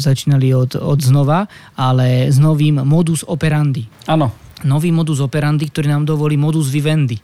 začínali 0.00 0.56
od, 0.56 0.80
od 0.80 0.98
znova, 1.04 1.44
ale 1.76 2.32
s 2.32 2.40
novým 2.40 2.80
modus 2.82 3.20
operandi. 3.28 3.84
Áno. 4.08 4.32
nový 4.64 4.94
modus 4.94 5.18
operandi, 5.20 5.68
ktorý 5.68 5.92
nám 5.92 6.08
dovolí 6.08 6.40
modus 6.40 6.72
vivendi. 6.72 7.20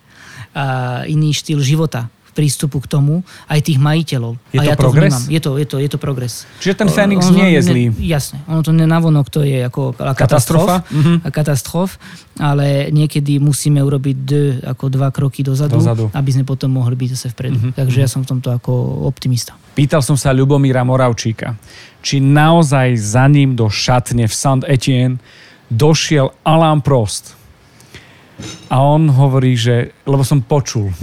A 0.53 1.03
iný 1.07 1.32
štýl 1.32 1.62
života 1.62 2.11
prístupu 2.39 2.78
k 2.78 2.86
tomu 2.86 3.26
aj 3.51 3.59
tých 3.61 3.82
majiteľov. 3.82 4.39
Je 4.55 4.59
a 4.59 4.62
to 4.62 4.70
ja 4.70 4.76
progres? 4.78 5.11
To 5.11 5.18
vnímam. 5.18 5.34
je, 5.34 5.41
to, 5.43 5.51
je, 5.59 5.66
to, 5.66 5.76
je 5.82 5.89
to 5.91 5.99
progres. 5.99 6.34
Čiže 6.62 6.74
ten 6.76 6.89
Fénix 6.89 7.26
nie 7.28 7.51
je 7.51 7.59
ne- 7.59 7.66
zlý. 7.66 7.82
Jasne, 7.99 8.39
ono 8.47 8.62
to 8.62 8.70
nenavonok 8.70 9.26
to 9.26 9.43
je 9.43 9.59
ako 9.61 9.99
Katastrofa? 10.14 10.86
Mhm. 10.86 11.26
a 11.26 11.28
katastrof, 11.28 11.99
ale 12.39 12.89
niekedy 12.89 13.36
musíme 13.39 13.82
urobiť 13.82 14.16
d, 14.20 14.32
ako 14.62 14.84
dva 14.86 15.11
kroky 15.11 15.43
dozadu, 15.43 15.74
Dozadu. 15.74 16.14
aby 16.14 16.30
sme 16.30 16.47
potom 16.47 16.70
mohli 16.70 16.95
byť 16.95 17.09
zase 17.12 17.34
vpredu. 17.34 17.59
Mhm, 17.59 17.70
Takže 17.74 17.99
ja 17.99 18.07
som 18.07 18.22
v 18.22 18.30
tomto 18.30 18.55
ako 18.55 18.70
optimista. 19.03 19.59
Pýtal 19.74 19.99
som 19.99 20.14
sa 20.14 20.30
Ľubomíra 20.30 20.82
Moravčíka, 20.82 21.59
či 21.99 22.18
naozaj 22.18 22.95
za 22.95 23.26
ním 23.26 23.59
do 23.59 23.66
šatne 23.66 24.24
v 24.24 24.32
Saint 24.32 24.62
Etienne 24.62 25.18
došiel 25.66 26.30
Alain 26.43 26.78
Prost. 26.78 27.34
A 28.70 28.78
on 28.78 29.11
hovorí, 29.11 29.59
že, 29.59 29.91
lebo 30.05 30.22
som 30.22 30.39
počul. 30.39 30.95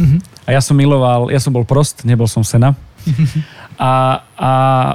A 0.45 0.53
ja 0.53 0.61
som 0.61 0.77
miloval, 0.77 1.33
ja 1.33 1.41
som 1.41 1.49
bol 1.49 1.65
Prost, 1.65 2.05
nebol 2.05 2.29
som 2.29 2.45
Sena. 2.45 2.77
A, 3.75 4.23
a 4.39 4.51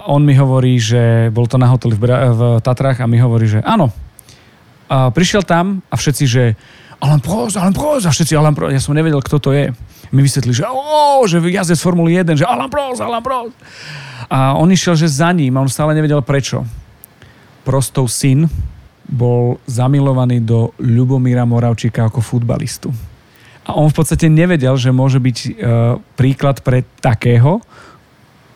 on 0.08 0.24
mi 0.24 0.32
hovorí, 0.32 0.80
že 0.80 1.28
bol 1.34 1.44
to 1.44 1.60
na 1.60 1.68
hoteli 1.68 1.92
v, 1.94 2.00
Bra- 2.00 2.32
v 2.32 2.42
Tatrách 2.64 3.02
a 3.02 3.10
mi 3.10 3.20
hovorí, 3.20 3.44
že 3.44 3.60
áno. 3.60 3.92
A 4.90 5.12
prišiel 5.12 5.44
tam 5.44 5.84
a 5.92 5.94
všetci, 6.00 6.24
že 6.26 6.42
Alain 7.00 7.20
Prost, 7.20 7.60
Alain 7.60 7.76
Prost 7.76 8.08
a 8.08 8.12
všetci 8.14 8.32
Alain 8.34 8.56
Prost. 8.56 8.72
Ja 8.72 8.82
som 8.82 8.96
nevedel, 8.96 9.20
kto 9.20 9.36
to 9.36 9.50
je. 9.52 9.70
Mi 10.10 10.20
vysvetlili, 10.24 10.56
že 10.56 10.66
ó, 10.66 11.22
že 11.28 11.38
jazdec 11.38 11.78
Formuly 11.78 12.18
1, 12.24 12.40
že 12.40 12.46
Alain 12.48 12.72
Prost, 12.72 13.04
Alain 13.04 13.22
Prost. 13.22 13.54
A 14.30 14.54
on 14.56 14.70
išiel, 14.70 14.96
že 14.96 15.10
za 15.10 15.28
ním 15.34 15.54
a 15.58 15.62
on 15.62 15.70
stále 15.70 15.92
nevedel 15.92 16.22
prečo. 16.22 16.62
Prostov 17.66 18.08
syn 18.08 18.48
bol 19.10 19.58
zamilovaný 19.66 20.40
do 20.40 20.70
Ľubomíra 20.78 21.42
Moravčíka 21.42 22.06
ako 22.06 22.22
futbalistu. 22.22 22.94
A 23.68 23.76
on 23.76 23.92
v 23.92 23.96
podstate 23.96 24.26
nevedel, 24.32 24.72
že 24.80 24.90
môže 24.90 25.20
byť 25.20 25.38
e, 25.44 25.50
príklad 26.16 26.64
pre 26.64 26.82
takého, 27.04 27.60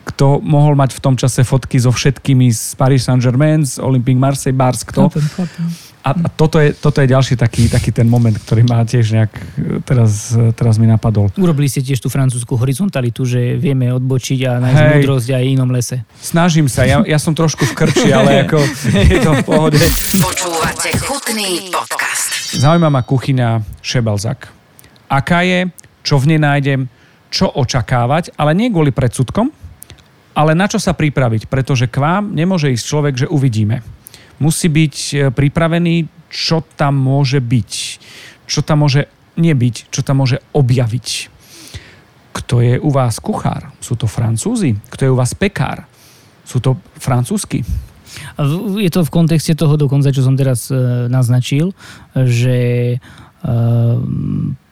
kto 0.05 0.41
mohol 0.45 0.77
mať 0.77 0.97
v 0.97 1.01
tom 1.01 1.15
čase 1.17 1.41
fotky 1.45 1.81
so 1.81 1.89
všetkými 1.89 2.53
z 2.53 2.77
Paris 2.77 3.09
Saint-Germain, 3.09 3.65
z 3.65 3.81
Olympique 3.81 4.21
Marseille, 4.21 4.57
Bars, 4.57 4.85
kto. 4.85 5.09
A, 6.05 6.13
a 6.13 6.29
toto, 6.29 6.61
je, 6.61 6.77
toto 6.77 7.01
je 7.01 7.09
ďalší 7.09 7.41
taký, 7.41 7.65
taký 7.73 7.89
ten 7.89 8.05
moment, 8.05 8.37
ktorý 8.37 8.61
ma 8.69 8.85
tiež 8.85 9.17
nejak 9.17 9.33
e, 9.33 9.81
teraz, 9.81 10.37
e, 10.37 10.53
teraz 10.53 10.77
mi 10.77 10.85
napadol. 10.85 11.33
Urobili 11.41 11.65
ste 11.65 11.81
tiež 11.81 11.97
tú 11.97 12.13
francúzsku 12.13 12.53
horizontalitu, 12.61 13.25
že 13.25 13.57
vieme 13.57 13.89
odbočiť 13.89 14.39
a 14.45 14.61
nájsť 14.61 14.81
Hej. 14.85 14.93
múdrosť 15.01 15.29
aj 15.33 15.45
inom 15.49 15.71
lese. 15.73 16.05
Snažím 16.21 16.69
sa, 16.69 16.85
ja, 16.85 17.01
ja 17.09 17.17
som 17.17 17.33
trošku 17.33 17.65
v 17.65 17.73
krči, 17.73 18.13
ale 18.13 18.37
ako 18.45 18.61
je 18.93 19.19
to 19.25 19.33
v 19.33 19.43
pohode. 19.49 19.81
Počúvate 20.21 20.93
chutný 21.01 21.73
podcast. 21.73 22.53
Zaujíma 22.61 22.93
ma 22.93 23.01
kuchyňa 23.01 23.81
Šebalzak. 23.81 24.64
Aká 25.15 25.47
je, 25.47 25.71
čo 26.03 26.19
v 26.19 26.35
nej 26.35 26.41
nájdem, 26.43 26.91
čo 27.31 27.47
očakávať, 27.47 28.35
ale 28.35 28.51
nie 28.59 28.67
kvôli 28.75 28.91
predsudkom, 28.91 29.55
ale 30.35 30.59
na 30.59 30.67
čo 30.67 30.83
sa 30.83 30.91
pripraviť, 30.91 31.47
pretože 31.47 31.87
k 31.87 32.03
vám 32.03 32.35
nemôže 32.35 32.75
ísť 32.75 32.85
človek, 32.85 33.15
že 33.23 33.31
uvidíme. 33.31 33.87
Musí 34.43 34.67
byť 34.67 34.95
e, 34.95 35.15
pripravený, 35.31 36.11
čo 36.27 36.67
tam 36.75 36.99
môže 36.99 37.39
byť, 37.39 37.73
čo 38.51 38.67
tam 38.67 38.83
môže 38.83 39.07
nebyť, 39.39 39.95
čo 39.95 40.03
tam 40.03 40.27
môže 40.27 40.43
objaviť. 40.51 41.31
Kto 42.35 42.59
je 42.59 42.75
u 42.83 42.91
vás 42.91 43.23
kuchár? 43.23 43.71
Sú 43.79 43.95
to 43.95 44.11
Francúzi? 44.11 44.75
Kto 44.91 45.07
je 45.07 45.15
u 45.15 45.19
vás 45.19 45.39
pekár? 45.39 45.87
Sú 46.43 46.59
to 46.59 46.75
francúzsky? 46.99 47.63
Je 48.79 48.91
to 48.91 49.01
v 49.07 49.15
kontexte 49.15 49.55
toho 49.55 49.75
dokonca, 49.79 50.15
čo 50.15 50.23
som 50.23 50.39
teraz 50.39 50.71
e, 50.71 51.07
naznačil, 51.11 51.75
že 52.15 52.99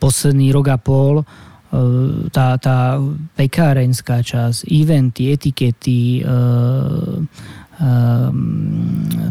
posledný 0.01 0.49
rok 0.53 0.67
a 0.73 0.79
pol 0.81 1.21
e, 1.21 1.25
tá, 2.33 2.57
tá 2.57 2.97
pekárenská 3.37 4.25
časť, 4.25 4.65
eventy, 4.67 5.31
etikety, 5.31 6.21
e, 6.21 6.23
e, 6.25 7.91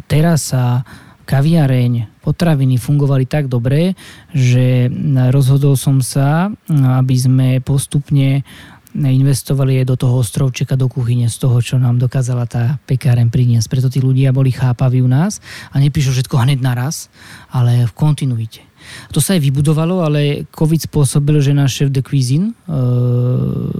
terasa, 0.06 0.86
kaviareň, 1.26 2.22
potraviny 2.22 2.76
fungovali 2.76 3.24
tak 3.24 3.48
dobre, 3.48 3.96
že 4.36 4.92
rozhodol 5.32 5.80
som 5.80 6.04
sa, 6.04 6.52
aby 6.68 7.16
sme 7.16 7.48
postupne 7.64 8.44
investovali 8.92 9.80
aj 9.80 9.86
do 9.88 9.96
toho 9.96 10.20
ostrovčeka, 10.20 10.76
do 10.76 10.92
kuchyne, 10.92 11.32
z 11.32 11.38
toho, 11.40 11.64
čo 11.64 11.80
nám 11.80 11.96
dokázala 12.04 12.44
tá 12.52 12.76
pekáren 12.84 13.32
priniesť. 13.32 13.72
Preto 13.72 13.88
tí 13.88 14.04
ľudia 14.04 14.36
boli 14.36 14.52
chápaví 14.52 15.00
u 15.00 15.08
nás 15.08 15.40
a 15.72 15.80
neprišlo 15.80 16.12
všetko 16.12 16.36
hneď 16.36 16.60
naraz, 16.60 17.08
ale 17.48 17.88
v 17.88 17.94
kontinuite. 17.96 18.71
To 19.12 19.20
sa 19.20 19.36
aj 19.36 19.42
vybudovalo, 19.44 20.04
ale 20.04 20.48
COVID 20.50 20.88
spôsobil, 20.88 21.40
že 21.44 21.52
náš 21.56 21.82
šéf 21.82 21.90
de 21.92 22.02
cuisine, 22.04 22.54
uh, 22.68 23.72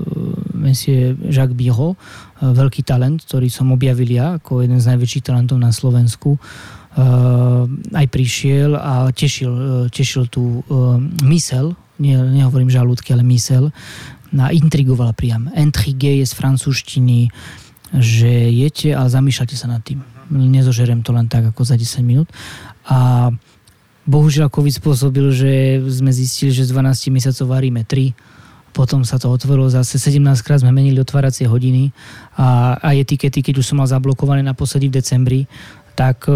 monsieur 0.56 1.16
Jacques 1.28 1.56
Biro, 1.56 1.94
uh, 1.94 1.96
veľký 2.42 2.84
talent, 2.84 3.24
ktorý 3.24 3.48
som 3.48 3.72
objavil 3.72 4.10
ja 4.12 4.38
ako 4.38 4.66
jeden 4.66 4.80
z 4.80 4.92
najväčších 4.92 5.26
talentov 5.28 5.58
na 5.60 5.72
Slovensku, 5.72 6.36
uh, 6.36 7.66
aj 7.96 8.08
prišiel 8.12 8.76
a 8.76 9.10
tešil, 9.12 9.88
tešil 9.90 10.28
tú 10.28 10.64
mysel, 11.26 11.74
nie, 12.02 12.18
nehovorím 12.18 12.74
žalúdky, 12.74 13.14
ale 13.14 13.22
mysel, 13.30 13.70
a 14.32 14.48
intrigoval 14.56 15.12
priam. 15.12 15.52
Intrigué 15.52 16.24
je 16.24 16.26
z 16.26 16.34
francúzštiny, 16.40 17.28
že 18.00 18.32
jete 18.48 18.96
a 18.96 19.04
zamýšľate 19.12 19.56
sa 19.60 19.68
nad 19.68 19.84
tým. 19.84 20.00
Nezožerem 20.32 21.04
to 21.04 21.12
len 21.12 21.28
tak 21.28 21.52
ako 21.52 21.68
za 21.68 21.76
10 21.76 22.08
minút. 22.08 22.32
A 22.88 23.28
bohužiaľ 24.06 24.50
COVID 24.50 24.82
spôsobil, 24.82 25.26
že 25.34 25.52
sme 25.90 26.10
zistili, 26.10 26.50
že 26.50 26.66
z 26.66 26.74
12 26.74 27.14
mesiacov 27.14 27.46
varíme 27.54 27.82
3. 27.86 28.14
Potom 28.72 29.04
sa 29.04 29.20
to 29.20 29.28
otvorilo 29.28 29.68
zase 29.68 30.00
17 30.00 30.24
krát 30.48 30.64
sme 30.64 30.72
menili 30.72 30.96
otváracie 31.04 31.44
hodiny 31.44 31.92
a, 32.40 32.80
a 32.80 32.96
etikety, 32.96 33.44
keď 33.44 33.60
už 33.60 33.68
som 33.68 33.84
mal 33.84 33.88
zablokované 33.92 34.40
naposledy 34.48 34.88
v 34.88 34.96
decembri, 34.96 35.42
tak 35.92 36.24
e, 36.32 36.34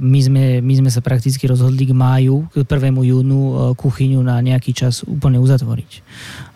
my 0.00 0.20
sme, 0.24 0.44
my 0.64 0.74
sme 0.80 0.90
sa 0.90 1.04
prakticky 1.04 1.44
rozhodli 1.44 1.84
k 1.84 1.92
máju, 1.92 2.48
k 2.48 2.64
1. 2.64 2.96
júnu 2.96 3.38
e, 3.38 3.52
kuchyňu 3.76 4.24
na 4.24 4.40
nejaký 4.40 4.72
čas 4.72 5.04
úplne 5.04 5.36
uzatvoriť. 5.36 5.92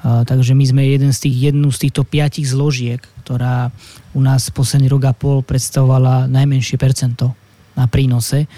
A, 0.03 0.25
takže 0.25 0.57
my 0.57 0.65
sme 0.65 0.83
jeden 0.89 1.13
z 1.13 1.29
tých, 1.29 1.53
jednu 1.53 1.69
z 1.69 1.89
týchto 1.89 2.03
piatich 2.09 2.49
zložiek, 2.49 3.05
ktorá 3.23 3.69
u 4.17 4.21
nás 4.25 4.49
posledný 4.49 4.89
rok 4.89 5.05
a 5.05 5.13
pol 5.13 5.45
predstavovala 5.45 6.27
najmenšie 6.33 6.81
percento 6.81 7.37
na 7.77 7.87
prínose, 7.87 8.49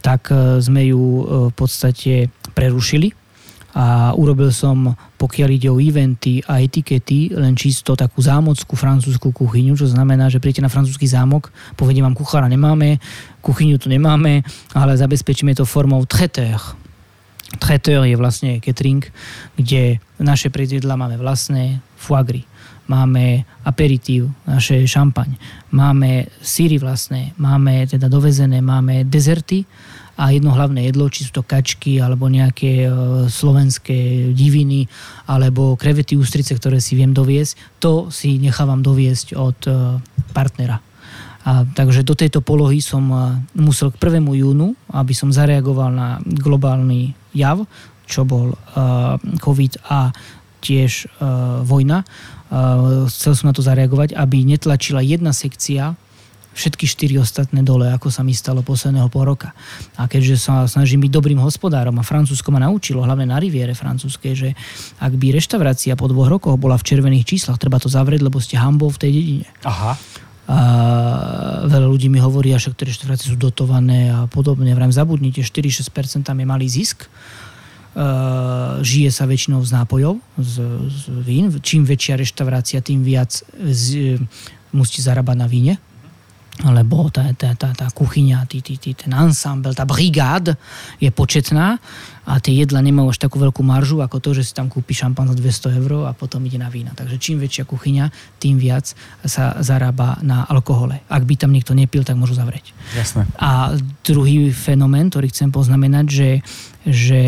tak 0.00 0.30
e, 0.30 0.62
sme 0.62 0.88
ju 0.88 1.02
e, 1.02 1.22
v 1.50 1.54
podstate 1.54 2.30
prerušili 2.54 3.12
a 3.78 4.16
urobil 4.16 4.50
som, 4.50 4.96
pokiaľ 5.20 5.48
ide 5.54 5.68
o 5.70 5.78
eventy 5.78 6.40
a 6.48 6.58
etikety, 6.58 7.30
len 7.30 7.52
čisto 7.54 7.94
takú 7.94 8.18
zámockú 8.18 8.74
francúzskú 8.74 9.30
kuchyňu, 9.30 9.76
čo 9.76 9.86
znamená, 9.86 10.32
že 10.32 10.40
príjete 10.40 10.64
na 10.64 10.72
francúzsky 10.72 11.04
zámok, 11.06 11.52
povedia 11.78 12.02
vám, 12.02 12.16
kuchára 12.16 12.50
nemáme, 12.50 12.98
kuchyňu 13.44 13.78
tu 13.78 13.86
nemáme, 13.92 14.42
ale 14.72 14.98
zabezpečíme 14.98 15.54
to 15.54 15.68
formou 15.68 16.02
traiteur. 16.08 16.58
Traiteur 17.62 18.04
je 18.08 18.16
vlastne 18.18 18.58
catering, 18.60 19.04
kde 19.56 20.02
naše 20.20 20.50
predjedla 20.50 20.98
máme 20.98 21.16
vlastné 21.20 21.78
foie 21.94 22.24
gras, 22.24 22.57
máme 22.88 23.44
aperitív, 23.64 24.32
naše 24.48 24.88
šampaň, 24.88 25.36
máme 25.70 26.26
síry 26.40 26.80
vlastné, 26.80 27.36
máme 27.36 27.84
teda 27.84 28.08
dovezené, 28.08 28.64
máme 28.64 29.04
dezerty 29.04 29.68
a 30.18 30.34
jedno 30.34 30.50
hlavné 30.50 30.90
jedlo, 30.90 31.06
či 31.06 31.30
sú 31.30 31.30
to 31.30 31.46
kačky 31.46 32.02
alebo 32.02 32.26
nejaké 32.26 32.84
e, 32.84 32.90
slovenské 33.30 34.32
diviny 34.34 34.90
alebo 35.30 35.78
krevety 35.78 36.18
ústrice, 36.18 36.58
ktoré 36.58 36.82
si 36.82 36.98
viem 36.98 37.14
doviesť, 37.14 37.78
to 37.78 38.10
si 38.10 38.42
nechávam 38.42 38.82
doviesť 38.82 39.38
od 39.38 39.58
e, 39.70 39.72
partnera. 40.34 40.82
A, 41.46 41.62
takže 41.62 42.02
do 42.02 42.18
tejto 42.18 42.42
polohy 42.42 42.82
som 42.82 43.06
e, 43.14 43.16
musel 43.54 43.94
k 43.94 44.18
1. 44.18 44.26
júnu, 44.26 44.74
aby 44.90 45.14
som 45.14 45.30
zareagoval 45.30 45.94
na 45.94 46.18
globálny 46.26 47.14
jav, 47.30 47.62
čo 48.08 48.24
bol 48.24 48.56
COVID 49.44 49.84
a 49.92 50.08
tiež 50.64 51.12
vojna. 51.68 52.08
Uh, 52.48 53.04
chcel 53.12 53.36
som 53.36 53.52
na 53.52 53.54
to 53.54 53.60
zareagovať, 53.60 54.16
aby 54.16 54.44
netlačila 54.44 55.04
jedna 55.04 55.36
sekcia 55.36 55.96
všetky 56.58 56.90
štyri 56.90 57.14
ostatné 57.22 57.62
dole, 57.62 57.86
ako 57.86 58.10
sa 58.10 58.26
mi 58.26 58.34
stalo 58.34 58.66
posledného 58.66 59.06
pol 59.06 59.30
roka. 59.30 59.54
A 59.94 60.10
keďže 60.10 60.42
sa 60.42 60.66
snažím 60.66 61.06
byť 61.06 61.12
dobrým 61.14 61.38
hospodárom 61.38 61.94
a 61.94 62.02
Francúzsko 62.02 62.50
ma 62.50 62.58
naučilo, 62.58 63.06
hlavne 63.06 63.30
na 63.30 63.38
riviere 63.38 63.78
francúzskej, 63.78 64.32
že 64.34 64.48
ak 64.98 65.14
by 65.14 65.38
reštaurácia 65.38 65.94
po 65.94 66.10
dvoch 66.10 66.26
rokoch 66.26 66.58
bola 66.58 66.74
v 66.74 66.86
červených 66.90 67.28
číslach, 67.30 67.62
treba 67.62 67.78
to 67.78 67.86
zavrieť, 67.86 68.26
lebo 68.26 68.42
ste 68.42 68.58
hambou 68.58 68.90
v 68.90 68.98
tej 68.98 69.10
dedine. 69.14 69.46
Aha. 69.62 69.94
A 70.48 70.58
veľa 71.68 71.86
ľudí 71.92 72.08
mi 72.08 72.18
hovorí, 72.18 72.56
že 72.56 72.72
tie 72.72 72.88
reštaurácie 72.88 73.30
sú 73.30 73.36
dotované 73.36 74.10
a 74.10 74.24
podobne. 74.26 74.72
Vrajím, 74.72 74.96
zabudnite, 74.96 75.44
4-6% 75.44 76.24
tam 76.24 76.40
je 76.40 76.46
malý 76.48 76.66
zisk. 76.66 77.06
Uh, 77.98 78.78
žije 78.78 79.10
sa 79.10 79.26
väčšinou 79.26 79.58
z 79.66 79.74
nápojov, 79.74 80.22
z, 80.38 80.54
z 80.86 81.02
vín. 81.18 81.50
Čím 81.50 81.82
väčšia 81.82 82.14
reštaurácia, 82.14 82.78
tým 82.78 83.02
viac 83.02 83.42
z, 83.58 84.14
musíte 84.70 85.02
zarábať 85.02 85.34
na 85.34 85.50
víne. 85.50 85.74
lebo 86.62 87.06
tá, 87.10 87.30
tá, 87.38 87.54
tá, 87.54 87.70
tá 87.70 87.86
kuchyňa, 87.94 88.42
tý, 88.50 88.58
tý, 88.62 88.74
tý, 88.78 88.90
ten 88.90 89.14
ensemble, 89.14 89.74
tá 89.78 89.86
brigád 89.86 90.58
je 90.98 91.06
početná 91.14 91.78
a 92.26 92.42
tie 92.42 92.50
jedla 92.50 92.82
nemajú 92.82 93.14
až 93.14 93.18
takú 93.22 93.38
veľkú 93.38 93.62
maržu 93.62 94.02
ako 94.02 94.18
to, 94.18 94.30
že 94.34 94.50
si 94.50 94.52
tam 94.58 94.66
kúpi 94.66 94.90
šampan 94.90 95.30
za 95.30 95.36
200 95.38 95.78
eur 95.78 96.10
a 96.10 96.12
potom 96.18 96.42
ide 96.50 96.58
na 96.58 96.66
vína. 96.66 96.98
Takže 96.98 97.16
čím 97.22 97.38
väčšia 97.38 97.62
kuchyňa, 97.62 98.10
tým 98.42 98.58
viac 98.58 98.90
sa 99.22 99.54
zarába 99.62 100.18
na 100.26 100.50
alkohole. 100.50 100.98
Ak 101.06 101.22
by 101.22 101.34
tam 101.38 101.54
niekto 101.54 101.78
nepil, 101.78 102.02
tak 102.02 102.18
môžu 102.18 102.34
zavrieť. 102.34 102.74
Jasné. 102.98 103.22
A 103.38 103.78
druhý 104.02 104.50
fenomén, 104.50 105.14
ktorý 105.14 105.30
chcem 105.30 105.54
poznamenať, 105.54 106.06
že, 106.10 106.30
že 106.84 107.22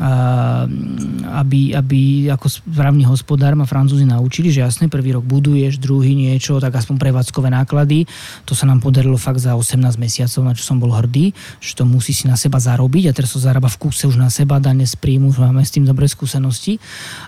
aby, 0.00 1.76
aby 1.76 2.32
ako 2.32 2.48
správny 2.48 3.04
hospodár 3.04 3.52
ma 3.52 3.68
Francúzi 3.68 4.08
naučili, 4.08 4.48
že 4.48 4.64
jasne, 4.64 4.88
prvý 4.88 5.12
rok 5.12 5.24
buduješ, 5.24 5.76
druhý 5.76 6.16
niečo, 6.16 6.56
tak 6.56 6.72
aspoň 6.72 6.96
prevádzkové 6.96 7.52
náklady. 7.52 8.08
To 8.48 8.56
sa 8.56 8.64
nám 8.64 8.80
podarilo 8.80 9.20
fakt 9.20 9.44
za 9.44 9.52
18 9.52 10.00
mesiacov, 10.00 10.40
na 10.48 10.56
čo 10.56 10.64
som 10.64 10.80
bol 10.80 10.96
hrdý, 10.96 11.36
že 11.60 11.76
to 11.76 11.84
musí 11.84 12.16
si 12.16 12.24
na 12.24 12.40
seba 12.40 12.56
zarobiť 12.56 13.12
a 13.12 13.16
teraz 13.16 13.36
to 13.36 13.40
zarába 13.42 13.68
v 13.68 13.80
kúse 13.84 14.08
už 14.08 14.16
na 14.16 14.32
seba, 14.32 14.56
dane 14.62 14.88
z 14.88 14.96
príjmu, 14.96 15.28
máme 15.36 15.60
s 15.60 15.74
tým 15.74 15.84
dobré 15.84 16.08
skúsenosti. 16.08 16.80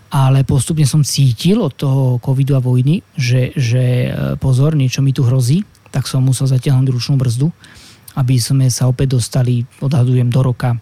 Ale 0.09 0.47
postupne 0.47 0.89
som 0.89 1.05
cítil 1.05 1.61
od 1.61 1.75
toho 1.77 2.17
covidu 2.23 2.57
a 2.57 2.65
vojny, 2.65 3.05
že, 3.19 3.53
že 3.59 4.09
e, 4.09 4.39
pozor, 4.41 4.79
niečo 4.79 5.05
mi 5.05 5.13
tu 5.13 5.27
hrozí, 5.27 5.67
tak 5.93 6.09
som 6.09 6.25
musel 6.25 6.49
zatiahnuť 6.49 6.89
ručnú 6.91 7.15
brzdu, 7.21 7.51
aby 8.15 8.39
sme 8.39 8.71
sa 8.71 8.87
opäť 8.87 9.19
dostali, 9.19 9.67
odhadujem, 9.83 10.31
do 10.31 10.41
roka 10.41 10.79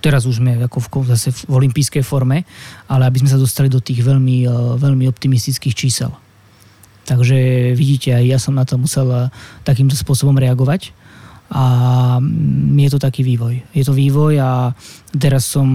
teraz 0.00 0.24
už 0.24 0.40
sme 0.40 0.56
ako 0.64 0.80
v, 0.80 1.14
zase 1.14 1.30
v 1.32 1.52
olympijskej 1.52 2.02
forme, 2.02 2.48
ale 2.88 3.06
aby 3.06 3.22
sme 3.22 3.30
sa 3.30 3.38
dostali 3.38 3.68
do 3.68 3.78
tých 3.78 4.00
veľmi, 4.00 4.48
e, 4.48 4.52
veľmi 4.80 5.04
optimistických 5.06 5.76
čísel. 5.76 6.10
Takže 7.04 7.72
vidíte, 7.74 8.14
aj 8.14 8.24
ja 8.24 8.38
som 8.38 8.54
na 8.54 8.62
to 8.62 8.78
musel 8.78 9.32
takýmto 9.66 9.98
spôsobom 9.98 10.36
reagovať 10.38 10.94
a 11.50 11.64
je 12.78 12.90
to 12.94 13.02
taký 13.02 13.26
vývoj. 13.26 13.58
Je 13.74 13.82
to 13.82 13.90
vývoj 13.90 14.38
a 14.38 14.50
teraz 15.10 15.50
som, 15.50 15.66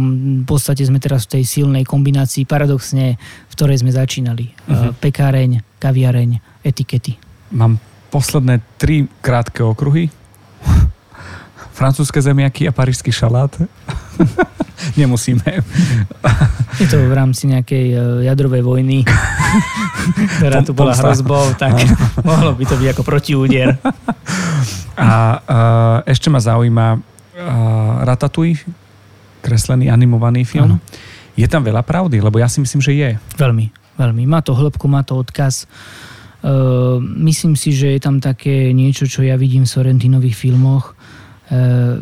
v 0.41 0.47
podstate 0.47 0.87
sme 0.87 1.03
teraz 1.03 1.27
v 1.27 1.39
tej 1.39 1.43
silnej 1.43 1.83
kombinácii, 1.83 2.47
paradoxne, 2.47 3.19
v 3.19 3.53
ktorej 3.53 3.83
sme 3.83 3.91
začínali. 3.91 4.55
Uh-huh. 4.71 4.95
Pekáreň, 4.95 5.59
kaviareň, 5.75 6.63
etikety. 6.63 7.19
Mám 7.51 7.83
posledné 8.07 8.63
tri 8.79 9.11
krátke 9.19 9.59
okruhy 9.59 10.07
francúzske 11.75 12.23
zemiaky 12.23 12.65
a 12.65 12.71
parížský 12.71 13.11
šalát. 13.11 13.51
Nemusíme. 14.99 15.43
Je 16.79 16.87
to 16.87 17.03
v 17.03 17.13
rámci 17.15 17.51
nejakej 17.51 17.85
e, 17.91 17.97
jadrovej 18.31 18.63
vojny, 18.63 19.03
ktorá 20.39 20.63
tu 20.63 20.71
bola 20.71 20.95
hrozbou, 20.95 21.51
tak 21.59 21.75
mohlo 22.27 22.55
by 22.55 22.63
to 22.63 22.75
byť 22.79 22.87
ako 22.95 23.03
protiúder. 23.03 23.75
A 24.95 25.11
uh, 25.43 25.97
ešte 26.07 26.31
ma 26.31 26.39
zaujíma 26.39 26.95
uh, 26.95 28.07
Ratatouille, 28.07 28.63
kreslený 29.43 29.91
animovaný 29.91 30.47
film. 30.47 30.79
Ano. 30.79 30.83
Je 31.35 31.43
tam 31.51 31.67
veľa 31.67 31.83
pravdy? 31.83 32.23
Lebo 32.23 32.39
ja 32.39 32.47
si 32.47 32.63
myslím, 32.63 32.79
že 32.79 32.95
je. 32.95 33.09
Veľmi, 33.35 33.75
veľmi. 33.99 34.23
Má 34.23 34.39
to 34.39 34.55
hĺbku, 34.55 34.87
má 34.87 35.03
to 35.03 35.19
odkaz. 35.19 35.67
Uh, 36.39 37.03
myslím 37.27 37.59
si, 37.59 37.75
že 37.75 37.91
je 37.91 37.99
tam 37.99 38.23
také 38.23 38.71
niečo, 38.71 39.03
čo 39.03 39.19
ja 39.19 39.35
vidím 39.35 39.67
v 39.67 39.73
Sorrentinových 39.75 40.39
filmoch, 40.39 40.94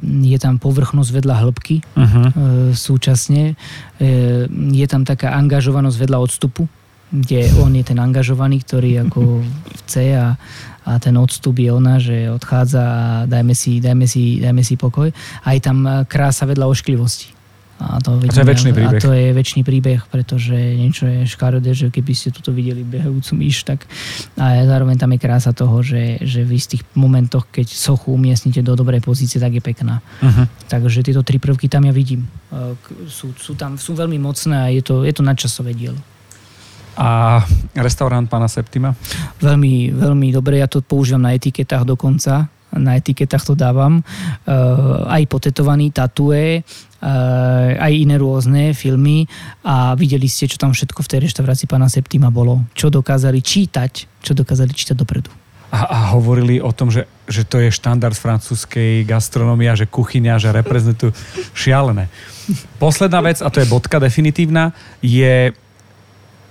je 0.04 0.38
tam 0.40 0.56
povrchnosť 0.56 1.10
vedľa 1.20 1.36
hĺbky 1.44 1.84
uh-huh. 1.84 2.26
súčasne, 2.72 3.60
eh, 4.00 4.48
je 4.50 4.86
tam 4.88 5.04
taká 5.04 5.36
angažovanosť 5.36 5.98
vedľa 6.00 6.18
odstupu, 6.24 6.64
kde 7.12 7.52
on 7.60 7.76
je 7.76 7.84
ten 7.84 8.00
angažovaný, 8.00 8.64
ktorý 8.64 8.92
ako 9.10 9.44
chce 9.84 10.16
a, 10.16 10.40
a 10.88 10.92
ten 10.98 11.16
odstup 11.20 11.60
je 11.60 11.70
ona, 11.70 12.00
že 12.00 12.32
odchádza 12.32 12.84
a 12.84 13.04
dajme 13.28 13.52
si, 13.52 13.84
dajme 13.84 14.08
si, 14.08 14.40
dajme 14.40 14.64
si 14.64 14.80
pokoj. 14.80 15.12
A 15.44 15.48
je 15.56 15.62
tam 15.62 16.08
krása 16.08 16.48
vedľa 16.48 16.72
ošklivosti. 16.72 17.33
A 17.84 18.00
to, 18.00 18.16
vidíme, 18.16 18.32
a 18.32 18.36
to 18.36 18.40
je 18.40 18.48
väčší 18.48 18.72
príbeh. 18.72 19.00
A 19.00 19.04
to 19.04 19.12
je 19.12 19.28
väčší 19.36 19.62
príbeh, 19.68 20.02
pretože 20.08 20.56
niečo 20.56 21.04
je 21.04 21.28
škaredé, 21.28 21.76
že 21.76 21.92
keby 21.92 22.14
ste 22.16 22.32
tuto 22.32 22.56
videli 22.56 22.80
behajúcu 22.80 23.32
myš, 23.36 23.68
tak 23.68 23.84
a 24.40 24.64
zároveň 24.64 24.96
tam 24.96 25.12
je 25.12 25.20
krása 25.20 25.52
toho, 25.52 25.84
že, 25.84 26.24
že 26.24 26.48
v 26.48 26.56
istých 26.56 26.88
momentoch, 26.96 27.52
keď 27.52 27.68
sochu 27.76 28.16
umiestnite 28.16 28.64
do 28.64 28.80
dobrej 28.80 29.04
pozície, 29.04 29.36
tak 29.36 29.60
je 29.60 29.64
pekná. 29.64 30.00
Uh-huh. 30.24 30.48
Takže 30.72 31.04
tieto 31.04 31.28
tri 31.28 31.44
prvky 31.44 31.68
tam 31.68 31.84
ja 31.84 31.92
vidím. 31.92 32.24
E, 32.50 32.80
sú, 33.12 33.36
sú 33.36 33.60
tam, 33.60 33.76
sú 33.76 33.92
veľmi 34.00 34.16
mocné 34.16 34.56
a 34.56 34.68
je 34.72 34.80
to, 34.80 35.04
je 35.04 35.12
to 35.12 35.22
nadčasové 35.22 35.76
dielo. 35.76 36.00
A 36.94 37.42
restaurant 37.74 38.30
pána 38.30 38.46
Septima? 38.48 38.94
Veľmi, 39.42 39.92
veľmi 39.92 40.30
dobre, 40.30 40.62
ja 40.62 40.70
to 40.70 40.80
používam 40.86 41.26
na 41.26 41.34
etiketách 41.34 41.90
dokonca, 41.90 42.48
na 42.74 42.98
etiketách 42.98 43.44
to 43.46 43.54
dávam. 43.54 44.02
Uh, 44.46 45.06
aj 45.10 45.26
potetovaný, 45.30 45.94
tatue, 45.94 46.62
uh, 46.62 46.93
aj 47.78 47.92
iné 47.92 48.16
rôzne 48.16 48.72
filmy 48.72 49.28
a 49.68 49.92
videli 50.00 50.32
ste, 50.32 50.48
čo 50.48 50.56
tam 50.56 50.72
všetko 50.72 51.04
v 51.04 51.12
tej 51.12 51.20
reštaurácii 51.28 51.68
pána 51.68 51.92
Septima 51.92 52.32
bolo. 52.32 52.64
Čo 52.72 52.88
dokázali 52.88 53.44
čítať, 53.44 54.24
čo 54.24 54.32
dokázali 54.32 54.72
čítať 54.72 54.96
dopredu. 54.96 55.28
A, 55.74 55.90
a 55.90 56.00
hovorili 56.14 56.62
o 56.62 56.70
tom, 56.70 56.94
že, 56.94 57.10
že 57.26 57.42
to 57.44 57.58
je 57.58 57.74
štandard 57.74 58.14
francúzskej 58.14 59.10
gastronomia, 59.10 59.74
že 59.74 59.90
kuchyňa, 59.90 60.38
že 60.38 60.54
reprezentujú 60.54 61.12
šialené. 61.66 62.08
Posledná 62.78 63.20
vec, 63.26 63.42
a 63.42 63.50
to 63.50 63.60
je 63.60 63.68
bodka 63.68 63.98
definitívna, 63.98 64.72
je, 65.02 65.50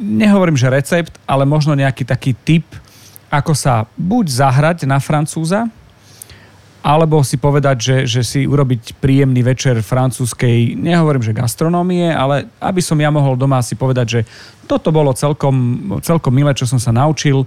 nehovorím, 0.03 0.59
že 0.59 0.75
recept, 0.75 1.15
ale 1.23 1.47
možno 1.47 1.79
nejaký 1.79 2.03
taký 2.03 2.35
tip, 2.35 2.67
ako 3.31 3.55
sa 3.55 3.87
buď 3.95 4.27
zahrať 4.27 4.79
na 4.91 4.99
francúza, 4.99 5.71
alebo 6.83 7.23
si 7.23 7.39
povedať, 7.39 7.77
že, 7.79 7.97
že 8.11 8.23
si 8.27 8.41
urobiť 8.43 8.99
príjemný 8.99 9.47
večer 9.47 9.79
francúzskej, 9.79 10.75
nehovorím, 10.75 11.23
že 11.23 11.31
gastronómie, 11.31 12.11
ale 12.11 12.51
aby 12.59 12.83
som 12.83 12.99
ja 12.99 13.07
mohol 13.07 13.39
doma 13.39 13.63
si 13.63 13.79
povedať, 13.79 14.07
že 14.11 14.21
toto 14.67 14.91
bolo 14.91 15.15
celkom, 15.15 15.55
celkom 16.03 16.35
milé, 16.35 16.51
čo 16.59 16.67
som 16.67 16.83
sa 16.83 16.91
naučil 16.91 17.47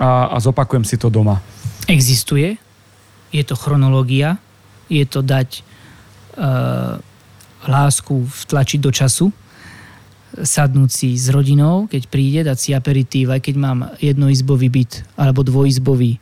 a, 0.00 0.32
a 0.32 0.36
zopakujem 0.40 0.88
si 0.88 0.96
to 0.96 1.12
doma. 1.12 1.44
Existuje, 1.84 2.56
je 3.28 3.42
to 3.44 3.52
chronológia, 3.52 4.40
je 4.88 5.04
to 5.04 5.20
dať 5.20 5.60
uh, 6.40 6.96
lásku 7.68 8.16
vtlačiť 8.48 8.80
do 8.80 8.90
času, 8.90 9.28
sadnúť 10.40 10.90
si 10.90 11.08
s 11.20 11.28
rodinou, 11.28 11.84
keď 11.84 12.02
príde, 12.08 12.40
dať 12.48 12.58
si 12.58 12.70
aperitív, 12.72 13.34
aj 13.34 13.44
keď 13.44 13.54
mám 13.60 13.78
jednoizbový 14.00 14.72
byt 14.72 14.92
alebo 15.20 15.44
dvojizbový, 15.44 16.16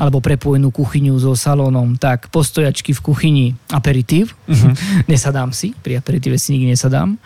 alebo 0.00 0.24
prepojenú 0.24 0.72
kuchyňu 0.72 1.20
so 1.20 1.36
salónom, 1.36 2.00
tak 2.00 2.32
postojačky 2.32 2.96
v 2.96 3.00
kuchyni. 3.04 3.46
Aperitív, 3.68 4.32
uh-huh. 4.48 4.72
nesadám 5.12 5.52
si, 5.52 5.76
pri 5.76 6.00
aperitíve 6.00 6.40
si 6.40 6.56
nikdy 6.56 6.72
nesadám. 6.72 7.12
E, 7.12 7.18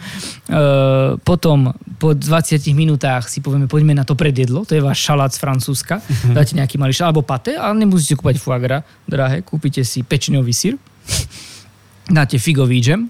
potom 1.22 1.70
po 2.02 2.18
20 2.18 2.58
minútach 2.74 3.30
si 3.30 3.38
povieme, 3.38 3.70
poďme 3.70 3.94
na 3.94 4.02
to 4.02 4.18
predjedlo, 4.18 4.66
to 4.66 4.74
je 4.74 4.82
váš 4.82 5.06
šalát 5.06 5.30
z 5.30 5.38
Francúzska, 5.38 6.02
uh-huh. 6.02 6.34
dáte 6.34 6.58
nejaký 6.58 6.74
malý 6.74 6.90
šalát, 6.90 7.14
alebo 7.14 7.22
pate, 7.22 7.54
ale 7.54 7.78
nemusíte 7.78 8.18
kúpať 8.18 8.42
foie 8.42 8.58
gras, 8.58 8.82
drahé, 9.06 9.46
kúpite 9.46 9.86
si 9.86 10.02
pečňový 10.02 10.50
sír, 10.50 10.74
dáte 12.10 12.42
figový 12.42 12.82
džem, 12.82 13.06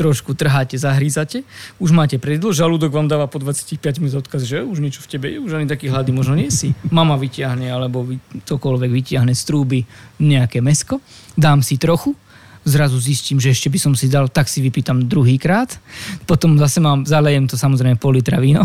trošku 0.00 0.32
trháte, 0.32 0.80
zahrízate, 0.80 1.44
už 1.76 1.92
máte 1.92 2.16
predlo, 2.16 2.56
žalúdok 2.56 2.88
vám 2.88 3.04
dáva 3.04 3.28
po 3.28 3.36
25 3.36 4.00
minút 4.00 4.24
odkaz, 4.24 4.48
že 4.48 4.64
už 4.64 4.80
niečo 4.80 5.04
v 5.04 5.08
tebe 5.12 5.28
je, 5.28 5.36
už 5.36 5.60
ani 5.60 5.68
taký 5.68 5.92
hlady 5.92 6.08
možno 6.08 6.32
nie 6.40 6.48
si. 6.48 6.72
Mama 6.88 7.20
vyťahne, 7.20 7.68
alebo 7.68 8.08
vy, 8.08 8.16
tokoľvek 8.48 8.88
vyťahne 8.88 9.36
z 9.36 9.42
trúby 9.44 9.84
nejaké 10.16 10.64
mesko, 10.64 11.04
dám 11.36 11.60
si 11.60 11.76
trochu, 11.76 12.16
zrazu 12.64 12.96
zistím, 12.96 13.36
že 13.36 13.52
ešte 13.52 13.68
by 13.68 13.76
som 13.76 13.92
si 13.92 14.08
dal, 14.08 14.32
tak 14.32 14.48
si 14.48 14.64
vypýtam 14.64 15.04
druhýkrát, 15.04 15.76
potom 16.24 16.56
zase 16.56 16.80
mám, 16.80 17.04
zalejem 17.04 17.44
to 17.44 17.60
samozrejme 17.60 18.00
pol 18.00 18.16
litra 18.16 18.40
víno, 18.40 18.64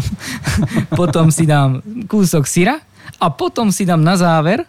potom 0.99 1.35
si 1.35 1.43
dám 1.43 1.83
kúsok 2.07 2.47
syra 2.47 2.79
a 3.19 3.27
potom 3.27 3.75
si 3.75 3.83
dám 3.83 3.99
na 3.99 4.15
záver, 4.15 4.63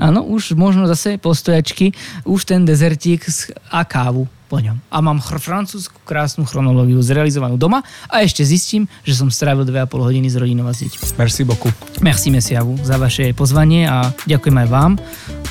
áno, 0.00 0.24
už 0.24 0.56
možno 0.56 0.88
zase 0.88 1.20
postojačky, 1.20 1.92
už 2.24 2.48
ten 2.48 2.64
dezertík 2.64 3.28
a 3.68 3.84
kávu 3.84 4.24
po 4.50 4.58
ňom. 4.58 4.82
A 4.90 4.98
mám 4.98 5.22
chr- 5.22 5.38
francúzsku 5.38 6.02
krásnu 6.02 6.42
chronológiu 6.42 6.98
zrealizovanú 6.98 7.54
doma 7.54 7.86
a 8.10 8.26
ešte 8.26 8.42
zistím, 8.42 8.90
že 9.06 9.14
som 9.14 9.30
strávil 9.30 9.62
2,5 9.62 10.10
hodiny 10.10 10.26
s 10.26 10.34
rodinou 10.34 10.66
a 10.66 10.74
s 10.74 10.82
deťmi. 10.82 11.20
Merci 11.22 11.42
beaucoup. 11.46 11.70
Merci 12.02 12.34
Mesiavu 12.34 12.74
za 12.82 12.98
vaše 12.98 13.30
pozvanie 13.30 13.86
a 13.86 14.10
ďakujem 14.26 14.56
aj 14.66 14.68
vám, 14.72 14.92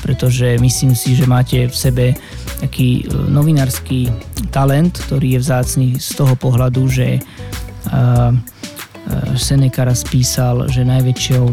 pretože 0.04 0.60
myslím 0.60 0.92
si, 0.92 1.16
že 1.16 1.24
máte 1.24 1.72
v 1.72 1.76
sebe 1.76 2.04
taký 2.60 3.08
e, 3.08 3.16
novinársky 3.32 4.12
talent, 4.52 5.00
ktorý 5.08 5.40
je 5.40 5.42
vzácný 5.48 5.88
z 5.96 6.10
toho 6.12 6.36
pohľadu, 6.36 6.90
že 6.90 7.22
uh, 7.88 8.34
Seneca 9.38 9.86
raz 9.86 10.02
písal, 10.04 10.68
že 10.68 10.82
najväčšou 10.82 11.44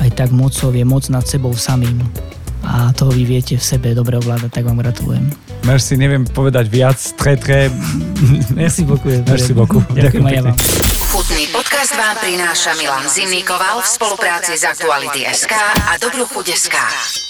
aj 0.00 0.10
tak 0.16 0.30
mocou 0.32 0.72
je 0.72 0.84
moc 0.84 1.06
nad 1.12 1.24
sebou 1.24 1.52
samým 1.54 2.00
a 2.64 2.92
to 2.92 3.08
vy 3.10 3.24
viete 3.24 3.56
v 3.56 3.64
sebe 3.64 3.96
dobre 3.96 4.20
ovládať, 4.20 4.50
tak 4.52 4.64
vám 4.68 4.80
gratulujem. 4.80 5.24
Merci, 5.64 5.96
neviem 5.96 6.24
povedať 6.24 6.66
viac, 6.68 6.98
tre, 7.16 7.36
tre. 7.36 7.68
Merci 8.60 8.84
beaucoup. 8.84 9.10
Merci 9.28 9.52
beaucoup. 9.52 9.84
Ďakujem, 9.92 10.04
Ďakujem 10.04 10.24
aj 10.26 10.34
ja 10.34 10.42
vám. 10.44 10.56
Chutný 11.10 11.44
podcast 11.50 11.92
vám 11.98 12.16
prináša 12.22 12.70
Milan 12.78 13.06
Zimnikoval 13.10 13.82
v 13.82 13.88
spolupráci 13.88 14.54
s 14.54 14.62
Aktuality.sk 14.62 15.52
a 15.88 15.98
Dobrú 15.98 16.22
chuť.sk. 16.28 17.29